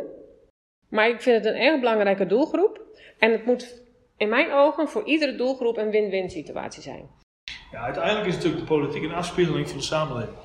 Maar 0.88 1.08
ik 1.08 1.22
vind 1.22 1.44
het 1.44 1.54
een 1.54 1.60
erg 1.60 1.80
belangrijke 1.80 2.26
doelgroep. 2.26 2.80
En 3.18 3.32
het 3.32 3.46
moet 3.46 3.82
in 4.16 4.28
mijn 4.28 4.52
ogen 4.52 4.88
voor 4.88 5.04
iedere 5.04 5.36
doelgroep 5.36 5.76
een 5.76 5.90
win-win 5.90 6.30
situatie 6.30 6.82
zijn. 6.82 7.10
Ja, 7.70 7.80
uiteindelijk 7.80 8.26
is 8.26 8.34
natuurlijk 8.34 8.60
de 8.60 8.74
politiek 8.74 9.02
een 9.02 9.12
afspiegeling 9.12 9.68
van 9.68 9.78
de 9.78 9.84
samenleving. 9.84 10.36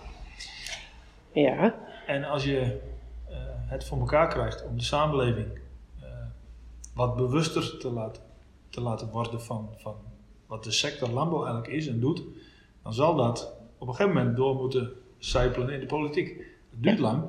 Ja, 1.31 1.75
En 2.05 2.23
als 2.23 2.43
je 2.43 2.59
eh, 3.29 3.37
het 3.69 3.85
voor 3.85 3.99
elkaar 3.99 4.27
krijgt 4.27 4.65
om 4.65 4.77
de 4.77 4.83
samenleving 4.83 5.47
eh, 6.01 6.07
wat 6.95 7.15
bewuster 7.15 7.77
te 7.77 7.91
laten, 7.91 8.23
te 8.69 8.81
laten 8.81 9.09
worden 9.09 9.41
van, 9.41 9.69
van 9.77 9.95
wat 10.47 10.63
de 10.63 10.71
sector 10.71 11.09
landbouw 11.09 11.43
eigenlijk 11.43 11.73
is 11.73 11.87
en 11.87 11.99
doet, 11.99 12.23
dan 12.83 12.93
zal 12.93 13.15
dat 13.15 13.53
op 13.77 13.87
een 13.87 13.95
gegeven 13.95 14.17
moment 14.17 14.35
door 14.35 14.55
moeten 14.55 14.91
sijpelen 15.17 15.69
in 15.69 15.79
de 15.79 15.85
politiek. 15.85 16.50
Het 16.71 16.83
duurt 16.83 16.99
lang, 16.99 17.21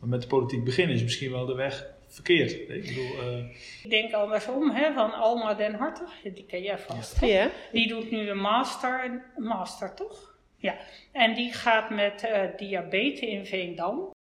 maar 0.00 0.08
met 0.08 0.22
de 0.22 0.26
politiek 0.28 0.64
beginnen 0.64 0.96
is 0.96 1.02
misschien 1.02 1.30
wel 1.30 1.46
de 1.46 1.54
weg 1.54 1.86
verkeerd. 2.08 2.52
Ik 2.52 2.86
bedoel, 2.86 3.20
eh, 3.20 3.38
ik 3.82 3.90
denk 3.90 4.12
andersom, 4.12 4.70
hè, 4.70 4.92
van 4.92 5.12
Alma 5.12 5.54
den 5.54 5.74
Hartog, 5.74 6.10
die 6.22 6.46
ken 6.46 6.62
jij 6.62 6.78
vast. 6.78 7.20
ja, 7.20 7.50
Die 7.72 7.88
doet 7.88 8.10
nu 8.10 8.24
de 8.26 8.34
master, 8.34 9.24
master 9.36 9.94
toch? 9.94 10.34
Ja, 10.56 10.76
en 11.12 11.34
die 11.34 11.52
gaat 11.52 11.90
met 11.90 12.24
eh 12.24 12.56
diabetes 12.56 13.28
in 13.28 13.46
Veendam 13.46 14.12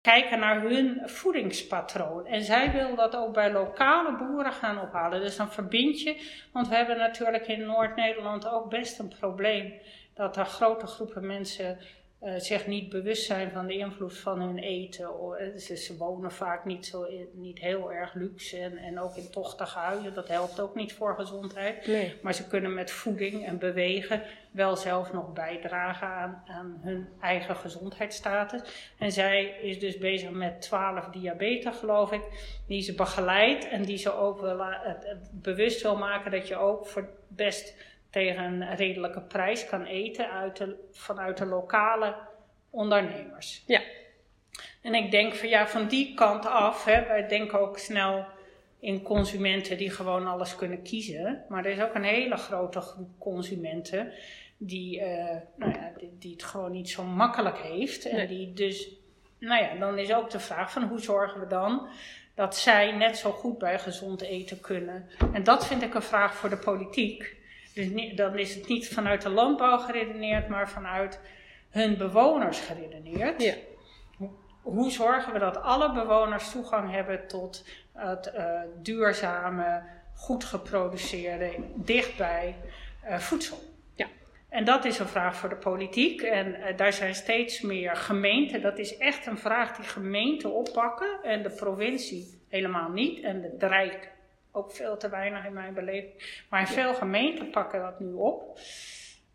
kijken 0.00 0.38
naar 0.38 0.60
hun 0.60 1.00
voedingspatroon. 1.04 2.26
En 2.26 2.42
zij 2.42 2.72
wil 2.72 2.94
dat 2.96 3.16
ook 3.16 3.32
bij 3.32 3.52
lokale 3.52 4.16
boeren 4.16 4.52
gaan 4.52 4.80
ophalen. 4.80 5.20
Dus 5.20 5.36
dan 5.36 5.52
verbind 5.52 6.00
je, 6.00 6.16
want 6.52 6.68
we 6.68 6.74
hebben 6.74 6.98
natuurlijk 6.98 7.46
in 7.46 7.66
Noord-Nederland 7.66 8.48
ook 8.48 8.70
best 8.70 8.98
een 8.98 9.14
probleem 9.18 9.72
dat 10.14 10.36
er 10.36 10.44
grote 10.44 10.86
groepen 10.86 11.26
mensen 11.26 11.78
eh, 12.22 12.34
zich 12.36 12.66
niet 12.66 12.88
bewust 12.88 13.24
zijn 13.26 13.50
van 13.50 13.66
de 13.66 13.76
invloed 13.76 14.18
van 14.18 14.40
hun 14.40 14.58
eten. 14.58 15.04
Eh, 15.38 15.56
Ze, 15.58 15.76
ze 15.76 15.96
wonen 15.96 16.32
vaak 16.32 16.64
niet, 16.64 16.86
zo 16.86 17.02
in- 17.02 17.28
niet 17.32 17.58
heel 17.58 17.92
erg 17.92 18.14
luxe 18.14 18.58
en, 18.58 18.76
en 18.76 19.00
ook 19.00 19.16
in 19.16 19.30
tochtige 19.30 19.78
huizen. 19.78 20.14
Dat 20.14 20.28
helpt 20.28 20.60
ook 20.60 20.74
niet 20.74 20.92
voor 20.92 21.14
gezondheid. 21.14 21.86
nee. 21.86 22.14
Maar 22.22 22.34
ze 22.34 22.46
kunnen 22.48 22.74
met 22.74 22.90
voeding 22.90 23.46
en 23.46 23.58
bewegen 23.58 24.22
wel 24.50 24.76
zelf 24.76 25.12
nog 25.12 25.32
bijdragen 25.32 26.06
aan, 26.08 26.42
aan 26.46 26.80
hun 26.82 27.08
eigen 27.20 27.56
gezondheidsstatus. 27.56 28.92
En 28.98 29.12
zij 29.12 29.44
is 29.44 29.78
dus 29.80 29.98
bezig 29.98 30.30
met 30.30 30.60
12 30.60 31.06
diabetes, 31.06 31.76
geloof 31.76 32.12
ik, 32.12 32.22
die 32.66 32.82
ze 32.82 32.94
begeleidt 32.94 33.68
en 33.68 33.82
die 33.82 33.96
ze 33.98 34.12
ook 34.12 34.40
wil, 34.40 34.58
het 34.62 35.30
bewust 35.32 35.82
wil 35.82 35.96
maken 35.96 36.30
dat 36.30 36.48
je 36.48 36.56
ook 36.56 36.86
voor 36.86 37.08
best 37.28 37.74
tegen 38.12 38.44
een 38.44 38.76
redelijke 38.76 39.20
prijs 39.20 39.66
kan 39.66 39.84
eten 39.84 40.30
uit 40.30 40.56
de, 40.56 40.76
vanuit 40.92 41.38
de 41.38 41.46
lokale 41.46 42.14
ondernemers. 42.70 43.62
Ja. 43.66 43.80
En 44.82 44.94
ik 44.94 45.10
denk 45.10 45.34
van 45.34 45.48
ja, 45.48 45.66
van 45.66 45.88
die 45.88 46.14
kant 46.14 46.46
af, 46.46 46.84
hè, 46.84 47.06
wij 47.06 47.28
denken 47.28 47.60
ook 47.60 47.78
snel 47.78 48.26
in 48.80 49.02
consumenten 49.02 49.76
die 49.76 49.90
gewoon 49.90 50.26
alles 50.26 50.56
kunnen 50.56 50.82
kiezen. 50.82 51.44
Maar 51.48 51.64
er 51.64 51.72
is 51.72 51.80
ook 51.80 51.94
een 51.94 52.04
hele 52.04 52.36
grote 52.36 52.80
groep 52.80 53.18
consumenten 53.18 54.12
die, 54.56 55.00
eh, 55.00 55.36
nou 55.56 55.72
ja, 55.72 55.92
die, 55.98 56.16
die 56.18 56.32
het 56.32 56.42
gewoon 56.42 56.72
niet 56.72 56.90
zo 56.90 57.02
makkelijk 57.04 57.58
heeft. 57.58 58.04
En 58.08 58.16
Nee. 58.16 58.26
die 58.26 58.52
dus, 58.52 58.88
nou 59.38 59.62
ja, 59.62 59.74
dan 59.74 59.98
is 59.98 60.14
ook 60.14 60.30
de 60.30 60.40
vraag 60.40 60.72
van 60.72 60.82
hoe 60.82 61.00
zorgen 61.00 61.40
we 61.40 61.46
dan 61.46 61.88
dat 62.34 62.56
zij 62.56 62.92
net 62.92 63.16
zo 63.16 63.30
goed 63.30 63.58
bij 63.58 63.78
gezond 63.78 64.20
eten 64.20 64.60
kunnen. 64.60 65.08
En 65.32 65.44
dat 65.44 65.66
vind 65.66 65.82
ik 65.82 65.94
een 65.94 66.02
vraag 66.02 66.34
voor 66.34 66.48
de 66.48 66.56
politiek. 66.56 67.40
Dus 67.74 67.88
niet, 67.88 68.16
dan 68.16 68.38
is 68.38 68.54
het 68.54 68.68
niet 68.68 68.88
vanuit 68.88 69.22
de 69.22 69.28
landbouw 69.28 69.78
geredeneerd, 69.78 70.48
maar 70.48 70.68
vanuit 70.68 71.20
hun 71.70 71.96
bewoners 71.96 72.60
geredeneerd. 72.60 73.42
Ja. 73.42 73.54
Hoe 74.62 74.90
zorgen 74.90 75.32
we 75.32 75.38
dat 75.38 75.62
alle 75.62 75.92
bewoners 75.92 76.50
toegang 76.50 76.90
hebben 76.90 77.26
tot 77.28 77.64
het 77.92 78.26
eh, 78.26 78.60
duurzame, 78.82 79.82
goed 80.14 80.44
geproduceerde, 80.44 81.54
dichtbij 81.74 82.56
eh, 83.02 83.18
voedsel? 83.18 83.58
Ja. 83.94 84.06
En 84.48 84.64
dat 84.64 84.84
is 84.84 84.98
een 84.98 85.08
vraag 85.08 85.36
voor 85.36 85.48
de 85.48 85.56
politiek. 85.56 86.22
En 86.22 86.46
uh, 86.46 86.76
daar 86.76 86.92
zijn 86.92 87.14
steeds 87.14 87.60
meer 87.60 87.96
gemeenten. 87.96 88.60
Dat 88.62 88.78
is 88.78 88.96
echt 88.96 89.26
een 89.26 89.38
vraag 89.38 89.76
die 89.76 89.84
gemeenten 89.84 90.54
oppakken. 90.54 91.18
En 91.22 91.42
de 91.42 91.50
provincie 91.50 92.40
helemaal 92.48 92.90
niet. 92.90 93.22
En 93.22 93.54
de 93.58 93.66
Rijk 93.66 94.11
ook 94.52 94.72
veel 94.72 94.96
te 94.96 95.08
weinig 95.08 95.44
in 95.44 95.52
mijn 95.52 95.74
beleving. 95.74 96.44
Maar 96.50 96.68
veel 96.68 96.94
gemeenten 96.94 97.50
pakken 97.50 97.80
dat 97.80 98.00
nu 98.00 98.12
op. 98.12 98.58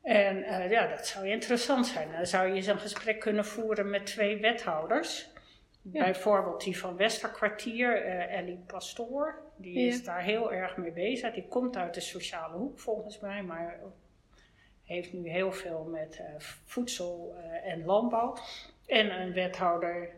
En 0.01 0.37
uh, 0.37 0.69
ja, 0.69 0.87
dat 0.87 1.07
zou 1.07 1.27
interessant 1.27 1.87
zijn. 1.87 2.11
Dan 2.11 2.25
zou 2.25 2.47
je 2.47 2.53
eens 2.53 2.67
een 2.67 2.79
gesprek 2.79 3.19
kunnen 3.19 3.45
voeren 3.45 3.89
met 3.89 4.05
twee 4.05 4.37
wethouders. 4.37 5.29
Ja. 5.81 6.03
Bijvoorbeeld 6.03 6.63
die 6.63 6.79
van 6.79 6.97
Westerkwartier, 6.97 8.05
uh, 8.05 8.37
Ellie 8.37 8.63
Pastoor. 8.67 9.41
Die 9.55 9.79
ja. 9.79 9.87
is 9.87 10.03
daar 10.03 10.21
heel 10.21 10.53
erg 10.53 10.77
mee 10.77 10.91
bezig. 10.91 11.33
Die 11.33 11.47
komt 11.47 11.77
uit 11.77 11.93
de 11.93 12.01
sociale 12.01 12.57
hoek 12.57 12.79
volgens 12.79 13.19
mij, 13.19 13.43
maar 13.43 13.79
heeft 14.83 15.13
nu 15.13 15.29
heel 15.29 15.51
veel 15.51 15.83
met 15.83 16.19
uh, 16.21 16.25
voedsel 16.65 17.35
en 17.63 17.85
landbouw. 17.85 18.37
En 18.85 19.21
een 19.21 19.33
wethouder 19.33 20.09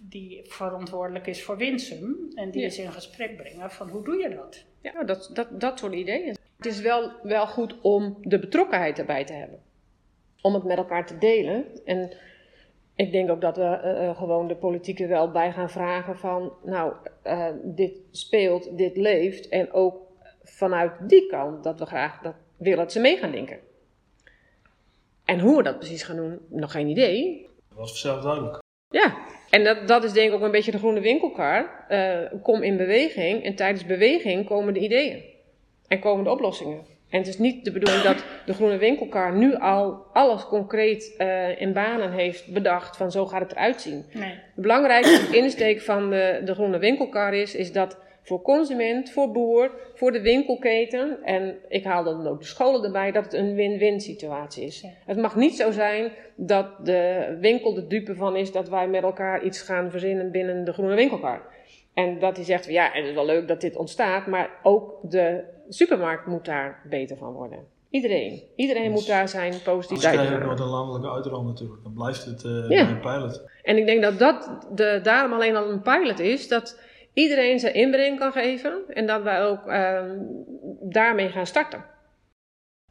die 0.00 0.40
verantwoordelijk 0.44 1.26
is 1.26 1.42
voor 1.42 1.56
Winsum. 1.56 2.30
En 2.34 2.50
die 2.50 2.60
ja. 2.60 2.66
is 2.66 2.78
in 2.78 2.92
gesprek 2.92 3.36
brengen 3.36 3.70
van 3.70 3.88
hoe 3.88 4.04
doe 4.04 4.16
je 4.16 4.28
dat? 4.28 4.64
Ja, 4.80 5.04
dat, 5.04 5.30
dat, 5.32 5.60
dat 5.60 5.78
soort 5.78 5.92
ideeën. 5.92 6.36
Het 6.56 6.66
is 6.66 6.80
wel, 6.80 7.12
wel 7.22 7.46
goed 7.46 7.80
om 7.80 8.16
de 8.20 8.38
betrokkenheid 8.38 8.98
erbij 8.98 9.24
te 9.24 9.32
hebben. 9.32 9.62
Om 10.42 10.54
het 10.54 10.64
met 10.64 10.76
elkaar 10.76 11.06
te 11.06 11.18
delen. 11.18 11.84
En 11.84 12.12
ik 12.94 13.12
denk 13.12 13.30
ook 13.30 13.40
dat 13.40 13.56
we 13.56 13.80
uh, 13.84 14.16
gewoon 14.16 14.48
de 14.48 14.56
politieke 14.56 15.06
wel 15.06 15.30
bij 15.30 15.52
gaan 15.52 15.70
vragen 15.70 16.16
van... 16.16 16.52
Nou, 16.64 16.92
uh, 17.24 17.46
dit 17.62 18.00
speelt, 18.10 18.76
dit 18.76 18.96
leeft. 18.96 19.48
En 19.48 19.72
ook 19.72 19.96
vanuit 20.42 20.92
die 21.08 21.26
kant 21.26 21.64
dat 21.64 21.78
we 21.78 21.86
graag 21.86 22.20
dat 22.20 22.34
willen 22.56 22.78
dat 22.78 22.92
ze 22.92 23.00
mee 23.00 23.16
gaan 23.16 23.30
denken. 23.30 23.58
En 25.24 25.40
hoe 25.40 25.56
we 25.56 25.62
dat 25.62 25.78
precies 25.78 26.02
gaan 26.02 26.16
doen, 26.16 26.38
nog 26.48 26.72
geen 26.72 26.88
idee. 26.88 27.48
Dat 27.68 27.78
was 27.78 27.88
vanzelf 27.88 28.22
duidelijk. 28.22 28.58
Ja, 28.88 29.18
en 29.50 29.64
dat, 29.64 29.88
dat 29.88 30.04
is 30.04 30.12
denk 30.12 30.28
ik 30.28 30.34
ook 30.34 30.42
een 30.42 30.50
beetje 30.50 30.70
de 30.70 30.78
groene 30.78 31.00
winkelkar. 31.00 31.86
Uh, 31.90 32.18
kom 32.42 32.62
in 32.62 32.76
beweging 32.76 33.44
en 33.44 33.54
tijdens 33.54 33.86
beweging 33.86 34.46
komen 34.46 34.74
de 34.74 34.80
ideeën. 34.80 35.22
En 35.88 35.98
komen 35.98 36.24
de 36.24 36.30
oplossingen. 36.30 36.98
En 37.10 37.18
het 37.18 37.28
is 37.28 37.38
niet 37.38 37.64
de 37.64 37.72
bedoeling 37.72 38.02
dat 38.02 38.24
de 38.46 38.54
groene 38.54 38.76
winkelkar 38.76 39.32
nu 39.36 39.54
al 39.54 40.06
alles 40.12 40.46
concreet 40.46 41.14
uh, 41.18 41.60
in 41.60 41.72
banen 41.72 42.12
heeft 42.12 42.52
bedacht 42.52 42.96
van 42.96 43.10
zo 43.10 43.26
gaat 43.26 43.40
het 43.40 43.52
eruit 43.52 43.80
zien. 43.80 44.04
Nee. 44.12 44.34
De 44.54 44.60
belangrijkste 44.60 45.36
insteek 45.36 45.80
van 45.80 46.10
de, 46.10 46.40
de 46.44 46.54
groene 46.54 46.78
winkelkar 46.78 47.34
is, 47.34 47.54
is 47.54 47.72
dat 47.72 47.96
voor 48.22 48.42
consument, 48.42 49.10
voor 49.10 49.30
boer, 49.30 49.70
voor 49.94 50.12
de 50.12 50.20
winkelketen 50.20 51.18
en 51.22 51.56
ik 51.68 51.84
haal 51.84 52.04
dan 52.04 52.26
ook 52.26 52.40
de 52.40 52.46
scholen 52.46 52.84
erbij, 52.84 53.12
dat 53.12 53.24
het 53.24 53.32
een 53.32 53.54
win-win 53.54 54.00
situatie 54.00 54.64
is. 54.64 54.80
Ja. 54.80 54.88
Het 55.06 55.16
mag 55.16 55.36
niet 55.36 55.56
zo 55.56 55.70
zijn 55.70 56.12
dat 56.34 56.86
de 56.86 57.36
winkel 57.40 57.74
de 57.74 57.86
dupe 57.86 58.14
van 58.14 58.36
is 58.36 58.52
dat 58.52 58.68
wij 58.68 58.88
met 58.88 59.02
elkaar 59.02 59.44
iets 59.44 59.62
gaan 59.62 59.90
verzinnen 59.90 60.30
binnen 60.30 60.64
de 60.64 60.72
groene 60.72 60.94
winkelkar. 60.94 61.42
En 61.94 62.18
dat 62.18 62.36
hij 62.36 62.44
zegt, 62.44 62.66
ja, 62.66 62.90
het 62.92 63.04
is 63.04 63.14
wel 63.14 63.26
leuk 63.26 63.48
dat 63.48 63.60
dit 63.60 63.76
ontstaat, 63.76 64.26
maar 64.26 64.50
ook 64.62 64.98
de 65.02 65.44
supermarkt 65.68 66.26
moet 66.26 66.44
daar 66.44 66.82
beter 66.88 67.16
van 67.16 67.32
worden. 67.32 67.58
Iedereen. 67.90 68.42
Iedereen 68.56 68.84
Dus 68.84 68.92
moet 68.92 69.06
daar 69.06 69.28
zijn 69.28 69.54
positief 69.64 69.96
Als 69.96 70.06
krijg 70.06 70.28
je 70.28 70.34
ook 70.34 70.42
nog 70.42 70.58
een 70.58 70.66
landelijke 70.66 71.10
uitrol 71.10 71.42
natuurlijk. 71.42 71.82
Dan 71.82 71.92
blijft 71.94 72.24
het 72.24 72.44
uh, 72.44 72.68
Ja. 72.68 72.88
een 72.88 73.00
pilot. 73.00 73.42
En 73.62 73.76
ik 73.76 73.86
denk 73.86 74.02
dat 74.02 74.18
dat 74.18 74.66
de, 74.74 75.00
daarom 75.02 75.32
alleen 75.32 75.56
al 75.56 75.70
een 75.70 75.82
pilot 75.82 76.18
is, 76.18 76.48
dat 76.48 76.80
iedereen 77.12 77.58
zijn 77.58 77.74
inbreng 77.74 78.18
kan 78.18 78.32
geven 78.32 78.82
en 78.88 79.06
dat 79.06 79.22
wij 79.22 79.42
ook 79.42 79.66
ehm, 79.66 80.18
daarmee 80.80 81.28
gaan 81.28 81.46
starten. 81.46 81.84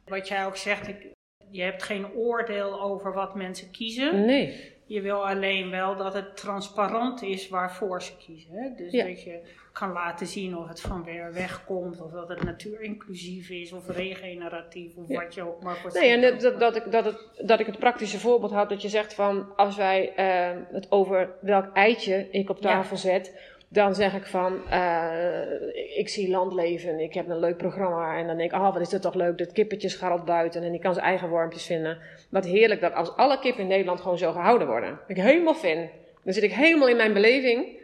Wat 0.04 0.28
jij 0.28 0.46
ook 0.46 0.56
zegt, 0.56 0.88
ik, 0.88 1.06
je 1.50 1.62
hebt 1.62 1.82
geen 1.82 2.12
oordeel 2.12 2.80
over 2.80 3.12
wat 3.12 3.34
mensen 3.34 3.70
kiezen. 3.70 4.24
Nee. 4.24 4.78
Je 4.86 5.00
wil 5.00 5.28
alleen 5.28 5.70
wel 5.70 5.96
dat 5.96 6.14
het 6.14 6.36
transparant 6.36 7.22
is 7.22 7.48
waarvoor 7.48 8.02
ze 8.02 8.16
kiezen. 8.16 8.50
Hè? 8.52 8.74
Dus 8.76 8.92
Ja. 8.92 9.04
dat 9.04 9.22
je 9.22 9.40
kan 9.72 9.92
laten 9.92 10.26
zien 10.26 10.56
of 10.56 10.68
het 10.68 10.80
van 10.80 11.04
weer 11.04 11.32
wegkomt, 11.32 12.00
of 12.00 12.10
dat 12.12 12.28
het 12.28 12.42
natuurinclusief 12.42 13.50
is, 13.50 13.72
of 13.72 13.88
regeneratief, 13.88 14.96
of 14.96 15.08
Ja. 15.08 15.22
wat 15.22 15.34
je 15.34 15.42
ook 15.42 15.62
maar 15.62 15.76
voor 15.76 15.90
Nee, 15.92 16.10
en 16.10 16.20
dat, 16.20 16.40
dat, 16.40 16.60
dat, 16.60 16.76
ik, 16.76 16.92
dat, 16.92 17.04
het, 17.04 17.28
dat 17.46 17.60
ik 17.60 17.66
het 17.66 17.78
praktische 17.78 18.18
voorbeeld 18.18 18.52
had 18.52 18.68
dat 18.68 18.82
je 18.82 18.88
zegt 18.88 19.14
van 19.14 19.56
als 19.56 19.76
wij 19.76 20.12
ehm, 20.14 20.58
het 20.72 20.90
over 20.90 21.34
welk 21.40 21.72
eitje 21.72 22.28
ik 22.30 22.50
op 22.50 22.60
tafel 22.60 22.96
zet, 22.96 23.38
dan 23.72 23.94
zeg 23.94 24.14
ik 24.14 24.26
van 24.26 24.68
eh, 24.68 25.98
ik 25.98 26.08
zie 26.08 26.30
landleven, 26.30 27.00
ik 27.00 27.14
heb 27.14 27.28
een 27.28 27.38
leuk 27.38 27.56
programma 27.56 28.16
en 28.18 28.26
dan 28.26 28.36
denk 28.36 28.52
ik, 28.52 28.58
ah 28.58 28.72
wat 28.72 28.80
is 28.80 28.88
dat 28.88 29.02
toch 29.02 29.14
leuk, 29.14 29.38
dat 29.38 29.52
kippetje 29.52 29.88
scharrelt 29.88 30.24
buiten 30.24 30.62
en 30.62 30.70
die 30.70 30.80
kan 30.80 30.94
zijn 30.94 31.06
eigen 31.06 31.28
wormpjes 31.28 31.66
vinden. 31.66 31.98
Wat 32.30 32.44
heerlijk 32.44 32.80
dat 32.80 32.94
als 32.94 33.16
alle 33.16 33.38
kippen 33.38 33.62
in 33.62 33.68
Nederland 33.68 34.00
gewoon 34.00 34.18
zo 34.18 34.32
gehouden 34.32 34.66
worden. 34.66 35.00
Ik 35.06 35.16
helemaal 35.16 35.54
fan. 35.54 35.88
Dan 36.24 36.32
zit 36.32 36.42
ik 36.42 36.52
helemaal 36.52 36.88
in 36.88 36.96
mijn 36.96 37.12
beleving 37.12 37.78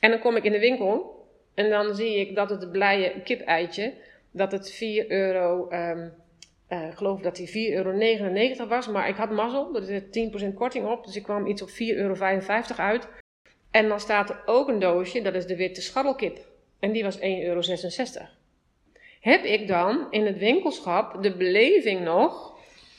en 0.00 0.10
dan 0.10 0.20
kom 0.20 0.36
ik 0.36 0.44
in 0.44 0.52
de 0.52 0.58
winkel 0.58 1.24
en 1.54 1.70
dan 1.70 1.94
zie 1.94 2.16
ik 2.16 2.34
dat 2.34 2.50
het 2.50 2.72
blije 2.72 3.20
kipeitje, 3.24 3.92
dat 4.30 4.52
het 4.52 4.72
4 4.72 5.10
euro... 5.10 5.68
eh, 5.68 6.88
ik 6.88 6.94
geloof 6.94 7.20
dat 7.20 7.36
die 7.36 7.48
4,99 7.48 7.54
euro 7.74 8.66
was, 8.66 8.88
maar 8.88 9.08
ik 9.08 9.16
had 9.16 9.30
mazzel. 9.30 9.76
Er 9.76 9.82
zit 9.82 10.30
10% 10.50 10.54
korting 10.54 10.86
op, 10.86 11.04
dus 11.04 11.16
ik 11.16 11.22
kwam 11.22 11.46
iets 11.46 11.62
op 11.62 11.68
4,55 11.68 11.74
euro 11.76 12.14
uit. 12.76 13.08
En 13.70 13.88
dan 13.88 14.00
staat 14.00 14.30
er 14.30 14.42
ook 14.46 14.68
een 14.68 14.78
doosje, 14.78 15.22
dat 15.22 15.34
is 15.34 15.46
de 15.46 15.56
witte 15.56 15.82
scharrelkip. 15.82 16.38
En 16.80 16.92
die 16.92 17.02
was 17.02 17.18
1,66 17.18 17.22
euro. 17.22 17.60
Heb 19.20 19.44
ik 19.44 19.68
dan 19.68 20.06
in 20.10 20.26
het 20.26 20.38
winkelschap 20.38 21.22
de 21.22 21.36
beleving 21.36 22.00
nog 22.00 22.58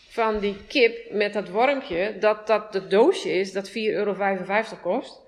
van 0.10 0.40
die 0.40 0.56
kip 0.68 1.12
met 1.12 1.34
dat 1.34 1.50
wormpje, 1.50 2.18
dat 2.20 2.48
dat 2.48 2.74
het 2.74 2.90
doosje 2.90 3.30
is 3.30 3.52
dat 3.52 3.70
4,55 3.70 3.74
euro 3.76 4.16
kost? 4.82 5.22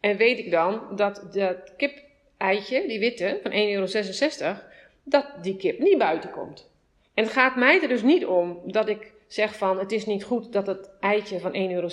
En 0.00 0.16
weet 0.16 0.38
ik 0.38 0.50
dan 0.50 0.96
dat 0.96 1.28
dat 1.32 1.72
kip-eitje, 1.76 2.86
die 2.86 2.98
witte, 2.98 3.40
van 3.42 3.52
1,66 3.52 3.58
euro, 3.58 4.56
dat 5.02 5.26
die 5.42 5.56
kip 5.56 5.78
niet 5.78 5.98
buiten 5.98 6.30
komt. 6.30 6.70
En 7.14 7.24
het 7.24 7.32
gaat 7.32 7.56
mij 7.56 7.82
er 7.82 7.88
dus 7.88 8.02
niet 8.02 8.26
om 8.26 8.60
dat 8.64 8.88
ik 8.88 9.12
zeg 9.26 9.56
van 9.56 9.78
het 9.78 9.92
is 9.92 10.06
niet 10.06 10.24
goed 10.24 10.52
dat 10.52 10.66
het 10.66 10.90
eitje 11.00 11.40
van 11.40 11.52
1,66 11.52 11.58
euro 11.58 11.88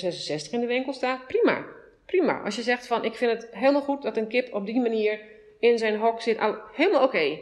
in 0.51 0.59
de 0.59 0.65
winkel 0.65 0.93
staat. 0.93 1.27
Prima, 1.27 1.65
prima. 2.17 2.41
Als 2.45 2.55
je 2.55 2.61
zegt 2.61 2.87
van 2.87 3.03
ik 3.05 3.15
vind 3.15 3.31
het 3.31 3.47
helemaal 3.51 3.81
goed 3.81 4.01
dat 4.01 4.17
een 4.17 4.27
kip 4.27 4.53
op 4.53 4.65
die 4.65 4.81
manier 4.81 5.19
in 5.59 5.77
zijn 5.77 5.95
hok 5.97 6.21
zit, 6.21 6.39
al- 6.39 6.57
helemaal 6.73 7.03
oké. 7.03 7.37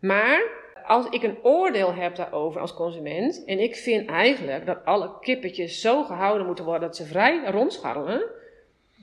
Maar 0.00 0.42
als 0.86 1.06
ik 1.10 1.22
een 1.22 1.38
oordeel 1.42 1.94
heb 1.94 2.16
daarover 2.16 2.60
als 2.60 2.74
consument 2.74 3.42
en 3.46 3.58
ik 3.58 3.76
vind 3.76 4.08
eigenlijk 4.10 4.66
dat 4.66 4.78
alle 4.84 5.10
kippetjes 5.20 5.80
zo 5.80 6.02
gehouden 6.02 6.46
moeten 6.46 6.64
worden 6.64 6.88
dat 6.88 6.96
ze 6.96 7.04
vrij 7.06 7.40
rondscharrelen, 7.44 8.22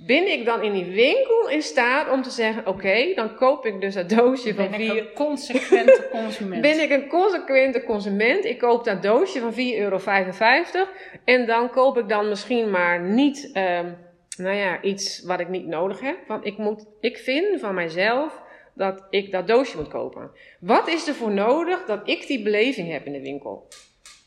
ben 0.05 0.31
ik 0.31 0.45
dan 0.45 0.61
in 0.63 0.73
die 0.73 0.85
winkel 0.85 1.49
in 1.49 1.61
staat 1.61 2.09
om 2.11 2.21
te 2.21 2.29
zeggen 2.29 2.67
oké, 2.67 3.11
dan 3.15 3.35
koop 3.35 3.65
ik 3.65 3.81
dus 3.81 3.93
dat 3.93 4.09
doosje 4.09 4.53
van 4.53 4.69
ben 4.71 4.79
ik 4.81 4.91
4 4.91 4.97
een 5.01 5.13
consequente 5.13 6.07
consument. 6.21 6.61
ben 6.61 6.81
ik 6.81 6.89
een 6.89 7.07
consequente 7.07 7.83
consument. 7.83 8.45
Ik 8.45 8.57
koop 8.57 8.83
dat 8.83 9.03
doosje 9.03 9.39
van 9.39 9.53
4,55 9.53 9.57
euro. 9.77 9.99
En 11.23 11.45
dan 11.45 11.69
koop 11.69 11.97
ik 11.97 12.09
dan 12.09 12.29
misschien 12.29 12.69
maar 12.69 13.01
niet, 13.01 13.49
ehm, 13.53 13.85
nou 14.37 14.55
ja, 14.55 14.81
iets 14.81 15.23
wat 15.23 15.39
ik 15.39 15.47
niet 15.47 15.65
nodig 15.65 15.99
heb. 15.99 16.27
Want 16.27 16.45
ik, 16.45 16.57
moet, 16.57 16.85
ik 16.99 17.17
vind 17.17 17.59
van 17.59 17.73
mijzelf 17.73 18.41
dat 18.73 19.03
ik 19.09 19.31
dat 19.31 19.47
doosje 19.47 19.77
moet 19.77 19.87
kopen. 19.87 20.31
Wat 20.59 20.87
is 20.87 21.07
er 21.07 21.13
voor 21.13 21.31
nodig 21.31 21.85
dat 21.85 22.07
ik 22.07 22.27
die 22.27 22.43
beleving 22.43 22.91
heb 22.91 23.05
in 23.05 23.11
de 23.13 23.21
winkel? 23.21 23.67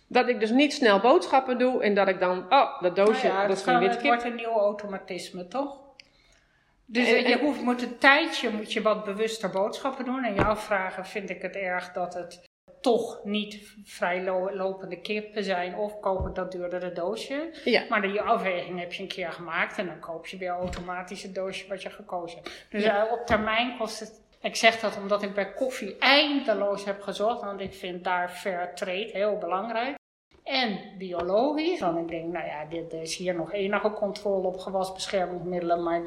Dat 0.06 0.28
ik 0.28 0.40
dus 0.40 0.50
niet 0.50 0.72
snel 0.72 1.00
boodschappen 1.00 1.58
doe 1.58 1.82
en 1.82 1.94
dat 1.94 2.08
ik 2.08 2.20
dan, 2.20 2.52
oh, 2.52 2.82
dat 2.82 2.96
doosje, 2.96 3.26
Nou 3.26 3.40
ja, 3.40 3.46
dat 3.46 3.56
is 3.56 3.62
van 3.62 3.72
kan, 3.72 3.82
witte 3.82 3.96
het 3.96 4.06
wordt 4.06 4.24
een 4.24 4.34
nieuw 4.34 4.58
automatisme, 4.58 5.48
toch? 5.48 5.78
Dus 6.84 7.12
En- 7.12 7.28
je 7.28 7.38
hoeft, 7.38 7.60
moet 7.62 7.82
een 7.82 7.98
tijdje 7.98 8.50
moet 8.50 8.72
je 8.72 8.82
wat 8.82 9.04
bewuster 9.04 9.50
boodschappen 9.50 10.04
doen. 10.04 10.24
En 10.24 10.34
jouw 10.34 10.56
vragen 10.56 11.06
vind 11.06 11.30
ik 11.30 11.42
het 11.42 11.56
erg 11.56 11.92
dat 11.92 12.14
het 12.14 12.49
toch 12.80 13.20
niet 13.24 13.74
vrijlopende 13.84 15.00
kippen 15.00 15.44
zijn. 15.44 15.76
Of 15.76 16.00
koop 16.00 16.26
ik 16.26 16.34
dat 16.34 16.52
duurdere 16.52 16.92
doosje. 16.92 17.50
Ja. 17.64 17.84
Maar 17.88 18.02
die 18.02 18.20
afweging 18.20 18.78
heb 18.78 18.92
je 18.92 19.02
een 19.02 19.08
keer 19.08 19.32
gemaakt. 19.32 19.78
En 19.78 19.86
dan 19.86 20.00
koop 20.00 20.26
je 20.26 20.36
weer 20.36 20.50
automatisch 20.50 21.22
het 21.22 21.34
doosje 21.34 21.68
wat 21.68 21.82
je 21.82 21.90
gekozen 21.90 22.36
hebt. 22.36 22.66
Dus 22.70 22.82
eh, 22.84 23.02
op 23.10 23.26
termijn 23.26 23.76
kost 23.78 24.00
het... 24.00 24.20
Ik 24.40 24.56
zeg 24.56 24.80
dat 24.80 24.96
omdat 24.96 25.22
ik 25.22 25.34
bij 25.34 25.52
koffie 25.52 25.98
eindeloos 25.98 26.84
heb 26.84 27.02
gezocht. 27.02 27.40
Want 27.40 27.60
ik 27.60 27.74
vind 27.74 28.04
daar 28.04 28.28
fair 28.28 28.74
trade 28.74 29.10
heel 29.12 29.38
belangrijk. 29.38 29.98
En 30.44 30.78
biologisch. 30.98 31.80
Want 31.80 31.98
ik 31.98 32.08
denk, 32.08 32.32
nou 32.32 32.46
ja, 32.46 32.64
dit 32.64 32.92
is 32.92 33.16
hier 33.16 33.34
nog 33.34 33.52
enige 33.52 33.90
controle 33.90 34.46
op 34.46 34.58
gewasbeschermingsmiddelen. 34.58 35.82
Maar 35.82 36.02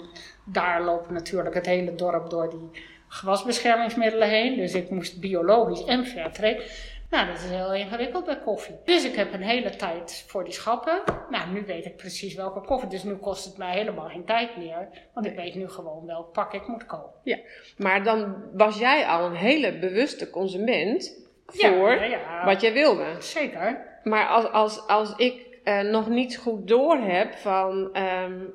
daar 0.45 0.83
loopt 0.83 1.09
natuurlijk 1.09 1.55
het 1.55 1.65
hele 1.65 1.95
dorp 1.95 2.29
door 2.29 2.49
die 2.49 2.69
gewasbeschermingsmiddelen 3.13 4.29
heen. 4.29 4.55
Dus 4.55 4.73
ik 4.73 4.89
moest 4.89 5.19
biologisch 5.19 5.85
en 5.85 6.03
trade. 6.31 6.63
Nou, 7.09 7.27
dat 7.27 7.35
is 7.35 7.49
heel 7.49 7.73
ingewikkeld 7.73 8.25
bij 8.25 8.39
koffie. 8.39 8.75
Dus 8.85 9.05
ik 9.05 9.15
heb 9.15 9.33
een 9.33 9.41
hele 9.41 9.69
tijd 9.69 10.25
voor 10.27 10.43
die 10.43 10.53
schappen. 10.53 11.01
Nou, 11.29 11.49
nu 11.49 11.63
weet 11.65 11.85
ik 11.85 11.95
precies 11.95 12.35
welke 12.35 12.61
koffie. 12.61 12.89
Dus 12.89 13.03
nu 13.03 13.15
kost 13.15 13.45
het 13.45 13.57
mij 13.57 13.73
helemaal 13.73 14.07
geen 14.07 14.25
tijd 14.25 14.57
meer. 14.57 14.87
Want 15.13 15.25
ik 15.25 15.35
weet 15.35 15.55
nu 15.55 15.69
gewoon 15.69 16.05
welk 16.05 16.31
pak 16.31 16.53
ik 16.53 16.67
moet 16.67 16.85
kopen. 16.85 17.41
Maar 17.77 18.03
dan 18.03 18.35
was 18.53 18.79
jij 18.79 19.05
al 19.05 19.25
een 19.25 19.35
hele 19.35 19.79
bewuste 19.79 20.29
consument 20.29 21.27
Ja, 21.51 21.73
voor 21.73 21.93
ja, 21.93 22.03
ja. 22.03 22.45
wat 22.45 22.61
jij 22.61 22.73
wilde. 22.73 23.05
Zeker. 23.19 23.99
maar 24.03 24.27
als, 24.27 24.51
als, 24.51 24.87
als 24.87 25.15
ik 25.15 25.59
uh, 25.63 25.81
nog 25.81 26.09
niet 26.09 26.37
goed 26.37 26.67
door 26.67 26.97
heb 26.97 27.33
van, 27.33 27.97
um, 27.97 28.53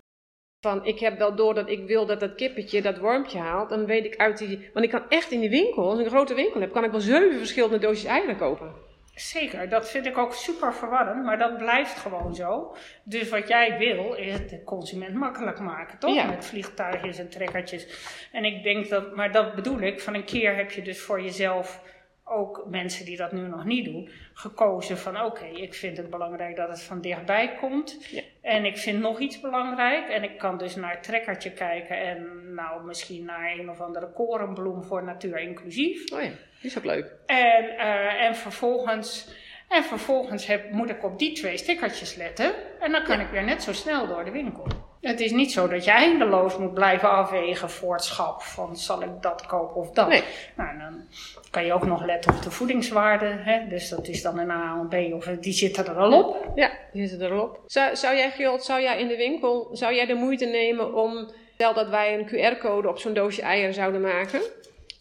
van 0.60 0.84
ik 0.84 0.98
heb 0.98 1.18
wel 1.18 1.34
door 1.34 1.54
dat 1.54 1.68
ik 1.68 1.86
wil 1.86 2.06
dat 2.06 2.20
dat 2.20 2.34
kippetje 2.34 2.82
dat 2.82 2.98
wormpje 2.98 3.38
haalt, 3.38 3.68
dan 3.68 3.86
weet 3.86 4.04
ik 4.04 4.16
uit 4.16 4.38
die. 4.38 4.70
Want 4.72 4.84
ik 4.84 4.90
kan 4.90 5.08
echt 5.08 5.30
in 5.30 5.40
die 5.40 5.50
winkel, 5.50 5.90
als 5.90 5.98
ik 5.98 6.04
een 6.04 6.10
grote 6.10 6.34
winkel 6.34 6.60
heb, 6.60 6.72
kan 6.72 6.84
ik 6.84 6.90
wel 6.90 7.00
zeven 7.00 7.38
verschillende 7.38 7.78
doosjes 7.78 8.04
eieren 8.04 8.36
kopen. 8.36 8.86
Zeker, 9.14 9.68
dat 9.68 9.90
vind 9.90 10.06
ik 10.06 10.18
ook 10.18 10.34
super 10.34 10.74
verwarrend, 10.74 11.24
maar 11.24 11.38
dat 11.38 11.58
blijft 11.58 11.98
gewoon 11.98 12.34
zo. 12.34 12.76
Dus 13.04 13.28
wat 13.28 13.48
jij 13.48 13.78
wil, 13.78 14.14
is 14.14 14.32
het 14.32 14.50
de 14.50 14.64
consument 14.64 15.14
makkelijk 15.14 15.58
maken, 15.58 15.98
toch? 15.98 16.26
Met 16.28 16.46
vliegtuigjes 16.46 17.18
en 17.18 17.28
trekkertjes. 17.28 17.86
En 18.32 18.44
ik 18.44 18.62
denk 18.62 18.88
dat, 18.88 19.16
maar 19.16 19.32
dat 19.32 19.54
bedoel 19.54 19.80
ik, 19.80 20.00
van 20.00 20.14
een 20.14 20.24
keer 20.24 20.56
heb 20.56 20.70
je 20.70 20.82
dus 20.82 21.00
voor 21.00 21.22
jezelf 21.22 21.82
ook 22.24 22.66
mensen 22.70 23.04
die 23.04 23.16
dat 23.16 23.32
nu 23.32 23.40
nog 23.40 23.64
niet 23.64 23.84
doen, 23.84 24.10
gekozen 24.38 24.98
van 24.98 25.20
oké, 25.22 25.44
ik 25.44 25.74
vind 25.74 25.96
het 25.96 26.10
belangrijk 26.10 26.56
dat 26.56 26.68
het 26.68 26.82
van 26.82 27.00
dichtbij 27.00 27.54
komt. 27.60 28.06
Ja. 28.10 28.22
En 28.42 28.64
ik 28.64 28.78
vind 28.78 29.00
nog 29.00 29.20
iets 29.20 29.40
belangrijk. 29.40 30.08
En 30.08 30.22
ik 30.22 30.38
kan 30.38 30.58
dus 30.58 30.76
naar 30.76 30.90
het 30.90 31.02
trekkertje 31.02 31.52
kijken 31.52 31.98
en 31.98 32.54
nou 32.54 32.84
misschien 32.84 33.24
naar 33.24 33.52
een 33.52 33.70
of 33.70 33.80
andere 33.80 34.12
korenbloem 34.12 34.82
voor 34.82 35.04
natuur 35.04 35.38
inclusief. 35.38 36.12
Oh 36.12 36.22
ja, 36.22 36.28
die 36.60 36.70
is 36.70 36.78
ook 36.78 36.84
leuk. 36.84 37.12
En, 37.26 37.64
uh, 37.64 38.22
en 38.22 38.36
vervolgens, 38.36 39.28
en 39.68 39.84
vervolgens 39.84 40.46
heb, 40.46 40.70
moet 40.70 40.90
ik 40.90 41.04
op 41.04 41.18
die 41.18 41.32
twee 41.32 41.56
stickertjes 41.56 42.14
letten. 42.14 42.54
En 42.80 42.92
dan 42.92 43.04
kan 43.04 43.20
ik 43.20 43.28
weer 43.28 43.44
net 43.44 43.62
zo 43.62 43.72
snel 43.72 44.06
door 44.06 44.24
de 44.24 44.30
winkel. 44.30 44.66
Het 45.08 45.20
is 45.20 45.30
niet 45.30 45.52
zo 45.52 45.68
dat 45.68 45.84
je 45.84 45.90
eindeloos 45.90 46.58
moet 46.58 46.74
blijven 46.74 47.10
afwegen 47.10 47.70
voor 47.70 47.92
het 47.94 48.04
schap. 48.04 48.42
Van 48.42 48.76
zal 48.76 49.02
ik 49.02 49.08
dat 49.20 49.46
kopen 49.46 49.76
of 49.76 49.90
dat? 49.90 50.08
Nee. 50.08 50.22
Nou, 50.56 50.78
dan 50.78 51.02
kan 51.50 51.64
je 51.64 51.72
ook 51.72 51.86
nog 51.86 52.04
letten 52.04 52.34
op 52.34 52.42
de 52.42 52.50
voedingswaarde. 52.50 53.26
Hè? 53.26 53.68
Dus 53.68 53.88
dat 53.88 54.08
is 54.08 54.22
dan 54.22 54.38
een 54.38 54.50
A 54.50 54.80
of 54.80 54.88
B 54.88 55.14
of 55.14 55.24
die 55.24 55.52
zitten 55.52 55.86
er 55.86 55.96
al 55.96 56.24
op. 56.24 56.52
Ja, 56.54 56.70
die 56.92 57.06
zitten 57.06 57.28
er 57.28 57.34
al 57.34 57.42
op. 57.42 57.60
Zou, 57.66 57.96
zou 57.96 58.16
jij, 58.16 58.30
Gilt, 58.30 58.64
zou 58.64 58.82
jij 58.82 59.00
in 59.00 59.08
de 59.08 59.16
winkel, 59.16 59.68
zou 59.72 59.94
jij 59.94 60.06
de 60.06 60.14
moeite 60.14 60.44
nemen 60.44 60.94
om, 60.94 61.30
stel 61.54 61.74
dat 61.74 61.88
wij 61.88 62.18
een 62.18 62.26
QR-code 62.26 62.88
op 62.88 62.98
zo'n 62.98 63.14
doosje 63.14 63.42
eieren 63.42 63.74
zouden 63.74 64.00
maken. 64.00 64.40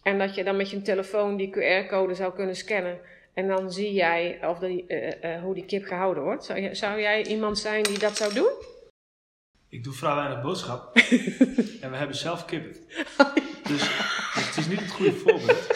En 0.02 0.18
dat 0.18 0.34
je 0.34 0.44
dan 0.44 0.56
met 0.56 0.70
je 0.70 0.82
telefoon 0.82 1.36
die 1.36 1.50
QR-code 1.50 2.14
zou 2.14 2.32
kunnen 2.32 2.56
scannen. 2.56 2.98
En 3.34 3.48
dan 3.48 3.72
zie 3.72 3.92
jij 3.92 4.38
of 4.42 4.58
die, 4.58 4.84
uh, 4.88 5.06
uh, 5.06 5.42
hoe 5.42 5.54
die 5.54 5.64
kip 5.64 5.84
gehouden 5.84 6.22
wordt. 6.22 6.44
Zou, 6.44 6.74
zou 6.74 7.00
jij 7.00 7.24
iemand 7.24 7.58
zijn 7.58 7.82
die 7.82 7.98
dat 7.98 8.16
zou 8.16 8.34
doen? 8.34 8.76
Ik 9.70 9.84
doe 9.84 9.92
vrij 9.92 10.14
weinig 10.14 10.42
boodschap. 10.42 10.96
en 11.82 11.90
we 11.90 11.96
hebben 11.96 12.16
zelf 12.16 12.44
kippen. 12.44 12.76
Dus, 13.68 13.80
dus, 13.80 14.46
het 14.46 14.56
is 14.56 14.66
niet 14.68 14.80
het 14.80 14.90
goede 14.90 15.12
voorbeeld. 15.12 15.66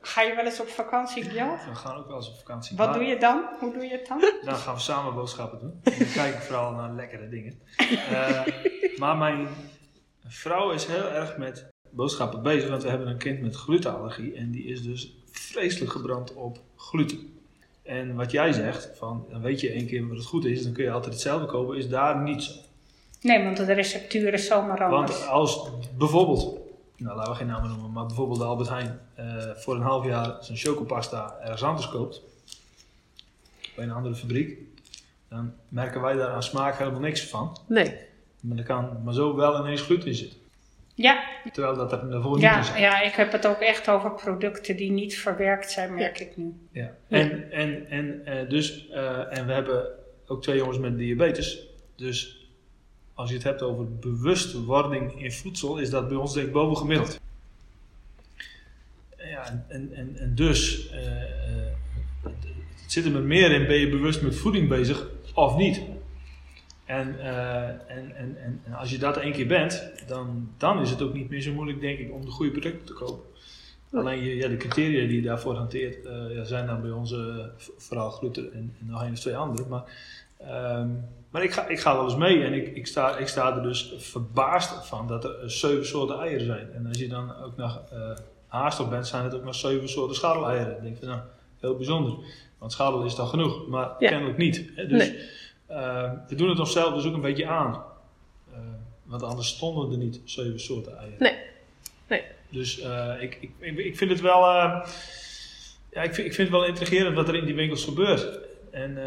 Ga 0.00 0.22
je 0.22 0.34
wel 0.34 0.44
eens 0.44 0.60
op 0.60 0.68
vakantie, 0.68 1.24
Gjalt? 1.24 1.64
We 1.64 1.74
gaan 1.74 1.96
ook 1.96 2.06
wel 2.06 2.16
eens 2.16 2.28
op 2.28 2.36
vakantie. 2.36 2.76
Wat 2.76 2.94
doe 2.94 3.02
je 3.02 3.18
dan? 3.18 3.44
Hoe 3.58 3.72
doe 3.72 3.82
je 3.82 3.90
het 3.90 4.06
dan? 4.06 4.32
Dan 4.44 4.56
gaan 4.56 4.74
we 4.74 4.80
samen 4.80 5.14
boodschappen 5.14 5.58
doen. 5.58 5.80
En 5.82 5.98
dan 5.98 6.12
kijk 6.12 6.34
ik 6.34 6.40
vooral 6.40 6.72
naar 6.72 6.92
lekkere 6.92 7.28
dingen. 7.28 7.60
Uh, 8.10 8.46
maar 8.96 9.16
mijn 9.16 9.48
vrouw 10.26 10.70
is 10.70 10.86
heel 10.86 11.10
erg 11.10 11.36
met 11.36 11.68
boodschappen 11.90 12.42
bezig. 12.42 12.70
Want 12.70 12.82
we 12.82 12.88
hebben 12.88 13.08
een 13.08 13.18
kind 13.18 13.40
met 13.40 13.56
glutenallergie. 13.56 14.34
En 14.34 14.50
die 14.50 14.64
is 14.64 14.82
dus 14.82 15.16
vreselijk 15.30 15.92
gebrand 15.92 16.34
op 16.34 16.58
gluten. 16.76 17.40
En 17.82 18.14
wat 18.14 18.30
jij 18.30 18.52
zegt, 18.52 18.90
van, 18.94 19.26
dan 19.30 19.40
weet 19.40 19.60
je 19.60 19.70
één 19.70 19.86
keer 19.86 20.08
wat 20.08 20.16
het 20.16 20.26
goed 20.26 20.44
is. 20.44 20.62
Dan 20.62 20.72
kun 20.72 20.84
je 20.84 20.90
altijd 20.90 21.12
hetzelfde 21.12 21.46
kopen. 21.46 21.76
Is 21.76 21.88
daar 21.88 22.22
niet 22.22 22.42
zo. 22.42 22.52
Nee, 23.20 23.44
want 23.44 23.56
de 23.56 23.72
receptuur 23.72 24.32
is 24.32 24.46
zomaar 24.46 24.84
anders. 24.84 25.18
Want 25.18 25.28
als 25.28 25.70
bijvoorbeeld, 25.96 26.58
nou 26.96 27.16
laten 27.16 27.32
we 27.32 27.38
geen 27.38 27.46
namen 27.46 27.68
noemen, 27.68 27.92
maar 27.92 28.06
bijvoorbeeld 28.06 28.38
de 28.38 28.44
Albert 28.44 28.68
Heijn 28.68 29.00
uh, 29.18 29.50
voor 29.54 29.74
een 29.74 29.82
half 29.82 30.04
jaar 30.04 30.36
zijn 30.40 30.58
chocopasta 30.58 31.38
ergens 31.42 31.62
anders 31.62 31.88
koopt, 31.88 32.22
bij 33.76 33.84
een 33.84 33.92
andere 33.92 34.14
fabriek, 34.14 34.58
dan 35.28 35.52
merken 35.68 36.00
wij 36.00 36.14
daar 36.14 36.30
aan 36.30 36.42
smaak 36.42 36.78
helemaal 36.78 37.00
niks 37.00 37.26
van. 37.26 37.58
Nee. 37.66 37.96
Maar 38.40 38.58
er 38.58 38.64
kan 38.64 39.02
maar 39.04 39.14
zo 39.14 39.36
wel 39.36 39.58
ineens 39.58 39.80
gluten 39.80 40.08
in 40.08 40.14
zitten. 40.14 40.38
Ja. 40.94 41.24
Terwijl 41.52 41.76
dat 41.76 41.92
er 41.92 42.10
daarvoor 42.10 42.40
ja, 42.40 42.58
niet 42.58 42.68
is. 42.68 42.78
Ja, 42.78 43.00
ik 43.00 43.12
heb 43.12 43.32
het 43.32 43.46
ook 43.46 43.60
echt 43.60 43.88
over 43.88 44.12
producten 44.12 44.76
die 44.76 44.90
niet 44.90 45.18
verwerkt 45.18 45.70
zijn, 45.70 45.94
merk 45.94 46.20
ik 46.20 46.36
nu. 46.36 46.54
Ja. 46.72 46.94
En, 47.08 47.50
en, 47.52 47.90
en, 47.90 48.22
uh, 48.26 48.48
dus, 48.48 48.88
uh, 48.90 49.38
en 49.38 49.46
we 49.46 49.52
hebben 49.52 49.86
ook 50.26 50.42
twee 50.42 50.56
jongens 50.56 50.78
met 50.78 50.98
diabetes. 50.98 51.66
Dus 51.96 52.37
als 53.18 53.28
je 53.28 53.34
het 53.34 53.44
hebt 53.44 53.62
over 53.62 53.98
bewustwording 53.98 55.22
in 55.22 55.32
voedsel, 55.32 55.78
is 55.78 55.90
dat 55.90 56.08
bij 56.08 56.16
ons 56.16 56.34
denk 56.34 56.46
ik 56.46 56.52
boven 56.52 56.76
gemiddeld. 56.76 57.20
Ja, 59.16 59.64
en, 59.68 59.90
en, 59.92 60.16
en 60.16 60.34
dus 60.34 60.90
uh, 60.92 61.00
uh, 61.00 62.32
het 62.82 62.92
zit 62.92 63.04
er 63.04 63.10
met 63.10 63.22
meer 63.22 63.52
in, 63.52 63.66
ben 63.66 63.76
je 63.76 63.88
bewust 63.88 64.22
met 64.22 64.36
voeding 64.36 64.68
bezig 64.68 65.08
of 65.34 65.56
niet? 65.56 65.82
En, 66.84 67.14
uh, 67.18 67.64
en, 67.66 68.16
en, 68.16 68.16
en, 68.16 68.60
en, 68.64 68.72
als 68.72 68.90
je 68.90 68.98
dat 68.98 69.16
één 69.16 69.32
keer 69.32 69.46
bent, 69.46 69.92
dan, 70.06 70.50
dan 70.56 70.80
is 70.80 70.90
het 70.90 71.02
ook 71.02 71.14
niet 71.14 71.28
meer 71.28 71.40
zo 71.40 71.52
moeilijk, 71.52 71.80
denk 71.80 71.98
ik, 71.98 72.12
om 72.12 72.24
de 72.24 72.30
goede 72.30 72.52
producten 72.52 72.86
te 72.86 72.92
kopen. 72.92 73.24
Alleen 73.92 74.24
je, 74.24 74.36
ja, 74.36 74.48
de 74.48 74.56
criteria 74.56 75.06
die 75.06 75.16
je 75.16 75.26
daarvoor 75.26 75.54
hanteert, 75.54 76.08
ja, 76.30 76.44
zijn 76.44 76.66
dan 76.66 76.80
bij 76.80 76.90
ons 76.90 77.14
vooral 77.76 78.10
gluten 78.10 78.52
en, 78.52 78.74
en 78.80 78.86
nog 78.86 79.02
één 79.02 79.12
of 79.12 79.18
twee 79.18 79.36
andere. 79.36 79.68
Maar 79.68 79.84
um, 80.40 81.16
maar 81.30 81.42
ik 81.42 81.52
ga, 81.52 81.66
ik 81.66 81.80
ga 81.80 81.94
wel 81.94 82.04
eens 82.04 82.16
mee 82.16 82.44
en 82.44 82.52
ik, 82.52 82.76
ik, 82.76 82.86
sta, 82.86 83.16
ik 83.16 83.28
sta 83.28 83.56
er 83.56 83.62
dus 83.62 83.94
verbaasd 83.96 84.86
van 84.86 85.06
dat 85.06 85.24
er 85.24 85.50
zeven 85.50 85.86
soorten 85.86 86.20
eieren 86.20 86.46
zijn. 86.46 86.72
En 86.72 86.86
als 86.86 86.98
je 86.98 87.08
dan 87.08 87.36
ook 87.36 87.56
nog 87.56 87.82
uh, 87.92 88.16
haast 88.46 88.80
op 88.80 88.90
bent, 88.90 89.06
zijn 89.06 89.24
het 89.24 89.34
ook 89.34 89.44
nog 89.44 89.54
zeven 89.54 89.88
soorten 89.88 90.16
schadeleieren. 90.16 90.72
Dan 90.72 90.82
denk 90.82 90.98
van 90.98 91.08
nou, 91.08 91.20
heel 91.60 91.76
bijzonder. 91.76 92.14
Want 92.58 92.72
schadel 92.72 93.04
is 93.04 93.14
dan 93.14 93.28
genoeg, 93.28 93.66
maar 93.66 93.94
ja. 93.98 94.08
kennelijk 94.08 94.38
niet. 94.38 94.70
Hè? 94.74 94.86
Dus 94.86 95.08
nee. 95.08 95.18
uh, 95.70 96.12
we 96.28 96.34
doen 96.34 96.48
het 96.48 96.58
onszelf 96.58 96.94
dus 96.94 97.04
ook 97.04 97.14
een 97.14 97.20
beetje 97.20 97.46
aan. 97.46 97.84
Uh, 98.52 98.58
want 99.04 99.22
anders 99.22 99.48
stonden 99.48 99.90
er 99.90 99.98
niet 99.98 100.20
zeven 100.24 100.60
soorten 100.60 100.98
eieren. 100.98 101.22
Nee. 101.22 101.36
nee. 102.08 102.22
Dus 102.48 102.78
ik, 103.20 103.38
ik, 103.60 103.76
ik 103.76 103.96
vind 103.96 104.10
het 104.10 104.20
wel... 104.20 104.40
ja, 105.90 106.02
ik 106.02 106.14
vind, 106.14 106.26
ik 106.26 106.34
vind 106.34 106.48
het 106.48 106.50
wel 106.50 106.64
intrigerend 106.64 107.14
wat 107.14 107.28
er 107.28 107.34
in 107.34 107.44
die 107.44 107.54
winkels 107.54 107.84
gebeurt. 107.84 108.38
En, 108.72 108.90
uh, 108.90 109.06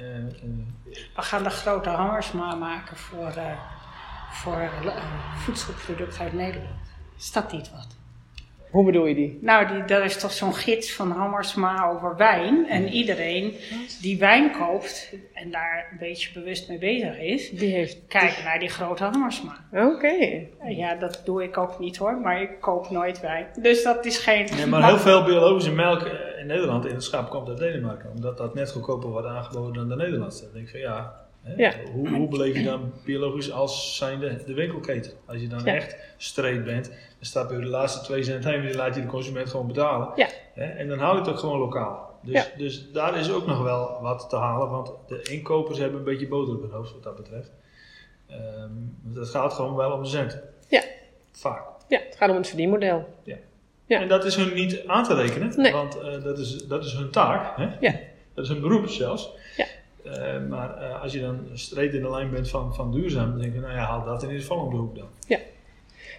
uh, 0.00 0.66
We 1.14 1.22
gaan 1.22 1.42
de 1.42 1.50
grote 1.50 1.88
Hammersma 1.88 2.54
maken 2.54 2.96
voor, 2.96 3.32
uh, 3.36 3.58
voor 4.30 4.70
voedselproducten 5.36 6.20
uit 6.20 6.32
Nederland. 6.32 6.80
Is 7.16 7.32
dat 7.32 7.52
niet 7.52 7.70
wat? 7.70 8.01
Hoe 8.72 8.84
bedoel 8.84 9.06
je 9.06 9.14
die? 9.14 9.38
Nou, 9.40 9.66
die, 9.66 9.84
dat 9.84 10.04
is 10.04 10.20
toch 10.20 10.32
zo'n 10.32 10.54
gids 10.54 10.92
van 10.92 11.10
Hammersma 11.10 11.88
over 11.88 12.16
wijn. 12.16 12.68
En 12.68 12.88
iedereen 12.88 13.54
die 14.00 14.18
wijn 14.18 14.52
koopt 14.58 15.14
en 15.34 15.50
daar 15.50 15.88
een 15.90 15.98
beetje 15.98 16.40
bewust 16.40 16.68
mee 16.68 16.78
bezig 16.78 17.18
is, 17.18 17.50
die 17.50 17.74
heeft 17.74 17.98
kijken 18.08 18.44
naar 18.44 18.58
die 18.58 18.68
grote 18.68 19.04
Hammersma. 19.04 19.56
Oké. 19.72 19.86
Okay. 19.86 20.48
Ja, 20.68 20.94
dat 20.94 21.22
doe 21.24 21.42
ik 21.42 21.58
ook 21.58 21.78
niet 21.78 21.96
hoor, 21.96 22.20
maar 22.20 22.42
ik 22.42 22.60
koop 22.60 22.90
nooit 22.90 23.20
wijn. 23.20 23.46
Dus 23.60 23.82
dat 23.82 24.06
is 24.06 24.18
geen. 24.18 24.48
Nee, 24.56 24.66
maar 24.66 24.86
heel 24.86 24.98
veel 24.98 25.24
biologische 25.24 25.72
melk 25.72 26.02
in 26.40 26.46
Nederland 26.46 26.86
in 26.86 26.94
het 26.94 27.04
schap 27.04 27.30
komt 27.30 27.48
uit 27.48 27.58
Denemarken, 27.58 28.10
omdat 28.10 28.38
dat 28.38 28.54
net 28.54 28.70
goedkoper 28.70 29.08
wordt 29.08 29.26
aangeboden 29.26 29.74
dan 29.74 29.88
de 29.88 30.04
Nederlandse. 30.04 30.42
Dan 30.42 30.52
denk 30.52 30.64
ik 30.64 30.70
van 30.70 30.80
ja, 30.80 31.21
ja. 31.56 31.72
Hoe, 31.92 32.08
hoe 32.08 32.28
beleef 32.28 32.56
je 32.56 32.62
dan 32.62 32.92
biologisch 33.04 33.52
als 33.52 33.96
zijnde 33.96 34.44
de 34.46 34.54
winkelketen? 34.54 35.12
Als 35.26 35.40
je 35.40 35.48
dan 35.48 35.64
ja. 35.64 35.74
echt 35.74 35.96
straight 36.16 36.64
bent, 36.64 36.88
dan 36.88 36.96
staat 37.20 37.48
bij 37.48 37.58
de 37.58 37.66
laatste 37.66 38.04
twee 38.04 38.22
cent 38.22 38.44
heen 38.44 38.54
en 38.54 38.66
die 38.66 38.76
laat 38.76 38.94
je 38.94 39.00
de 39.00 39.06
consument 39.06 39.48
gewoon 39.48 39.66
betalen. 39.66 40.08
Ja. 40.16 40.28
En 40.54 40.88
dan 40.88 40.98
haal 40.98 41.16
het 41.16 41.28
ook 41.28 41.38
gewoon 41.38 41.58
lokaal. 41.58 42.10
Dus, 42.22 42.50
dus 42.56 42.92
daar 42.92 43.18
is 43.18 43.32
ook 43.32 43.46
nog 43.46 43.62
wel 43.62 43.98
wat 44.00 44.28
te 44.28 44.36
halen, 44.36 44.70
want 44.70 44.92
de 45.06 45.22
inkopers 45.22 45.78
hebben 45.78 45.98
een 45.98 46.04
beetje 46.04 46.28
boter 46.28 46.54
op 46.54 46.60
hun 46.60 46.70
hoofd 46.70 46.92
wat 46.92 47.02
dat 47.02 47.16
betreft. 47.16 47.50
Um, 48.30 48.98
het 49.14 49.28
gaat 49.28 49.52
gewoon 49.52 49.74
wel 49.74 49.92
om 49.92 50.02
de 50.02 50.08
cent. 50.08 50.40
Ja. 50.68 50.82
Vaak. 51.32 51.62
Ja, 51.88 51.98
het 51.98 52.16
gaat 52.16 52.30
om 52.30 52.36
het 52.36 52.46
verdienmodel. 52.46 53.08
Ja. 53.24 53.36
ja. 53.86 54.00
En 54.00 54.08
dat 54.08 54.24
is 54.24 54.36
hun 54.36 54.54
niet 54.54 54.82
aan 54.86 55.04
te 55.04 55.14
rekenen, 55.14 55.52
nee. 55.56 55.72
want 55.72 55.96
uh, 55.96 56.22
dat, 56.22 56.38
is, 56.38 56.66
dat 56.66 56.84
is 56.84 56.92
hun 56.92 57.10
taak. 57.10 57.56
Hè? 57.56 57.68
Ja. 57.80 57.94
Dat 58.34 58.44
is 58.44 58.50
hun 58.50 58.60
beroep 58.60 58.88
zelfs. 58.88 59.30
Ja. 59.56 59.66
Uh, 60.18 60.48
maar 60.48 60.82
uh, 60.82 61.02
als 61.02 61.12
je 61.12 61.20
dan 61.20 61.46
streed 61.52 61.94
in 61.94 62.02
de 62.02 62.10
lijn 62.10 62.30
bent 62.30 62.48
van, 62.50 62.74
van 62.74 62.92
duurzaam, 62.92 63.30
dan 63.30 63.40
denk 63.40 63.54
je, 63.54 63.60
nou 63.60 63.72
ja, 63.72 63.78
haal 63.84 64.04
dat 64.04 64.22
in 64.22 64.28
ieder 64.28 64.42
geval 64.46 64.58
om 64.64 64.70
de 64.70 64.76
hoek 64.76 64.96
dan. 64.96 65.06
Ja. 65.26 65.38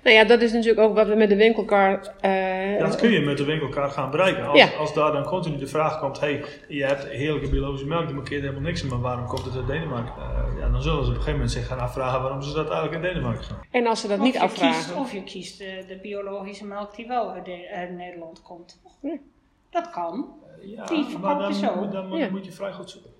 Nou 0.04 0.16
ja, 0.16 0.24
dat 0.24 0.42
is 0.42 0.52
natuurlijk 0.52 0.80
ook 0.88 0.96
wat 0.96 1.08
we 1.08 1.16
met 1.16 1.30
de 1.30 1.36
winkelkar. 1.36 2.14
Uh, 2.26 2.80
dat 2.80 2.96
kun 2.96 3.12
je 3.12 3.20
met 3.20 3.38
de 3.38 3.44
winkelkar 3.46 3.90
gaan 3.90 4.12
bereiken. 4.12 4.46
Als, 4.48 4.60
Ja. 4.60 4.68
als 4.80 4.94
daar 4.94 5.12
dan 5.12 5.24
continu 5.24 5.58
de 5.58 5.68
vraag 5.68 6.00
komt: 6.00 6.20
hey, 6.20 6.44
je 6.68 6.86
hebt 6.86 7.08
heerlijke 7.08 7.50
biologische 7.50 7.88
melk, 7.88 8.06
die 8.06 8.16
markeert 8.16 8.42
helemaal 8.42 8.62
niks 8.62 8.84
maar 8.84 9.00
waarom 9.02 9.26
komt 9.28 9.46
het 9.46 9.56
uit 9.56 9.68
Denemarken? 9.68 10.14
Uh, 10.18 10.60
ja, 10.60 10.70
dan 10.70 10.82
zullen 10.82 10.98
ze 11.04 11.10
op 11.10 11.16
een 11.16 11.22
gegeven 11.22 11.32
moment 11.32 11.52
zich 11.52 11.68
gaan 11.68 11.80
afvragen 11.80 12.22
waarom 12.22 12.42
ze 12.42 12.54
dat 12.54 12.70
eigenlijk 12.70 12.96
in 12.96 13.02
Denemarken 13.14 13.44
gaan. 13.44 13.58
En 13.72 13.88
als 13.88 14.02
ze 14.02 14.08
dat 14.08 14.18
of 14.18 14.24
niet 14.24 14.38
afvragen. 14.38 14.76
Kiest, 14.76 14.96
of 14.96 15.14
je 15.14 15.24
kiest 15.24 15.58
de, 15.58 15.84
de 15.88 15.98
biologische 16.02 16.66
melk 16.66 16.96
die 16.96 17.08
wel 17.08 17.32
uit, 17.32 17.46
de, 17.46 17.70
uit 17.76 17.92
Nederland 17.92 18.42
komt. 18.42 18.80
Ja. 19.02 19.18
Dat 19.70 19.90
kan. 19.90 20.28
Ja, 20.62 20.86
Die 20.86 21.18
maar 21.18 21.38
dan, 21.40 21.48
je 21.48 21.60
zo. 21.60 21.90
dan, 21.90 22.08
moet- 22.08 22.18
Ja. 22.20 22.30
moet 22.30 22.46
je 22.46 22.52
vrij 22.52 22.72
goed 22.74 22.90
zoeken. 22.90 23.12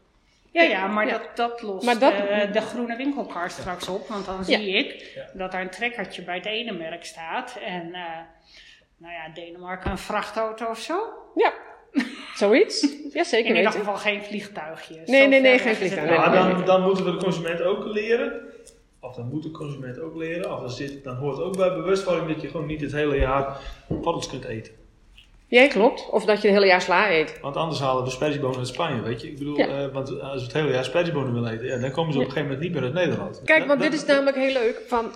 Ja, 0.54 0.62
ja, 0.62 0.88
maar 0.88 1.06
Ja. 1.06 1.12
Dat, 1.12 1.30
dat 1.36 1.62
lost 1.62 1.86
Maar 1.86 2.00
dat- 2.00 2.14
eh, 2.14 2.52
de 2.54 2.62
groene 2.62 2.96
winkelkar 2.96 3.50
straks 3.50 3.88
op. 3.88 4.08
Want 4.08 4.26
dan 4.26 4.36
Ja. 4.38 4.44
zie 4.60 4.68
ik 4.74 5.18
dat 5.34 5.52
daar 5.52 5.62
een 5.62 5.70
trekkertje 5.70 6.22
bij 6.24 6.36
het 6.36 6.46
ene 6.46 6.72
merk 6.72 7.06
staat. 7.06 7.58
En, 7.66 7.94
eh, 7.94 8.02
nou 8.98 9.14
ja, 9.14 9.30
Denemarken 9.34 9.92
een 9.92 9.98
vrachtauto 9.98 10.66
of 10.70 10.80
zo. 10.80 11.00
Ja. 11.36 11.54
Zoiets? 12.36 12.88
Ja, 13.14 13.24
zeker 13.24 13.50
In 13.50 13.56
ieder 13.56 13.72
geval 13.72 13.96
geen 13.96 14.24
vliegtuigjes. 14.24 15.10
Nee, 15.10 15.28
nee, 15.28 15.42
nee, 15.42 15.60
geen 15.60 15.72
is 15.72 15.80
het 15.80 15.88
vliegtuig. 15.88 16.10
wel. 16.10 16.20
Nee, 16.20 16.30
Maar 16.40 16.54
dan, 16.56 16.66
dan 16.66 16.82
moeten 16.84 17.06
we 17.06 17.12
de 17.12 17.18
consument 17.18 17.62
ook 17.62 17.86
leren, 17.86 18.42
of 19.00 19.16
dan 19.16 19.28
moet 19.30 19.44
de 19.44 19.52
consument 19.52 20.00
ook 20.00 20.16
leren, 20.16 20.52
of 20.54 20.60
dan, 20.60 20.70
zit, 20.70 21.04
dan 21.04 21.16
hoort 21.16 21.40
ook 21.40 21.58
bij 21.58 21.74
bewustwording 21.74 22.28
dat 22.34 22.42
je 22.42 22.48
gewoon 22.48 22.66
niet 22.66 22.82
het 22.82 22.92
hele 22.92 23.18
jaar 23.18 23.58
paddenstoelen 24.02 24.48
kunt 24.48 24.58
eten. 24.60 24.74
Ja, 25.54 25.68
klopt. 25.68 26.10
Of 26.10 26.26
dat 26.26 26.42
je 26.42 26.48
het 26.48 26.56
hele 26.58 26.70
jaar 26.70 26.82
sla 26.82 27.12
eet. 27.12 27.40
Want 27.42 27.56
anders 27.56 27.80
halen 27.80 28.04
we 28.04 28.10
sperziebonen 28.10 28.58
uit 28.58 28.68
Spanje, 28.68 29.02
weet 29.02 29.22
je. 29.22 29.28
Ik 29.28 29.38
bedoel, 29.38 29.58
Ja. 29.58 29.68
eh, 29.68 29.88
want 29.94 30.22
als 30.22 30.36
we 30.40 30.44
het 30.44 30.54
hele 30.54 30.72
jaar 30.72 30.84
sperziebonen 30.84 31.34
willen 31.34 31.52
eten, 31.52 31.66
ja, 31.68 31.78
dan 31.78 31.92
komen 31.92 32.14
ze 32.14 32.20
op 32.20 32.26
een 32.26 32.32
gegeven 32.32 32.52
moment 32.52 32.60
niet 32.60 32.74
meer 32.74 32.84
uit 32.84 32.94
Nederland. 32.94 33.42
Kijk, 33.46 33.66
want 33.66 33.80
dat- 33.82 33.92
dit 33.92 34.00
is 34.02 34.06
namelijk 34.06 34.38
heel 34.38 34.54
leuk. 34.54 34.82
Van, 34.88 35.12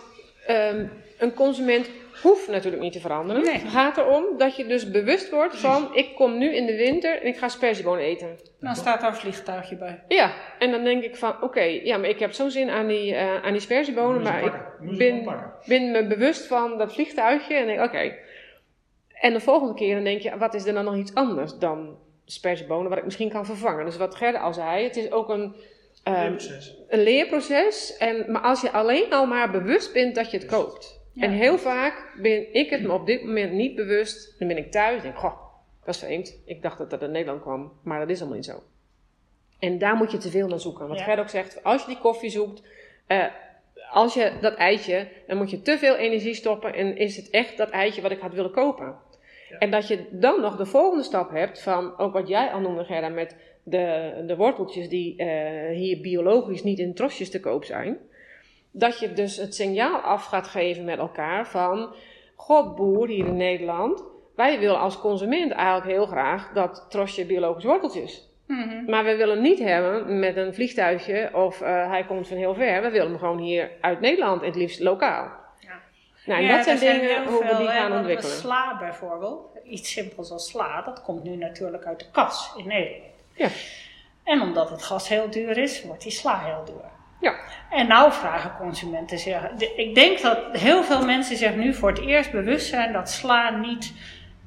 ehm, 0.48 0.86
een 1.18 1.34
consument 1.34 1.90
hoeft 2.22 2.48
natuurlijk 2.48 2.82
niet 2.84 2.94
te 2.94 3.00
veranderen. 3.00 3.44
Nee. 3.44 3.54
Het 3.54 3.72
gaat 3.72 3.98
erom 3.98 4.24
dat 4.38 4.56
je 4.56 4.66
dus 4.66 4.92
bewust 4.92 5.30
wordt 5.30 5.58
van... 5.58 5.90
ik 5.94 6.16
kom 6.16 6.38
nu 6.38 6.56
in 6.56 6.66
de 6.66 6.76
winter 6.76 7.22
en 7.22 7.28
ik 7.28 7.38
ga 7.38 7.48
sperziebonen 7.48 8.04
eten. 8.04 8.28
Dan 8.60 8.76
staat 8.76 9.02
daar 9.02 9.10
een 9.10 9.16
vliegtuigje 9.16 9.76
bij. 9.76 10.04
Ja, 10.08 10.32
en 10.60 10.72
dan 10.72 10.84
denk 10.84 11.04
ik 11.04 11.16
van... 11.16 11.36
oké, 11.42 11.62
ja, 11.62 11.98
maar 11.98 12.10
ik 12.10 12.20
heb 12.20 12.32
zo'n 12.34 12.52
zin 12.52 12.70
aan 12.70 12.88
die, 12.88 13.16
eh 13.16 13.44
aan 13.44 13.52
die 13.52 13.62
sperziebonen... 13.62 14.22
Maar 14.22 14.44
ik 14.44 14.52
ben, 14.98 15.24
ben 15.68 15.92
me 15.92 16.08
bewust 16.08 16.46
van 16.48 16.78
dat 16.78 16.94
vliegtuigje 16.94 17.56
en 17.56 17.66
denk 17.66 17.82
oké. 17.82 18.14
En 19.22 19.34
de 19.34 19.40
volgende 19.40 19.74
keer 19.74 19.96
dan 19.96 20.04
denk 20.04 20.22
je... 20.22 20.38
wat 20.38 20.54
is 20.54 20.66
er 20.66 20.74
dan 20.74 20.86
nog 20.86 20.96
iets 20.96 21.14
anders 21.14 21.54
dan 21.58 21.98
sperziebonen... 22.26 22.90
wat 22.90 22.98
ik 22.98 23.04
misschien 23.06 23.30
kan 23.30 23.46
vervangen. 23.46 23.86
Dus 23.86 23.98
wat 23.98 24.16
Gerda 24.16 24.40
al 24.40 24.54
zei, 24.54 24.84
het 24.84 24.96
is 24.96 25.12
ook 25.12 25.30
een... 25.30 25.56
ehm, 26.04 26.16
Leerproces. 26.16 26.78
een 26.88 27.04
leerproces. 27.04 27.98
En, 27.98 28.32
maar 28.32 28.42
als 28.42 28.62
je 28.62 28.72
alleen 28.72 29.14
al 29.14 29.26
maar 29.26 29.52
bewust 29.52 29.94
bent 29.94 30.16
dat 30.16 30.32
je 30.32 30.38
het 30.38 30.48
koopt. 30.48 31.00
Ja. 31.14 31.24
En 31.24 31.32
heel 31.32 31.58
vaak 31.58 32.14
ben 32.22 32.54
ik 32.54 32.70
het 32.70 32.82
me 32.82 32.92
op 32.92 33.06
dit 33.06 33.24
moment 33.24 33.52
niet 33.52 33.76
bewust. 33.76 34.36
Dan 34.40 34.48
ben 34.48 34.58
ik 34.58 34.72
thuis 34.72 34.98
en 34.98 35.04
denk 35.04 35.18
goh, 35.18 35.40
dat 35.86 35.96
is 35.96 36.02
vreemd. 36.02 36.38
Ik 36.46 36.62
dacht 36.62 36.78
dat 36.78 36.90
dat 36.90 37.02
uit 37.02 37.12
Nederland 37.12 37.42
kwam, 37.42 37.72
maar 37.84 38.00
dat 38.00 38.10
is 38.10 38.20
allemaal 38.20 38.38
niet 38.38 38.46
zo. 38.46 38.64
En 39.60 39.78
daar 39.78 39.96
moet 39.96 40.12
je 40.12 40.18
te 40.18 40.30
veel 40.30 40.48
naar 40.48 40.60
zoeken. 40.60 40.88
Wat 40.88 40.98
Ja. 40.98 41.04
Gert 41.04 41.20
ook 41.20 41.30
zegt, 41.30 41.64
als 41.64 41.82
je 41.82 41.88
die 41.88 42.00
koffie 42.00 42.30
zoekt, 42.30 42.62
eh, 43.08 43.26
als 43.92 44.14
je 44.14 44.32
dat 44.42 44.54
eitje, 44.56 45.08
dan 45.28 45.38
moet 45.38 45.50
je 45.50 45.62
te 45.62 45.78
veel 45.78 45.96
energie 45.96 46.34
stoppen. 46.34 46.74
En 46.74 46.98
is 46.98 47.16
het 47.16 47.30
echt 47.30 47.58
dat 47.58 47.70
eitje 47.70 48.02
wat 48.02 48.12
ik 48.12 48.20
had 48.20 48.34
willen 48.34 48.52
kopen? 48.52 48.96
En 49.60 49.72
dat 49.72 49.88
je 49.88 50.06
dan 50.12 50.42
nog 50.42 50.58
de 50.58 50.66
volgende 50.66 51.04
stap 51.04 51.32
hebt 51.32 51.62
van, 51.62 51.98
ook 51.98 52.14
wat 52.14 52.28
jij 52.28 52.50
al 52.50 52.60
noemde 52.60 52.84
Gerda, 52.84 53.10
met 53.10 53.36
de, 53.64 54.24
de 54.28 54.36
worteltjes 54.36 54.90
die 54.90 55.18
eh, 55.18 55.76
hier 55.76 56.02
biologisch 56.02 56.64
niet 56.64 56.80
in 56.80 56.94
trosjes 56.94 57.30
te 57.32 57.40
koop 57.40 57.64
zijn. 57.64 57.98
Dat 58.72 59.00
je 59.00 59.14
dus 59.14 59.38
het 59.38 59.56
signaal 59.56 60.00
af 60.00 60.26
gaat 60.26 60.48
geven 60.48 60.86
met 60.86 60.98
elkaar 60.98 61.48
van, 61.48 61.94
god 62.36 62.76
boer 62.76 63.08
hier 63.08 63.26
in 63.26 63.38
Nederland, 63.38 64.04
wij 64.36 64.60
willen 64.60 64.80
als 64.80 65.00
consument 65.00 65.52
eigenlijk 65.52 65.98
heel 65.98 66.06
graag 66.06 66.54
dat 66.54 66.86
trosje 66.90 67.26
biologische 67.26 67.70
worteltjes. 67.70 68.30
Mhm. 68.48 68.86
Maar 68.86 69.04
we 69.04 69.16
willen 69.16 69.34
hem 69.34 69.44
niet 69.44 69.60
hebben 69.60 70.20
met 70.20 70.38
een 70.38 70.54
vliegtuigje 70.54 71.30
of 71.34 71.62
eh, 71.62 71.90
hij 71.90 72.06
komt 72.06 72.28
van 72.28 72.38
heel 72.38 72.54
ver. 72.54 72.82
We 72.82 72.90
willen 72.90 73.10
hem 73.10 73.20
gewoon 73.20 73.40
hier 73.40 73.72
uit 73.82 74.00
Nederland, 74.00 74.42
en 74.42 74.48
het 74.48 74.56
liefst 74.56 74.80
lokaal. 74.80 75.32
Ja. 76.28 76.34
Nou, 76.34 76.46
en 76.46 76.48
Ja, 76.48 76.56
dat 76.56 76.64
zijn 76.64 76.76
er 76.76 76.82
zijn 76.84 77.00
dingen 77.00 77.16
heel 77.16 77.32
hoe 77.32 77.42
we 77.42 77.48
veel, 77.48 77.58
die 77.58 77.68
hè, 77.68 77.74
gaan 77.74 77.92
ontwikkelen. 77.92 78.32
Sla 78.32 78.78
bijvoorbeeld, 78.80 79.58
iets 79.64 79.92
simpels 79.92 80.32
als 80.32 80.50
sla, 80.50 80.82
dat 80.82 81.02
komt 81.02 81.24
nu 81.24 81.36
natuurlijk 81.36 81.86
uit 81.86 82.00
de 82.00 82.06
kas 82.12 82.54
in 82.58 82.68
Nederland. 82.68 83.14
Ja. 83.34 83.50
En 84.24 84.42
omdat 84.42 84.70
het 84.70 84.84
gas 84.84 85.08
heel 85.08 85.30
duur 85.30 85.58
is, 85.58 85.84
wordt 85.84 86.04
die 86.04 86.12
sla 86.12 86.40
heel 86.40 86.64
duur. 86.66 86.92
Ja. 87.20 87.36
En 87.70 87.88
nou 87.88 88.12
vragen 88.12 88.56
consumenten 88.58 89.20
zich. 89.20 89.50
Ik 89.76 89.96
denk 89.96 90.22
dat 90.22 90.38
heel 90.52 90.84
veel 90.84 91.06
mensen 91.06 91.38
zich 91.38 91.56
nu 91.56 91.74
voor 91.74 91.90
het 91.90 92.00
eerst 92.00 92.32
bewust 92.32 92.68
zijn 92.68 92.94
dat 92.94 93.10
sla 93.10 93.50
niet 93.50 93.94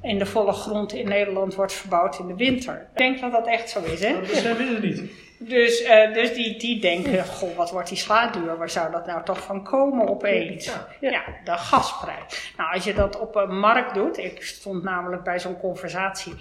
in 0.03 0.19
de 0.19 0.27
volle 0.27 0.53
grond 0.53 0.93
in 0.93 1.09
Nederland 1.09 1.55
wordt 1.55 1.73
verbouwd 1.73 2.19
in 2.19 2.27
de 2.27 2.35
winter. 2.35 2.89
Ik 2.93 2.99
denk 2.99 3.21
dat 3.21 3.33
dat 3.33 3.47
echt 3.47 3.71
zo 3.71 3.83
is, 3.83 4.01
hè? 4.01 4.13
Dat 4.13 4.21
beseffen 4.21 4.67
we 4.67 4.75
het 4.75 4.83
niet. 4.83 5.11
Dus, 5.43 5.83
eh, 5.83 6.13
dus 6.15 6.35
die, 6.35 6.59
die 6.59 6.81
denken, 6.81 7.25
goh, 7.25 7.57
wat 7.57 7.71
wordt 7.71 7.89
die 7.89 7.97
sla 7.99 8.27
duur? 8.31 8.57
Waar 8.59 8.71
zou 8.71 8.91
dat 8.91 9.07
nou 9.07 9.25
toch 9.25 9.41
van 9.41 9.65
komen 9.65 10.09
opeens? 10.09 10.65
Ja. 10.65 10.87
Ja, 11.01 11.11
Ja. 11.11 11.23
de 11.45 11.59
gasprijs. 11.59 12.53
Nou, 12.57 12.75
als 12.75 12.85
je 12.85 12.95
dat 12.95 13.19
op 13.19 13.37
een 13.37 13.59
markt 13.59 13.95
doet, 13.95 14.19
ik 14.19 14.43
stond 14.43 14.83
namelijk 14.83 15.23
bij 15.23 15.41
zo'n 15.41 15.61
conversatie 15.61 16.35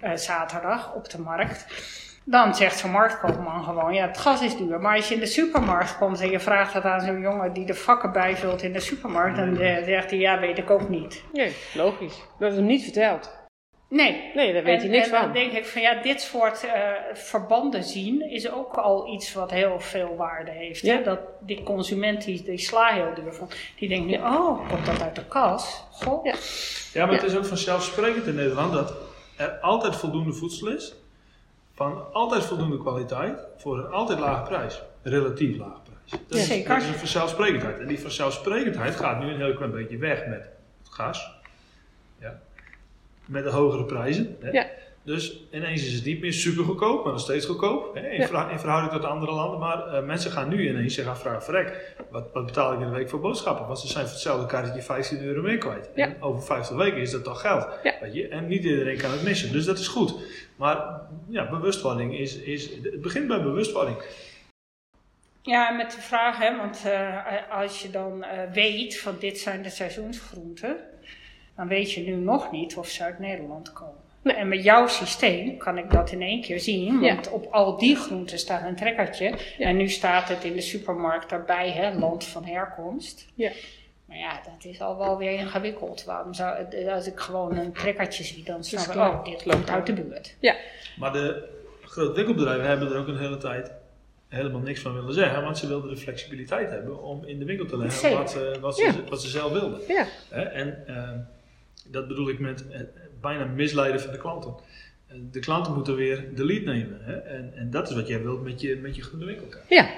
eh, 0.00 0.10
zaterdag 0.14 0.94
op 0.94 1.10
de 1.10 1.20
markt. 1.20 1.66
Dan 2.24 2.54
zegt 2.54 2.78
zo'n 2.78 2.90
marktkoopman 2.90 3.64
gewoon, 3.64 3.94
ja, 3.94 4.06
het 4.06 4.18
gas 4.18 4.42
is 4.42 4.56
duur. 4.56 4.80
Maar 4.80 4.96
als 4.96 5.08
je 5.08 5.14
in 5.14 5.20
de 5.20 5.26
supermarkt 5.26 5.98
komt 5.98 6.20
en 6.20 6.30
je 6.30 6.40
vraagt 6.40 6.72
dat 6.72 6.84
aan 6.84 7.00
zo'n 7.00 7.20
jongen 7.20 7.52
die 7.52 7.66
de 7.66 7.74
vakken 7.74 8.12
bijvult 8.12 8.62
in 8.62 8.72
de 8.72 8.80
supermarkt, 8.80 9.36
dan 9.36 9.58
eh, 9.60 9.84
zegt 9.84 10.10
hij, 10.10 10.18
ja, 10.18 10.38
weet 10.38 10.58
ik 10.58 10.70
ook 10.70 10.88
niet. 10.88 11.22
Nee, 11.32 11.56
logisch. 11.74 12.22
Dat 12.38 12.50
is 12.50 12.56
hem 12.56 12.66
niet 12.66 12.82
verteld. 12.82 13.34
Nee, 13.88 14.30
Nee, 14.34 14.52
daar 14.52 14.62
weet 14.62 14.74
en, 14.74 14.80
hij 14.80 14.88
niks 14.90 15.06
en 15.06 15.12
dan 15.12 15.22
van. 15.22 15.32
denk 15.32 15.52
ik 15.52 15.66
van 15.66 15.82
ja, 15.82 16.02
dit 16.02 16.20
soort 16.20 16.64
eh, 16.64 16.90
verbanden 17.12 17.84
zien 17.84 18.30
is 18.30 18.50
ook 18.50 18.74
al 18.74 19.12
iets 19.14 19.32
wat 19.32 19.50
heel 19.50 19.80
veel 19.80 20.16
waarde 20.16 20.50
heeft. 20.50 20.80
Ja. 20.80 20.96
Hè? 20.96 21.02
Dat 21.02 21.18
die 21.40 21.62
consument 21.62 22.24
die, 22.24 22.42
die 22.42 22.58
sla 22.58 22.86
heel 22.86 23.14
duur 23.14 23.32
vond, 23.32 23.54
die 23.78 23.88
denkt 23.88 24.06
nu, 24.06 24.14
oh, 24.14 24.68
komt 24.68 24.86
dat 24.86 25.02
uit 25.02 25.14
de 25.14 25.24
kas? 25.24 25.84
Goh. 25.90 26.24
Ja. 26.24 26.34
Ja, 26.92 27.04
maar 27.06 27.14
Ja. 27.14 27.20
het 27.20 27.30
is 27.30 27.36
ook 27.36 27.44
vanzelfsprekend 27.46 28.26
in 28.26 28.34
Nederland 28.34 28.72
dat 28.72 28.94
er 29.36 29.48
altijd 29.48 29.96
voldoende 29.96 30.32
voedsel 30.32 30.68
is. 30.68 30.94
Van 31.74 32.04
altijd 32.12 32.44
voldoende 32.44 32.78
kwaliteit 32.78 33.38
voor 33.56 33.78
een 33.78 33.90
altijd 33.92 34.18
lage 34.18 34.42
prijs. 34.42 34.82
Relatief 35.02 35.56
lage 35.58 35.80
prijs. 35.84 36.22
Dat, 36.28 36.38
is, 36.38 36.46
Zeker. 36.46 36.68
dat 36.68 36.82
is 36.82 36.88
een 36.88 36.94
vanzelfsprekendheid. 36.94 37.78
En 37.78 37.86
die 37.86 38.00
vanzelfsprekendheid 38.00 38.96
gaat 38.96 39.20
nu 39.20 39.30
een 39.30 39.40
heel 39.40 39.54
klein 39.54 39.70
beetje 39.72 39.98
weg 39.98 40.26
met 40.26 40.42
het 40.82 40.92
gas. 40.94 41.30
Met 43.26 43.44
de 43.44 43.50
hogere 43.50 43.84
prijzen. 43.84 44.36
Hè. 44.40 44.50
Ja. 44.50 44.66
Dus 45.02 45.44
ineens 45.50 45.86
is 45.86 45.92
het 45.92 46.04
niet 46.04 46.20
meer 46.20 46.32
super 46.32 46.64
goedkoop, 46.64 47.02
maar 47.04 47.12
nog 47.12 47.20
steeds 47.22 47.46
goedkoop. 47.46 47.94
Hè, 47.94 48.08
in, 48.08 48.20
Ja. 48.20 48.26
verhou- 48.26 48.50
in 48.52 48.58
verhouding 48.58 48.92
tot 48.92 49.04
andere 49.04 49.32
landen. 49.32 49.58
Maar 49.58 49.86
eh, 49.94 50.02
mensen 50.04 50.30
gaan 50.30 50.48
nu 50.48 50.68
ineens 50.68 50.94
zich 50.94 51.06
afvragen: 51.06 51.42
verrek, 51.42 51.94
wat, 52.10 52.24
wat 52.32 52.46
betaal 52.46 52.72
ik 52.72 52.80
in 52.80 52.86
de 52.86 52.94
week 52.94 53.08
voor 53.08 53.20
boodschappen? 53.20 53.66
Want 53.66 53.78
ze 53.78 53.86
zijn 53.86 54.04
voor 54.04 54.12
hetzelfde 54.12 54.46
karretje 54.46 54.82
15 54.82 55.22
euro 55.22 55.42
meer 55.42 55.58
kwijt. 55.58 55.90
Ja. 55.94 56.04
En 56.06 56.22
over 56.22 56.42
50 56.42 56.76
weken 56.76 57.00
is 57.00 57.10
dat 57.10 57.24
toch 57.24 57.40
geld. 57.40 57.66
Ja. 57.82 57.94
Weet 58.00 58.14
je? 58.14 58.28
En 58.28 58.46
niet 58.46 58.64
iedereen 58.64 58.98
kan 58.98 59.10
het 59.10 59.22
missen. 59.22 59.52
Dus 59.52 59.64
dat 59.64 59.78
is 59.78 59.88
goed. 59.88 60.14
Maar 60.56 61.00
ja, 61.28 61.50
bewustwording 61.50 62.18
is, 62.18 62.36
is. 62.36 62.70
Het 62.82 63.00
begint 63.00 63.26
bij 63.28 63.42
bewustwording. 63.42 63.96
Ja, 65.42 65.70
met 65.70 65.90
de 65.92 66.00
vraag, 66.00 66.38
hè, 66.38 66.56
want 66.56 66.82
eh, 66.86 67.26
als 67.50 67.82
je 67.82 67.90
dan 67.90 68.22
eh, 68.24 68.52
weet 68.52 68.98
van 68.98 69.16
dit 69.18 69.38
zijn 69.38 69.62
de 69.62 69.70
seizoensgroenten, 69.70 70.76
dan 71.56 71.68
weet 71.68 71.92
je 71.92 72.00
nu 72.00 72.14
nog 72.14 72.50
niet 72.50 72.76
of 72.76 72.88
ze 72.88 73.02
uit 73.02 73.18
Nederland 73.18 73.72
komen. 73.72 73.94
Nee. 74.22 74.34
En 74.36 74.48
met 74.48 74.62
jouw 74.64 74.86
systeem 74.86 75.56
kan 75.56 75.78
ik 75.78 75.90
dat 75.90 76.10
in 76.12 76.22
één 76.22 76.40
keer 76.42 76.60
zien, 76.60 77.00
Ja. 77.00 77.14
want 77.14 77.30
op 77.30 77.46
al 77.52 77.78
die 77.78 77.96
groenten 77.96 78.38
staat 78.38 78.64
een 78.66 78.76
trekkertje. 78.76 79.34
En 79.58 79.76
nu 79.76 79.88
staat 79.88 80.28
het 80.28 80.44
in 80.44 80.52
de 80.52 80.60
supermarkt 80.60 81.30
daarbij, 81.30 81.70
hè, 81.70 81.98
land 81.98 82.24
van 82.24 82.44
herkomst. 82.44 83.26
Ja. 83.34 83.50
Maar 84.04 84.16
ja, 84.16 84.40
dat 84.44 84.64
is 84.64 84.80
al 84.80 84.98
wel 84.98 85.18
weer 85.18 85.32
ingewikkeld. 85.32 86.04
Waarom 86.04 86.34
zou, 86.34 86.64
als 86.88 87.06
ik 87.06 87.18
gewoon 87.20 87.56
een 87.56 87.72
trekkertje 87.72 88.24
zie, 88.24 88.44
dan 88.44 88.64
snap 88.64 88.86
ik, 88.86 88.94
oh, 88.96 89.24
dit 89.24 89.42
komt 89.42 89.70
uit 89.70 89.86
de 89.86 89.92
buurt. 89.92 90.36
Maar 90.98 91.12
de 91.12 91.48
grote 91.82 92.12
winkelbedrijven 92.12 92.66
hebben 92.66 92.88
er 92.92 92.98
ook 92.98 93.08
een 93.08 93.18
hele 93.18 93.36
tijd 93.36 93.70
helemaal 94.28 94.60
niks 94.60 94.80
van 94.80 94.94
willen 94.94 95.14
zeggen. 95.14 95.42
Want 95.42 95.58
ze 95.58 95.66
wilden 95.68 95.90
de 95.90 95.96
flexibiliteit 95.96 96.70
hebben 96.70 97.02
om 97.02 97.24
in 97.24 97.38
de 97.38 97.44
winkel 97.44 97.66
te 97.66 97.76
leggen 97.78 98.16
wat, 98.18 98.30
ze- 98.30 98.56
wat, 98.60 98.76
ze, 98.76 98.84
Ja. 98.84 98.92
wat 99.08 99.22
ze 99.22 99.28
zelf 99.28 99.52
wilden. 99.52 99.80
Ja. 99.88 100.06
Hè, 100.30 100.42
En 100.42 100.86
eh, 100.86 101.10
dat 101.90 102.08
bedoel 102.08 102.28
ik 102.28 102.38
met 102.38 102.68
eh, 102.68 102.80
bijna 103.20 103.44
misleiden 103.44 104.00
van 104.00 104.12
de 104.12 104.18
klanten. 104.18 104.54
Eh, 105.06 105.16
De 105.30 105.38
klanten 105.40 105.72
moeten 105.74 105.94
weer 105.94 106.24
de 106.34 106.44
lead 106.44 106.64
nemen. 106.64 106.98
Hè? 107.00 107.14
En, 107.16 107.52
en 107.54 107.70
dat 107.70 107.88
is 107.88 107.94
wat 107.94 108.08
jij 108.08 108.22
wilt 108.22 108.42
met 108.42 108.60
je, 108.60 108.76
met 108.76 108.96
je 108.96 109.02
groene 109.02 109.24
winkelkaart. 109.24 109.64
Ja. 109.68 109.88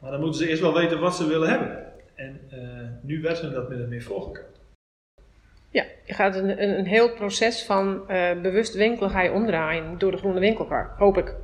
Maar 0.00 0.10
dan 0.10 0.20
moeten 0.20 0.40
ze 0.40 0.48
eerst 0.48 0.62
wel 0.62 0.74
weten 0.74 1.00
wat 1.00 1.16
ze 1.16 1.26
willen 1.26 1.48
hebben. 1.48 1.84
En 2.14 2.40
eh, 2.50 2.58
nu 3.02 3.20
werd 3.20 3.36
ze 3.38 3.50
dat 3.50 3.68
met 3.68 3.78
een 3.78 3.88
meer 3.88 4.02
voorgekant. 4.02 4.46
Ja, 5.70 5.84
je 6.04 6.14
gaat 6.14 6.36
een, 6.36 6.62
een, 6.62 6.78
een 6.78 6.86
heel 6.86 7.12
proces 7.14 7.62
van 7.64 8.08
eh, 8.08 8.40
bewust 8.40 8.74
winkelen 8.74 9.10
ga 9.10 9.22
je 9.22 9.32
omdraaien 9.32 9.98
door 9.98 10.10
de 10.10 10.16
groene 10.16 10.40
winkelkar, 10.40 10.94
hoop 10.98 11.16
ik. 11.18 11.34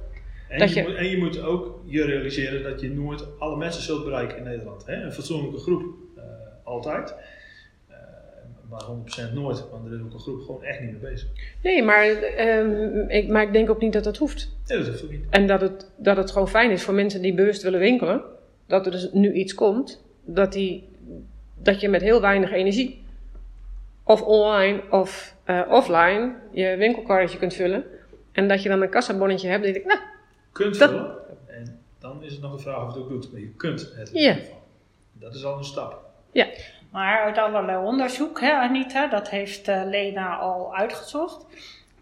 En, 0.48 0.58
Dat 0.58 0.72
je 0.74 0.80
je- 0.82 0.88
Moet, 0.88 0.96
en 0.96 1.06
je 1.08 1.16
moet 1.18 1.40
ook 1.40 1.80
je 1.84 2.04
realiseren 2.04 2.62
dat 2.62 2.80
je 2.80 2.90
nooit 2.90 3.38
alle 3.38 3.56
mensen 3.56 3.82
zult 3.82 4.04
bereiken 4.04 4.36
in 4.36 4.42
Nederland. 4.44 4.86
Hè? 4.86 4.94
Een 5.02 5.12
fatsoenlijke 5.12 5.58
groep 5.58 5.84
altijd. 6.64 7.14
Maar 8.72 8.82
100% 9.30 9.32
nooit, 9.34 9.64
want 9.70 9.86
er 9.86 9.92
is 9.94 10.00
ook 10.00 10.12
een 10.12 10.20
groep 10.20 10.40
gewoon 10.42 10.62
echt 10.64 10.80
niet 10.80 10.90
mee 10.90 11.10
bezig. 11.10 11.28
Nee, 11.62 11.82
maar, 11.82 12.06
ehm, 12.22 13.08
ik, 13.08 13.28
maar 13.28 13.42
ik 13.42 13.52
denk 13.52 13.70
ook 13.70 13.80
niet 13.80 13.92
dat 13.92 14.04
dat 14.04 14.16
hoeft. 14.16 14.50
Nee, 14.66 14.78
dat 14.78 14.86
hoeft 14.86 15.04
ook 15.04 15.10
niet. 15.10 15.24
En 15.30 15.46
dat 15.46 15.60
het, 15.60 15.90
dat 15.96 16.16
het 16.16 16.30
gewoon 16.30 16.48
fijn 16.48 16.70
is 16.70 16.82
voor 16.82 16.94
mensen 16.94 17.22
die 17.22 17.34
bewust 17.34 17.62
willen 17.62 17.80
winkelen, 17.80 18.22
dat 18.66 18.86
er 18.86 18.92
dus 18.92 19.08
nu 19.12 19.32
iets 19.32 19.54
komt, 19.54 20.02
dat, 20.24 20.52
die, 20.52 20.88
dat 21.54 21.80
je 21.80 21.88
met 21.88 22.00
heel 22.02 22.20
weinig 22.20 22.52
energie, 22.52 23.02
of 24.04 24.22
online 24.22 24.82
of 24.90 25.36
eh, 25.44 25.60
offline, 25.70 26.34
je 26.52 26.76
winkelkarretje 26.76 27.38
kunt 27.38 27.54
vullen. 27.54 27.84
En 28.32 28.48
dat 28.48 28.62
je 28.62 28.68
dan 28.68 28.82
een 28.82 28.88
kassabonnetje 28.90 29.48
hebt, 29.48 29.64
die 29.64 29.72
denkt, 29.72 29.88
nou, 29.88 30.00
Kunt 30.52 30.78
Dat- 30.78 30.90
vullen. 30.90 31.16
En 31.46 31.78
dan 31.98 32.22
is 32.22 32.32
het 32.32 32.40
nog 32.40 32.56
de 32.56 32.62
vraag 32.62 32.82
of 32.86 32.86
het 32.94 33.02
ook 33.02 33.08
doet. 33.08 33.32
Maar 33.32 33.40
je 33.40 33.52
kunt 33.56 33.92
het 33.96 34.10
in 34.12 34.20
Ja. 34.22 34.28
ieder 34.28 34.42
geval. 34.42 34.62
Dat 35.12 35.34
is 35.34 35.44
al 35.44 35.58
een 35.58 35.64
stap. 35.64 36.00
ja, 36.32 36.46
Maar 36.92 37.20
uit 37.20 37.38
allerlei 37.38 37.84
onderzoek, 37.84 38.40
hè, 38.40 38.52
Anita, 38.52 39.06
dat 39.06 39.30
heeft 39.30 39.68
eh, 39.68 39.82
Lena 39.84 40.36
al 40.36 40.76
uitgezocht. 40.76 41.46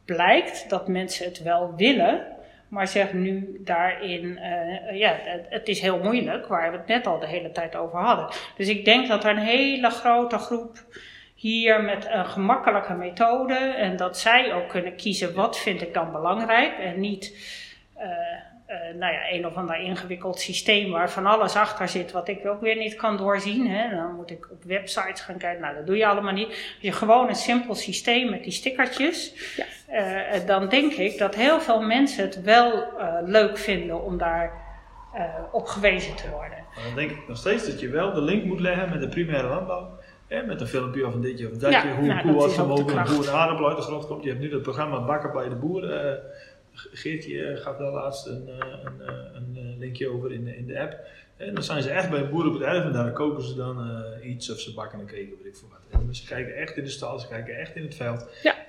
blijkt 0.05 0.71
dat 0.71 0.89
mensen 0.89 1.25
het 1.25 1.43
wel 1.43 1.75
willen, 1.77 2.27
maar 2.69 2.89
zeg 2.89 3.13
nu 3.13 3.61
daarin, 3.65 4.25
uh, 4.25 4.99
ja, 4.99 5.17
het, 5.49 5.69
is 5.69 5.81
heel 5.81 5.99
moeilijk, 5.99 6.47
waar 6.47 6.71
we 6.71 6.77
het 6.77 6.87
net 6.87 7.07
al 7.07 7.19
de 7.19 7.27
hele 7.27 7.51
tijd 7.53 7.77
over 7.77 7.99
hadden. 7.99 8.29
Dus 8.57 8.69
ik 8.69 8.85
denk 8.85 9.09
dat 9.09 9.25
er 9.25 9.31
een 9.31 9.37
hele 9.37 9.91
grote 9.91 10.39
groep 10.39 10.85
hier 11.35 11.83
met 11.83 12.07
een 12.11 12.27
gemakkelijke 12.27 12.95
methode 12.95 13.55
en 13.55 13.97
dat 13.97 14.19
zij 14.19 14.55
ook 14.55 14.69
kunnen 14.69 14.97
kiezen 14.97 15.35
wat 15.35 15.59
vind 15.59 15.83
ik 15.83 15.95
dan 15.95 16.13
belangrijk 16.13 16.79
en 16.79 17.01
niet 17.01 17.37
uh, 17.99 18.05
nou 18.99 19.13
ja, 19.13 19.31
een 19.31 19.47
of 19.47 19.55
ander 19.55 19.77
ingewikkeld 19.77 20.41
systeem 20.41 20.91
waar 20.91 21.11
van 21.11 21.27
alles 21.27 21.57
achter 21.57 21.89
zit 21.89 22.13
wat 22.13 22.29
ik 22.29 22.47
ook 22.47 22.61
weer 22.61 22.77
niet 22.77 22.95
kan 22.95 23.17
doorzien. 23.17 23.67
Hè. 23.67 23.97
Dan 23.97 24.15
moet 24.15 24.31
ik 24.31 24.49
op 24.51 24.65
websites 24.65 25.21
gaan 25.21 25.39
kijken, 25.39 25.63
nou 25.63 25.75
dat 25.75 25.87
doe 25.87 25.97
je 25.97 26.07
allemaal 26.07 26.33
niet. 26.33 26.49
Als 26.49 26.77
je 26.81 26.93
gewoon 26.93 27.29
een 27.29 27.35
simpel 27.35 27.75
systeem 27.75 28.31
met 28.31 28.43
die 28.43 28.53
stickertjes, 28.53 29.35
ja. 29.57 30.35
uh, 30.35 30.47
dan 30.47 30.69
denk 30.69 30.93
ik 30.93 31.19
dat 31.19 31.35
heel 31.35 31.61
veel 31.61 31.83
mensen 31.83 32.25
het 32.25 32.43
wel 32.43 32.85
leuk 33.25 33.59
vinden 33.59 34.03
om 34.03 34.19
daar 34.19 34.69
op 35.53 35.67
gewezen 35.67 36.17
te 36.17 36.31
worden. 36.31 36.59
Maar 36.75 36.85
dan 36.85 36.95
denk 36.95 37.11
ik 37.11 37.29
nog 37.29 37.37
steeds 37.37 37.67
dat 37.67 37.81
je 37.81 37.89
wel 37.89 38.13
de 38.13 38.23
link 38.23 38.45
moet 38.45 38.61
leggen 38.61 38.91
met 38.91 39.01
de 39.01 39.09
primaire 39.09 39.49
landbouw 39.49 39.99
met 40.47 40.61
een 40.61 40.67
filmpje 40.67 41.07
of 41.07 41.15
een 41.15 41.21
ditje 41.21 41.51
of 41.51 41.57
datje, 41.57 41.89
ja, 41.89 41.95
hoe 41.95 42.07
nou, 42.07 42.19
een 42.19 42.25
koe 42.25 42.41
was 42.41 42.55
vermogen, 42.55 43.07
hoe 43.07 43.27
een 43.27 43.35
aardappel 43.35 43.69
uit 43.69 43.77
de 43.77 43.83
grond 43.83 44.07
komt. 44.07 44.23
Je 44.23 44.29
hebt 44.29 44.41
nu 44.41 44.53
het 44.53 44.63
programma 44.63 45.05
Bakken 45.05 45.33
bij 45.33 45.49
de 45.49 45.55
Boer. 45.55 45.83
Geertje 46.73 47.47
eh, 47.47 47.61
gaat 47.61 47.79
daar 47.79 47.93
laatst 47.93 48.27
een, 48.27 48.49
uh, 48.49 48.67
een, 49.35 49.57
een, 49.57 49.79
linkje 49.79 50.09
over 50.09 50.33
in, 50.33 50.47
in 50.47 50.67
de 50.67 50.81
app. 50.81 50.97
En 51.37 51.55
dan 51.55 51.63
zijn 51.63 51.83
ze 51.83 51.91
echt 51.91 52.11
bij 52.11 52.21
een 52.21 52.31
boer 52.31 52.47
op 52.47 52.53
het 52.53 52.63
erf 52.63 52.85
en 52.85 52.93
daar 52.93 53.13
koken 53.13 53.43
ze 53.43 53.55
dan 53.55 54.05
iets 54.23 54.51
of 54.51 54.61
ze 54.61 54.75
bakken 54.75 54.99
een 54.99 55.07
cake 55.07 55.29
of 55.33 55.43
weet 55.43 55.53
ik 55.53 55.57
veel 55.57 55.69
wat. 55.69 56.01
En 56.01 56.15
ze 56.15 56.27
kijken 56.27 56.55
echt 56.55 56.77
in 56.77 56.85
de 56.85 56.91
stal, 56.91 57.19
ze 57.19 57.29
kijken 57.29 57.59
echt 57.59 57.77
in 57.77 57.83
het 57.83 57.95
veld. 57.95 58.27
Ja. 58.43 58.69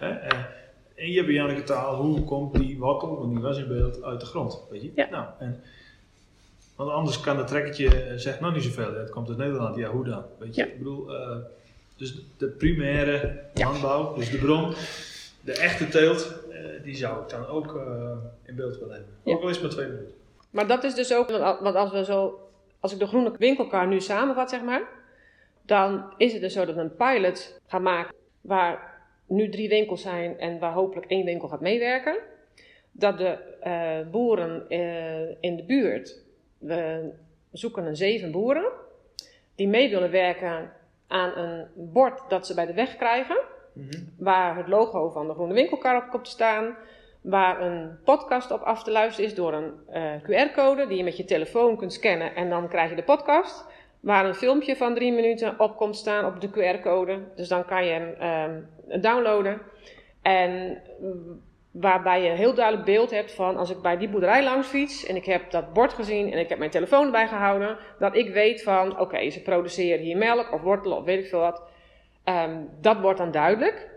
en 0.96 1.12
je 1.12 1.18
hebt 1.18 1.32
Janneke 1.32 1.64
taal, 1.64 1.96
hoe 1.96 2.24
komt 2.24 2.54
die 2.54 2.80
wakkel, 2.80 3.18
want 3.18 3.32
die 3.32 3.42
was 3.42 3.58
in 3.58 3.68
beeld, 3.68 4.04
uit 4.04 4.20
de 4.20 4.26
grond. 4.26 4.62
Weet 4.70 4.82
je? 4.82 4.92
Ja. 4.96 5.08
Nou, 5.10 5.26
en, 5.40 5.64
want 6.76 6.92
anders 6.92 7.20
kan 7.20 7.38
het 7.38 7.48
trekkertje 7.48 8.14
zegt 8.16 8.40
nog 8.40 8.54
niet 8.54 8.64
zoveel. 8.64 8.94
Het 8.94 9.10
komt 9.10 9.30
uit 9.30 9.38
Nederland, 9.38 9.76
ja 9.76 9.90
hoe 9.90 10.04
dan? 10.04 10.24
Weet 10.40 10.56
je? 10.56 10.64
Ik 10.64 10.78
bedoel, 10.78 11.10
dus 12.02 12.16
de 12.38 12.48
primaire 12.48 13.40
landbouw, 13.54 14.16
dus 14.16 14.30
de 14.30 14.38
bron, 14.38 14.74
de 15.42 15.52
echte 15.52 15.88
teelt, 15.88 16.34
die 16.84 16.96
zou 16.96 17.22
ik 17.22 17.30
dan 17.30 17.46
ook 17.46 17.74
uh, 17.76 18.12
in 18.44 18.56
beeld 18.56 18.78
willen 18.80 18.96
hebben. 18.96 19.14
Ja. 19.24 19.34
Ook 19.34 19.42
al 19.42 19.50
is 19.50 19.56
het 19.56 19.64
maar 19.64 19.74
twee 19.74 19.88
minuten. 19.88 20.16
Maar 20.50 20.68
dat 20.68 20.84
is 20.84 20.96
dus 20.96 21.14
ook, 21.14 21.30
want 21.62 21.76
als 21.76 21.92
we 21.92 22.06
zo, 22.06 22.50
als 22.80 22.94
ik 22.94 23.00
de 23.00 23.08
groene 23.08 23.34
winkelkar 23.38 23.88
nu 23.88 24.00
samenvat, 24.00 24.50
zeg 24.50 24.62
maar, 24.62 24.82
dan 25.62 26.14
is 26.18 26.34
het 26.34 26.42
dus 26.42 26.54
zo 26.54 26.66
dat 26.66 26.76
we 26.76 26.82
een 26.82 26.96
pilot 26.96 27.60
gaan 27.68 27.82
maken 27.82 28.16
waar 28.42 29.02
nu 29.28 29.50
drie 29.50 29.70
winkels 29.70 30.02
zijn 30.02 30.40
en 30.40 30.60
waar 30.60 30.74
hopelijk 30.74 31.06
één 31.06 31.26
winkel 31.26 31.48
gaat 31.48 31.62
meewerken. 31.62 32.18
Dat 32.92 33.18
de 33.18 33.38
uh, 33.64 34.12
boeren 34.12 34.70
in 35.40 35.56
de 35.56 35.64
buurt, 35.68 36.24
we 36.58 37.12
zoeken 37.52 37.86
een 37.86 37.96
zeven 37.96 38.32
boeren 38.32 38.72
die 39.56 39.68
mee 39.68 39.90
willen 39.90 40.12
werken 40.12 40.74
aan 41.08 41.38
een 41.38 41.68
bord 41.76 42.30
dat 42.30 42.48
ze 42.48 42.54
bij 42.54 42.66
de 42.66 42.74
weg 42.74 42.96
krijgen. 42.96 43.38
Mhm. 43.74 44.04
Waar 44.18 44.58
het 44.58 44.68
logo 44.68 45.10
van 45.10 45.28
de 45.28 45.34
Groene 45.34 45.54
Winkelkar 45.54 46.04
op 46.04 46.10
komt 46.10 46.24
te 46.24 46.30
staan. 46.30 46.76
Waar 47.22 47.62
een 47.62 48.00
podcast 48.04 48.52
op 48.52 48.62
af 48.62 48.84
te 48.84 48.92
luisteren 48.92 49.30
is 49.30 49.36
door 49.36 49.54
een 49.54 49.74
uh, 49.94 50.14
QR-code 50.24 50.88
die 50.88 50.98
je 50.98 51.04
met 51.04 51.18
je 51.18 51.26
telefoon 51.26 51.78
kunt 51.78 51.94
scannen 51.94 52.36
en 52.36 52.50
dan 52.50 52.68
krijg 52.68 52.90
je 52.90 52.96
de 52.96 53.04
podcast. 53.04 53.66
Waar 54.00 54.26
een 54.26 54.36
filmpje 54.36 54.76
van 54.76 54.94
drie 54.94 55.12
minuten 55.12 55.60
op 55.60 55.76
komt 55.76 55.96
staan 55.96 56.26
op 56.26 56.42
de 56.42 56.50
QR-code. 56.50 57.20
Dus 57.36 57.48
dan 57.48 57.66
kan 57.66 57.86
je 57.86 57.92
hem 57.92 58.68
um, 58.90 59.02
downloaden. 59.02 59.62
En 60.22 60.82
Waarbij 61.72 62.24
je 62.24 62.30
een 62.30 62.38
heel 62.38 62.54
duidelijk 62.54 62.86
beeld 62.86 63.12
hebt 63.12 63.34
van 63.34 63.58
als 63.58 63.70
ik 63.70 63.82
bij 63.82 63.98
die 63.98 64.10
boerderij 64.10 64.44
langs 64.44 64.68
fiets 64.68 65.06
en 65.06 65.16
ik 65.16 65.26
heb 65.26 65.52
dat 65.52 65.74
bord 65.74 65.94
gezien 65.94 66.32
en 66.32 66.40
ik 66.40 66.50
heb 66.50 66.58
mijn 66.58 66.72
telefoon 66.72 67.06
erbij 67.06 67.28
gehouden, 67.28 67.78
dat 68.00 68.16
ik 68.16 68.34
weet 68.34 68.64
van 68.64 69.00
oké, 69.00 69.30
ze 69.30 69.42
produceren 69.42 70.04
hier 70.04 70.18
melk 70.18 70.54
of 70.54 70.62
wortel 70.62 70.92
of 70.92 71.04
weet 71.04 71.20
ik 71.20 71.30
veel 71.30 71.40
wat. 71.40 71.64
Um, 72.26 72.70
dat 72.82 73.00
wordt 73.00 73.18
dan 73.18 73.32
duidelijk. 73.32 73.90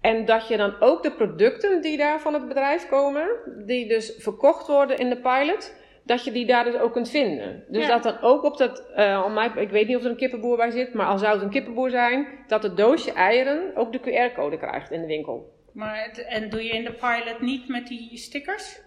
En 0.00 0.24
dat 0.24 0.48
je 0.48 0.56
dan 0.56 0.80
ook 0.80 1.02
de 1.02 1.12
producten 1.12 1.82
die 1.82 1.96
daar 1.96 2.20
van 2.20 2.34
het 2.34 2.48
bedrijf 2.48 2.88
komen, 2.88 3.28
die 3.66 3.88
dus 3.88 4.14
verkocht 4.18 4.66
worden 4.66 4.98
in 4.98 5.08
de 5.08 5.16
pilot, 5.16 5.74
dat 6.02 6.24
je 6.24 6.32
die 6.32 6.46
daar 6.46 6.64
dus 6.64 6.76
ook 6.76 6.92
kunt 6.92 7.10
vinden. 7.10 7.64
Dus 7.68 7.86
dat 7.86 8.02
dan 8.02 8.20
ook 8.20 8.44
op 8.44 8.56
dat, 8.56 8.84
uh, 8.96 9.46
ik 9.56 9.70
weet 9.70 9.86
niet 9.86 9.96
of 9.96 10.04
er 10.04 10.10
een 10.10 10.16
kippenboer 10.16 10.56
bij 10.56 10.70
zit, 10.70 10.94
maar 10.94 11.06
al 11.06 11.18
zou 11.18 11.32
het 11.32 11.42
een 11.42 11.50
kippenboer 11.50 11.90
zijn, 11.90 12.26
dat 12.46 12.62
het 12.62 12.76
doosje 12.76 13.12
eieren 13.12 13.76
ook 13.76 13.92
de 13.92 14.00
QR-code 14.00 14.58
krijgt 14.58 14.90
in 14.90 15.00
de 15.00 15.06
winkel. 15.06 15.52
Maar 15.72 16.08
en 16.28 16.50
doe 16.50 16.64
je 16.64 16.70
in 16.70 16.84
de 16.84 16.92
pilot 16.92 17.40
niet 17.40 17.68
met 17.68 17.86
die 17.86 18.16
stickers? 18.16 18.80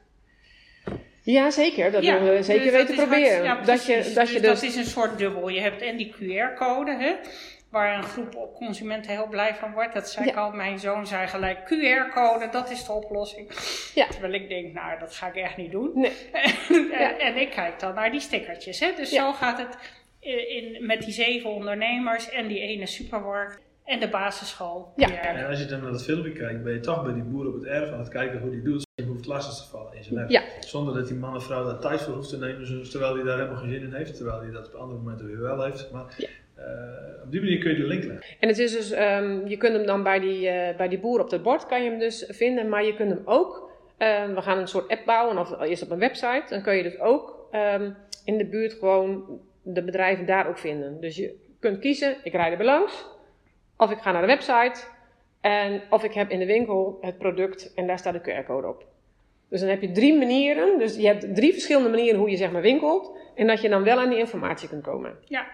Ja, 1.22 1.52
zeker. 1.52 1.92
Dat 1.92 2.04
ja, 2.04 2.24
we 2.24 2.44
zeker 2.44 2.64
dus 2.64 2.72
weten 2.72 2.96
proberen. 2.96 3.44
ja, 3.44 3.62
dat, 3.62 3.86
je, 3.86 4.12
dat, 4.16 4.30
je 4.30 4.40
dus, 4.40 4.48
dat 4.48 4.62
is 4.62 4.76
een 4.76 4.86
soort 4.86 5.18
dubbel. 5.18 5.50
Je 5.50 5.60
hebt 5.60 5.82
en 5.82 5.98
die 5.98 6.14
QR-code, 6.14 6.92
hè, 6.92 7.16
waar 7.74 7.98
een 7.98 8.04
groep 8.04 8.54
consumenten 8.56 9.12
heel 9.12 9.28
blij 9.28 9.56
van 9.56 9.74
wordt. 9.74 9.94
Dat 9.94 10.10
zei 10.10 10.28
ik 10.30 10.36
al, 10.36 10.52
mijn 10.52 10.80
zoon 10.80 11.08
zei 11.08 11.28
gelijk, 11.28 11.60
QR-code, 11.60 12.50
dat 12.52 12.72
is 12.72 12.86
de 12.86 12.92
oplossing. 12.92 13.52
Ja. 13.96 14.08
Terwijl 14.08 14.34
ik 14.34 14.50
denk, 14.50 14.74
nou, 14.74 15.00
dat 15.00 15.16
ga 15.16 15.28
ik 15.28 15.36
echt 15.36 15.58
niet 15.58 15.72
doen. 15.72 15.92
Nee. 15.94 16.12
en, 16.92 17.20
en, 17.20 17.38
ik 17.38 17.50
kijk 17.50 17.80
dan 17.80 17.94
naar 17.96 18.12
die 18.12 18.20
stickertjes. 18.20 18.80
Hè. 18.80 18.92
Dus 18.96 19.10
zo 19.10 19.34
gaat 19.34 19.58
het 19.58 19.78
in, 20.20 20.86
met 20.86 21.02
die 21.02 21.14
zeven 21.14 21.50
ondernemers 21.50 22.30
en 22.30 22.48
die 22.48 22.60
ene 22.60 22.86
supermarkt. 22.88 23.62
En 23.84 24.00
de 24.00 24.10
basisschool. 24.10 24.94
Ja. 24.96 25.08
En 25.08 25.48
als 25.48 25.60
je 25.60 25.66
dan 25.66 25.82
naar 25.82 25.92
dat 25.92 26.04
filmpje 26.04 26.32
kijkt, 26.32 26.64
ben 26.64 26.74
je 26.74 26.80
toch 26.80 27.04
bij 27.04 27.14
die 27.14 27.24
boer 27.24 27.48
op 27.48 27.54
het 27.54 27.64
erf 27.64 27.92
aan 27.92 28.00
het 28.00 28.10
kijken 28.10 28.40
hoe 28.40 28.52
die 28.52 28.62
doet. 28.62 28.86
Je 28.96 29.04
hoeft 29.04 29.26
lastig 29.26 29.66
te 29.66 29.70
vallen 29.70 29.94
in 29.94 30.04
zijn. 30.04 30.30
Ja. 30.30 30.44
Zonder 30.60 30.94
dat 30.94 31.08
die 31.08 31.18
man 31.18 31.36
of 31.36 31.44
vrouw 31.44 31.66
daar 31.66 31.80
tijd 31.80 32.02
voor 32.02 32.14
hoeft 32.14 32.30
te 32.30 32.38
nemen, 32.38 32.90
terwijl 32.90 33.16
hij 33.16 33.24
daar 33.24 33.38
helemaal 33.38 33.58
geen 33.58 33.70
zin 33.70 33.82
in 33.82 33.94
heeft. 33.94 34.16
Terwijl 34.16 34.42
hij 34.42 34.52
dat 34.52 34.68
op 34.68 34.74
andere 34.74 35.00
momenten 35.00 35.26
weer 35.26 35.42
wel 35.42 35.64
heeft. 35.64 35.92
Maar 35.92 36.14
ja. 36.18 36.28
Uh, 36.68 37.24
op 37.24 37.32
die 37.32 37.42
manier 37.42 37.58
kun 37.58 37.72
je 37.72 37.78
de 37.78 37.88
link 37.88 38.04
leggen. 38.04 38.38
En 38.40 38.48
het 38.48 38.58
is 38.58 38.72
dus, 38.72 38.92
um, 38.92 39.48
je 39.48 39.58
kunt 39.58 39.74
hem 39.74 39.86
dan 39.86 40.04
bij 40.04 40.20
die, 40.20 40.46
uh, 40.46 40.76
bij 40.78 40.88
die 40.88 41.00
boer 41.00 41.20
op 41.20 41.32
het 41.32 41.44
bord 41.44 41.66
kan 41.66 41.84
je 41.84 41.90
hem 41.90 42.00
dus 42.00 42.26
vinden. 42.30 42.70
Maar 42.70 42.86
je 42.86 42.96
kunt 42.96 43.10
hem 43.10 43.22
ook, 43.26 43.72
uh, 44.00 44.26
we 44.36 44.42
gaan 44.42 44.58
een 44.58 44.68
soort 44.68 44.88
app 44.88 45.06
bouwen, 45.06 45.38
of 45.38 45.62
eerst 45.62 45.84
op 45.84 45.92
een 45.92 46.00
website. 46.00 46.44
Dan 46.50 46.62
kun 46.62 46.76
je 46.76 46.84
dus 46.84 47.00
ook 47.00 47.48
um, 47.76 47.96
in 48.26 48.38
de 48.38 48.46
buurt 48.46 48.74
gewoon 48.74 49.40
de 49.62 49.84
bedrijven 49.84 50.26
daar 50.26 50.48
ook 50.48 50.58
vinden. 50.58 51.02
Dus 51.02 51.16
je 51.16 51.36
kunt 51.60 51.80
kiezen, 51.80 52.16
ik 52.24 52.34
rijd 52.34 52.52
er 52.52 52.58
bij 52.58 52.66
langs. 52.66 53.06
Of 53.78 53.92
ik 53.92 53.98
ga 53.98 54.12
naar 54.12 54.22
de 54.22 54.28
website 54.28 54.82
en 55.42 55.82
of 55.90 56.04
ik 56.04 56.14
heb 56.14 56.30
in 56.30 56.40
de 56.40 56.46
winkel 56.46 56.98
het 57.02 57.18
product 57.18 57.74
en 57.74 57.88
daar 57.88 58.00
staat 58.00 58.14
de 58.14 58.44
QR-code 58.44 58.68
op. 58.68 58.86
Dus 59.50 59.60
dan 59.60 59.70
heb 59.70 59.82
je 59.82 59.92
drie 59.92 60.18
manieren, 60.18 60.80
dus 60.80 60.96
je 60.96 61.08
hebt 61.08 61.36
drie 61.36 61.52
verschillende 61.52 61.90
manieren 61.90 62.20
hoe 62.20 62.30
je 62.30 62.38
zeg 62.38 62.52
maar 62.52 62.62
winkelt 62.62 63.18
en 63.36 63.48
dat 63.48 63.62
je 63.62 63.70
dan 63.70 63.84
wel 63.84 64.00
aan 64.00 64.10
die 64.10 64.18
informatie 64.18 64.70
kunt 64.70 64.84
komen. 64.84 65.18
Ja. 65.26 65.48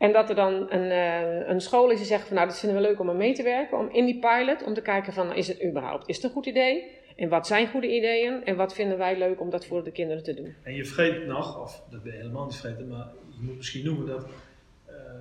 En 0.00 0.12
dat 0.12 0.28
er 0.28 0.34
dan 0.34 0.66
een, 0.72 0.90
uh, 0.90 1.48
een 1.48 1.60
school 1.60 1.90
is 1.90 1.96
die 1.96 2.06
zegt 2.06 2.26
van 2.26 2.36
nou, 2.36 2.48
dat 2.48 2.58
vinden 2.58 2.82
we 2.82 2.88
leuk 2.88 3.00
om 3.00 3.08
aan 3.10 3.16
mee 3.16 3.34
te 3.34 3.42
werken, 3.42 3.78
om 3.78 3.88
in 3.92 4.04
die 4.04 4.18
pilot, 4.18 4.64
om 4.64 4.74
te 4.74 4.82
kijken 4.82 5.12
van 5.12 5.34
is 5.34 5.48
het 5.48 5.64
überhaupt, 5.64 6.08
is 6.08 6.16
het 6.16 6.24
een 6.24 6.30
goed 6.30 6.46
idee? 6.46 6.98
En 7.16 7.28
wat 7.28 7.46
zijn 7.46 7.68
goede 7.68 7.94
ideeën 7.94 8.44
en 8.44 8.56
wat 8.56 8.74
vinden 8.74 8.98
wij 8.98 9.18
leuk 9.18 9.40
om 9.40 9.50
dat 9.50 9.66
voor 9.66 9.84
de 9.84 9.92
kinderen 9.92 10.22
te 10.22 10.34
doen? 10.34 10.54
En 10.62 10.74
je 10.74 10.84
vergeet 10.84 11.26
nog, 11.26 11.62
of 11.62 11.82
dat 11.90 12.02
ben 12.02 12.12
je 12.12 12.18
helemaal 12.18 12.44
niet 12.44 12.56
vergeten, 12.56 12.88
maar 12.88 13.06
je 13.28 13.42
moet 13.42 13.56
misschien 13.56 13.84
noemen 13.84 14.06
dat 14.06 14.26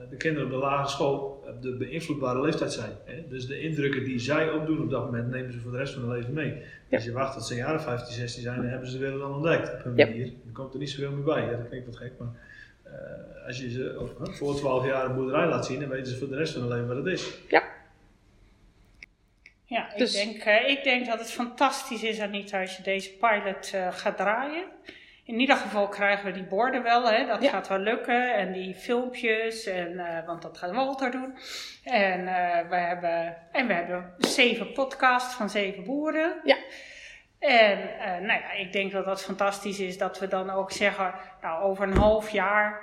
de 0.09 0.17
kinderen 0.17 0.47
op 0.47 0.53
de 0.53 0.59
lagere 0.59 0.89
school 0.89 1.43
de 1.61 1.75
beïnvloedbare 1.75 2.41
leeftijd 2.41 2.73
zijn. 2.73 2.91
Hè? 3.05 3.27
Dus 3.27 3.47
de 3.47 3.61
indrukken 3.61 4.03
die 4.03 4.19
zij 4.19 4.49
opdoen 4.51 4.81
op 4.81 4.89
dat 4.89 5.05
moment 5.05 5.29
nemen 5.29 5.53
ze 5.53 5.59
voor 5.59 5.71
de 5.71 5.77
rest 5.77 5.93
van 5.93 6.01
hun 6.01 6.17
leven 6.17 6.33
mee. 6.33 6.53
Ja. 6.87 6.95
Als 6.95 7.05
je 7.05 7.11
wacht 7.11 7.33
tot 7.33 7.45
ze 7.45 7.55
jaren 7.55 7.81
15, 7.81 8.13
16 8.13 8.41
zijn, 8.41 8.61
dan 8.61 8.69
hebben 8.69 8.87
ze 8.87 8.97
de 8.97 9.03
wereld 9.03 9.21
al 9.21 9.33
ontdekt 9.33 9.73
op 9.73 9.83
hun 9.83 9.95
manier. 9.95 10.31
Dan 10.43 10.53
komt 10.53 10.73
er 10.73 10.79
niet 10.79 10.89
zoveel 10.89 11.11
meer 11.11 11.23
bij. 11.23 11.45
Ja, 11.45 11.57
dat 11.57 11.67
klinkt 11.67 11.85
wat 11.85 11.97
gek, 11.97 12.11
maar 12.19 12.31
als 13.45 13.57
je 13.57 13.69
ze 13.69 14.11
voor 14.31 14.55
12 14.55 14.85
jaar 14.85 15.05
een 15.05 15.15
boerderij 15.15 15.47
laat 15.47 15.65
zien, 15.65 15.79
dan 15.79 15.89
weten 15.89 16.11
ze 16.11 16.17
voor 16.17 16.29
de 16.29 16.35
rest 16.35 16.53
van 16.53 16.61
hun 16.61 16.71
leven 16.71 16.87
wat 16.87 16.97
het 16.97 17.05
is. 17.05 17.37
Ja. 17.47 17.63
Ja, 19.65 19.91
ik, 19.91 19.97
dus- 19.97 20.13
denk, 20.13 20.45
uh, 20.45 20.69
ik 20.69 20.83
denk 20.83 21.05
dat 21.05 21.19
het 21.19 21.31
fantastisch 21.31 22.03
is, 22.03 22.19
Anita, 22.19 22.61
als 22.61 22.77
je 22.77 22.83
deze 22.83 23.17
pilot 23.17 23.71
uh, 23.75 23.87
gaat 23.91 24.17
draaien 24.17 24.63
in 25.29 25.39
ieder 25.39 25.55
geval 25.55 25.87
krijgen 25.87 26.25
we 26.25 26.31
die 26.31 26.47
borden 26.47 26.83
wel, 26.83 27.09
hè? 27.09 27.25
dat 27.25 27.47
gaat 27.47 27.67
wel 27.67 27.77
lukken. 27.77 28.35
En 28.35 28.51
die 28.51 28.73
filmpjes, 28.75 29.65
en, 29.65 29.91
uh, 29.91 30.25
want 30.25 30.41
dat 30.41 30.57
gaat 30.57 30.71
Walter 30.71 31.11
doen. 31.11 31.37
En, 31.83 32.19
uh, 32.19 32.69
we 32.69 32.75
hebben, 32.75 33.37
en 33.51 33.67
we 33.67 33.73
hebben 33.73 34.13
zeven 34.17 34.71
podcasts 34.71 35.35
van 35.35 35.49
zeven 35.49 35.83
boeren. 35.83 36.41
Ja. 36.43 36.57
En 37.39 37.79
uh, 37.79 38.05
nou 38.05 38.39
ja, 38.39 38.51
ik 38.51 38.73
denk 38.73 38.91
dat 38.91 39.05
dat 39.05 39.23
fantastisch 39.23 39.79
is 39.79 39.97
dat 39.97 40.19
we 40.19 40.27
dan 40.27 40.49
ook 40.49 40.71
zeggen, 40.71 41.13
nou 41.41 41.63
over 41.63 41.83
een 41.83 41.97
half 41.97 42.29
jaar, 42.29 42.81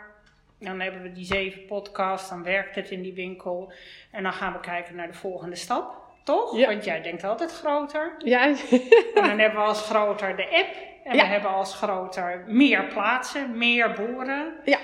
dan 0.61 0.81
hebben 0.81 1.03
we 1.03 1.13
die 1.13 1.25
zeven 1.25 1.67
podcasts, 1.67 2.29
dan 2.29 2.43
werkt 2.43 2.75
het 2.75 2.91
in 2.91 3.03
die 3.03 3.15
winkel. 3.15 3.73
En 4.11 4.23
dan 4.23 4.33
gaan 4.33 4.53
we 4.53 4.61
kijken 4.61 4.97
naar 4.97 5.07
de 5.07 5.19
volgende 5.19 5.57
stap. 5.57 6.05
Toch? 6.25 6.57
Ja. 6.57 6.67
Want 6.67 6.85
jij 6.85 7.03
denkt 7.03 7.25
altijd 7.25 7.53
groter. 7.53 8.15
Ja. 8.19 8.47
en 8.47 8.57
dan 9.15 9.39
hebben 9.39 9.61
we 9.61 9.67
als 9.67 9.83
groter 9.83 10.37
de 10.37 10.49
app. 10.51 10.77
En 11.05 11.13
we 11.13 11.25
hebben 11.25 11.51
als 11.51 11.75
groter 11.75 12.45
meer 12.47 12.85
plaatsen, 12.85 13.59
meer 13.59 13.93
boeren. 13.93 14.55
Ja. 14.65 14.79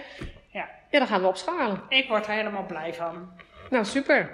ja. 0.50 0.68
Ja, 0.90 0.98
dan 0.98 1.08
gaan 1.08 1.20
we 1.20 1.26
opschalen. 1.26 1.82
Ik 1.88 2.08
word 2.08 2.26
er 2.26 2.32
helemaal 2.32 2.66
blij 2.66 2.94
van. 2.94 3.32
Nou, 3.70 3.84
super. 3.84 4.30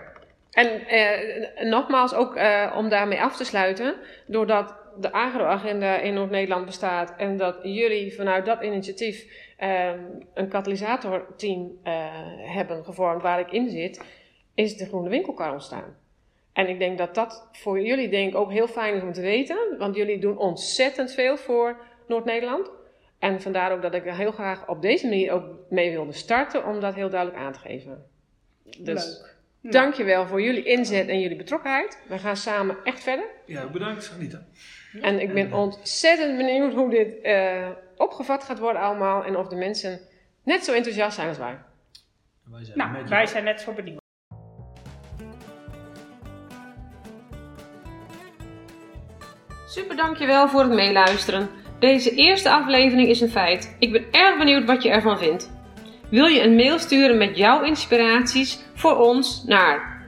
En 0.51 0.87
eh, 0.87 1.65
nogmaals, 1.65 2.15
ook 2.15 2.37
eh, 2.37 2.75
om 2.77 2.89
daarmee 2.89 3.21
af 3.21 3.37
te 3.37 3.45
sluiten, 3.45 3.95
doordat 4.27 4.75
de 5.01 5.13
agro-agenda 5.13 5.97
in 5.99 6.15
Noord-Nederland 6.15 6.67
bestaat 6.67 7.15
en 7.17 7.37
dat 7.37 7.59
jullie 7.63 8.15
vanuit 8.15 8.47
dat 8.47 8.63
initiatief 8.63 9.27
eh, 9.57 9.93
een 10.35 10.49
katalysatorteam 10.49 11.79
eh, 11.83 11.93
hebben 12.39 12.85
gevormd 12.85 13.23
waar 13.23 13.41
ik 13.41 13.53
in 13.53 13.71
zit, 13.71 14.01
is 14.55 14.77
de 14.77 14.87
Groene 14.87 15.09
Winkelkar 15.09 15.53
ontstaan. 15.53 15.97
En 16.53 16.69
ik 16.69 16.79
denk 16.79 16.99
dat 16.99 17.15
dat 17.15 17.49
voor 17.53 17.81
jullie 17.81 18.09
denk 18.09 18.29
ik 18.29 18.37
ook 18.37 18.51
heel 18.51 18.67
fijn 18.67 18.95
is 18.95 19.03
om 19.03 19.13
te 19.13 19.21
weten, 19.21 19.59
want 19.79 19.97
jullie 19.97 20.19
doen 20.19 20.39
ontzettend 20.39 21.13
veel 21.13 21.37
voor 21.37 21.77
Noord-Nederland. 22.07 22.71
En 23.19 23.41
vandaar 23.41 23.73
ook 23.73 23.83
dat 23.83 23.95
ik 23.95 24.07
er 24.07 24.17
heel 24.17 24.33
graag 24.33 24.69
op 24.69 24.83
deze 24.83 25.07
manier 25.07 25.33
ook 25.33 25.45
mee 25.71 25.91
wilde 25.91 26.13
starten 26.13 26.67
om 26.67 26.81
dat 26.81 26.95
heel 26.95 27.11
duidelijk 27.11 27.41
aan 27.41 27.53
te 27.53 27.59
geven. 27.59 28.05
Dus 28.79 29.05
Leuk. 29.63 29.73
dankjewel 29.73 30.27
voor 30.27 30.43
jullie 30.43 30.65
inzet 30.65 31.09
en 31.09 31.21
jullie 31.21 31.37
betrokkenheid. 31.37 32.03
We 32.09 32.19
gaan 32.19 32.37
samen 32.37 32.77
echt 32.85 33.03
verder. 33.03 33.27
Ja, 33.47 33.67
bedankt 33.67 34.13
Anita. 34.15 34.47
En 34.93 35.21
ik 35.21 35.35
ben 35.35 35.53
ontzettend 35.53 36.37
benieuwd 36.37 36.75
hoe 36.75 36.91
dit 36.91 37.21
eh, 37.21 37.69
opgevat 37.97 38.45
gaat 38.45 38.59
worden 38.59 38.83
allemaal. 38.83 39.25
En 39.25 39.37
of 39.37 39.49
de 39.49 39.57
mensen 39.57 40.01
net 40.45 40.65
zo 40.65 40.73
enthousiast 40.73 41.17
zijn 41.17 41.29
als 41.29 41.39
wij. 41.39 41.59
Wij 42.45 42.65
zijn 42.65 42.79
Nou, 42.79 43.09
wij 43.09 43.27
zijn 43.27 43.45
net 43.45 43.61
zo 43.61 43.73
benieuwd. 43.73 44.01
Super 49.67 49.97
dankjewel 49.97 50.49
voor 50.49 50.61
het 50.61 50.73
meeluisteren. 50.73 51.49
Deze 51.79 52.15
eerste 52.15 52.51
aflevering 52.51 53.09
is 53.09 53.21
een 53.21 53.31
feit. 53.31 53.77
Ik 53.79 53.93
ben 53.93 54.05
erg 54.11 54.39
benieuwd 54.39 54.65
wat 54.65 54.83
je 54.83 54.91
ervan 54.91 55.19
vindt. 55.19 55.51
Wil 56.11 56.27
je 56.27 56.43
een 56.43 56.55
mail 56.55 56.79
sturen 56.79 57.19
met 57.19 57.37
jouw 57.37 57.63
inspiraties 57.63 58.65
voor 58.75 58.97
ons 58.97 59.45
naar 59.45 60.07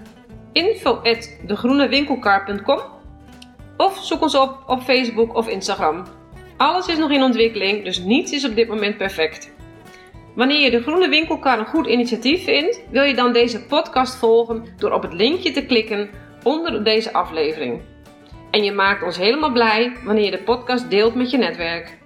info@degroenewinkelkar.com 0.53 3.00
of 3.81 3.99
zoek 4.05 4.23
ons 4.23 4.35
op 4.35 4.59
op 4.67 4.83
Facebook 4.83 5.35
of 5.35 5.49
Instagram. 5.49 6.05
Alles 6.57 6.87
is 6.87 6.99
nog 6.99 7.11
in 7.11 7.23
ontwikkeling, 7.23 7.85
dus 7.85 7.99
niets 7.99 8.33
is 8.33 8.45
op 8.45 8.55
dit 8.55 8.69
moment 8.69 8.97
perfect. 8.97 9.53
Wanneer 10.35 10.61
je 10.61 10.71
de 10.71 10.83
Groene 10.83 11.09
Winkelkar 11.09 11.59
een 11.59 11.67
goed 11.67 11.87
initiatief 11.87 12.45
vindt, 12.45 12.83
wil 12.91 13.03
je 13.03 13.15
dan 13.15 13.33
deze 13.33 13.65
podcast 13.65 14.17
volgen 14.17 14.65
door 14.77 14.93
op 14.93 15.03
het 15.03 15.13
linkje 15.13 15.51
te 15.51 15.67
klikken 15.67 16.11
onder 16.43 16.85
deze 16.85 17.13
aflevering. 17.13 17.81
En 18.51 18.65
je 18.65 18.73
maakt 18.73 19.03
ons 19.03 19.17
helemaal 19.17 19.53
blij 19.53 19.93
wanneer 20.05 20.25
je 20.25 20.31
de 20.31 20.43
podcast 20.43 20.91
deelt 20.91 21.15
met 21.15 21.31
je 21.31 21.39
netwerk. 21.39 21.99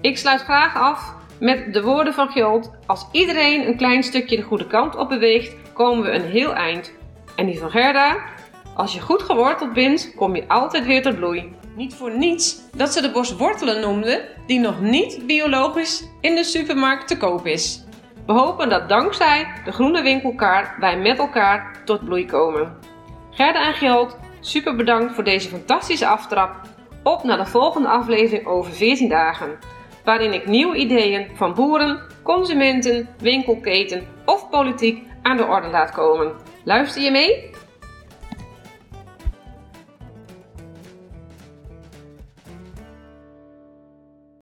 Ik 0.00 0.18
sluit 0.18 0.40
graag 0.40 0.76
af 0.76 1.14
met 1.40 1.72
de 1.72 1.82
woorden 1.82 2.14
van 2.14 2.28
Gjold. 2.28 2.70
Als 2.86 3.08
iedereen 3.12 3.66
een 3.66 3.76
klein 3.76 4.02
stukje 4.02 4.36
de 4.36 4.42
goede 4.42 4.66
kant 4.66 4.96
op 4.96 5.08
beweegt, 5.08 5.56
komen 5.72 6.04
we 6.04 6.10
een 6.10 6.30
heel 6.30 6.54
eind. 6.54 6.92
En 7.36 7.46
die 7.46 7.58
van 7.58 7.70
Gerda? 7.70 8.33
Als 8.74 8.92
je 8.92 9.00
goed 9.00 9.22
geworteld 9.22 9.72
bent, 9.72 10.12
kom 10.16 10.36
je 10.36 10.48
altijd 10.48 10.86
weer 10.86 11.02
tot 11.02 11.16
bloei. 11.16 11.52
Niet 11.76 11.94
voor 11.94 12.16
niets 12.16 12.60
dat 12.76 12.92
ze 12.92 13.02
de 13.02 13.10
bos 13.10 13.36
wortelen 13.36 13.80
noemden, 13.80 14.20
die 14.46 14.60
nog 14.60 14.80
niet 14.80 15.26
biologisch 15.26 16.08
in 16.20 16.34
de 16.34 16.44
supermarkt 16.44 17.08
te 17.08 17.16
koop 17.16 17.46
is. 17.46 17.84
We 18.26 18.32
hopen 18.32 18.68
dat 18.68 18.88
dankzij 18.88 19.46
de 19.64 19.72
groene 19.72 20.02
winkelkaart 20.02 20.78
wij 20.78 20.98
met 20.98 21.18
elkaar 21.18 21.82
tot 21.84 22.04
bloei 22.04 22.26
komen. 22.26 22.76
Gerda 23.30 23.66
en 23.66 23.74
Gjold, 23.74 24.16
super 24.40 24.76
bedankt 24.76 25.14
voor 25.14 25.24
deze 25.24 25.48
fantastische 25.48 26.06
aftrap. 26.06 26.60
Op 27.02 27.22
naar 27.22 27.36
de 27.36 27.46
volgende 27.46 27.88
aflevering 27.88 28.46
over 28.46 28.72
14 28.72 29.08
dagen, 29.08 29.58
waarin 30.04 30.32
ik 30.32 30.46
nieuwe 30.46 30.76
ideeën 30.76 31.28
van 31.34 31.54
boeren, 31.54 32.00
consumenten, 32.22 33.08
winkelketen 33.18 34.06
of 34.24 34.48
politiek 34.50 35.02
aan 35.22 35.36
de 35.36 35.44
orde 35.46 35.68
laat 35.68 35.90
komen. 35.90 36.32
Luister 36.64 37.02
je 37.02 37.10
mee? 37.10 37.53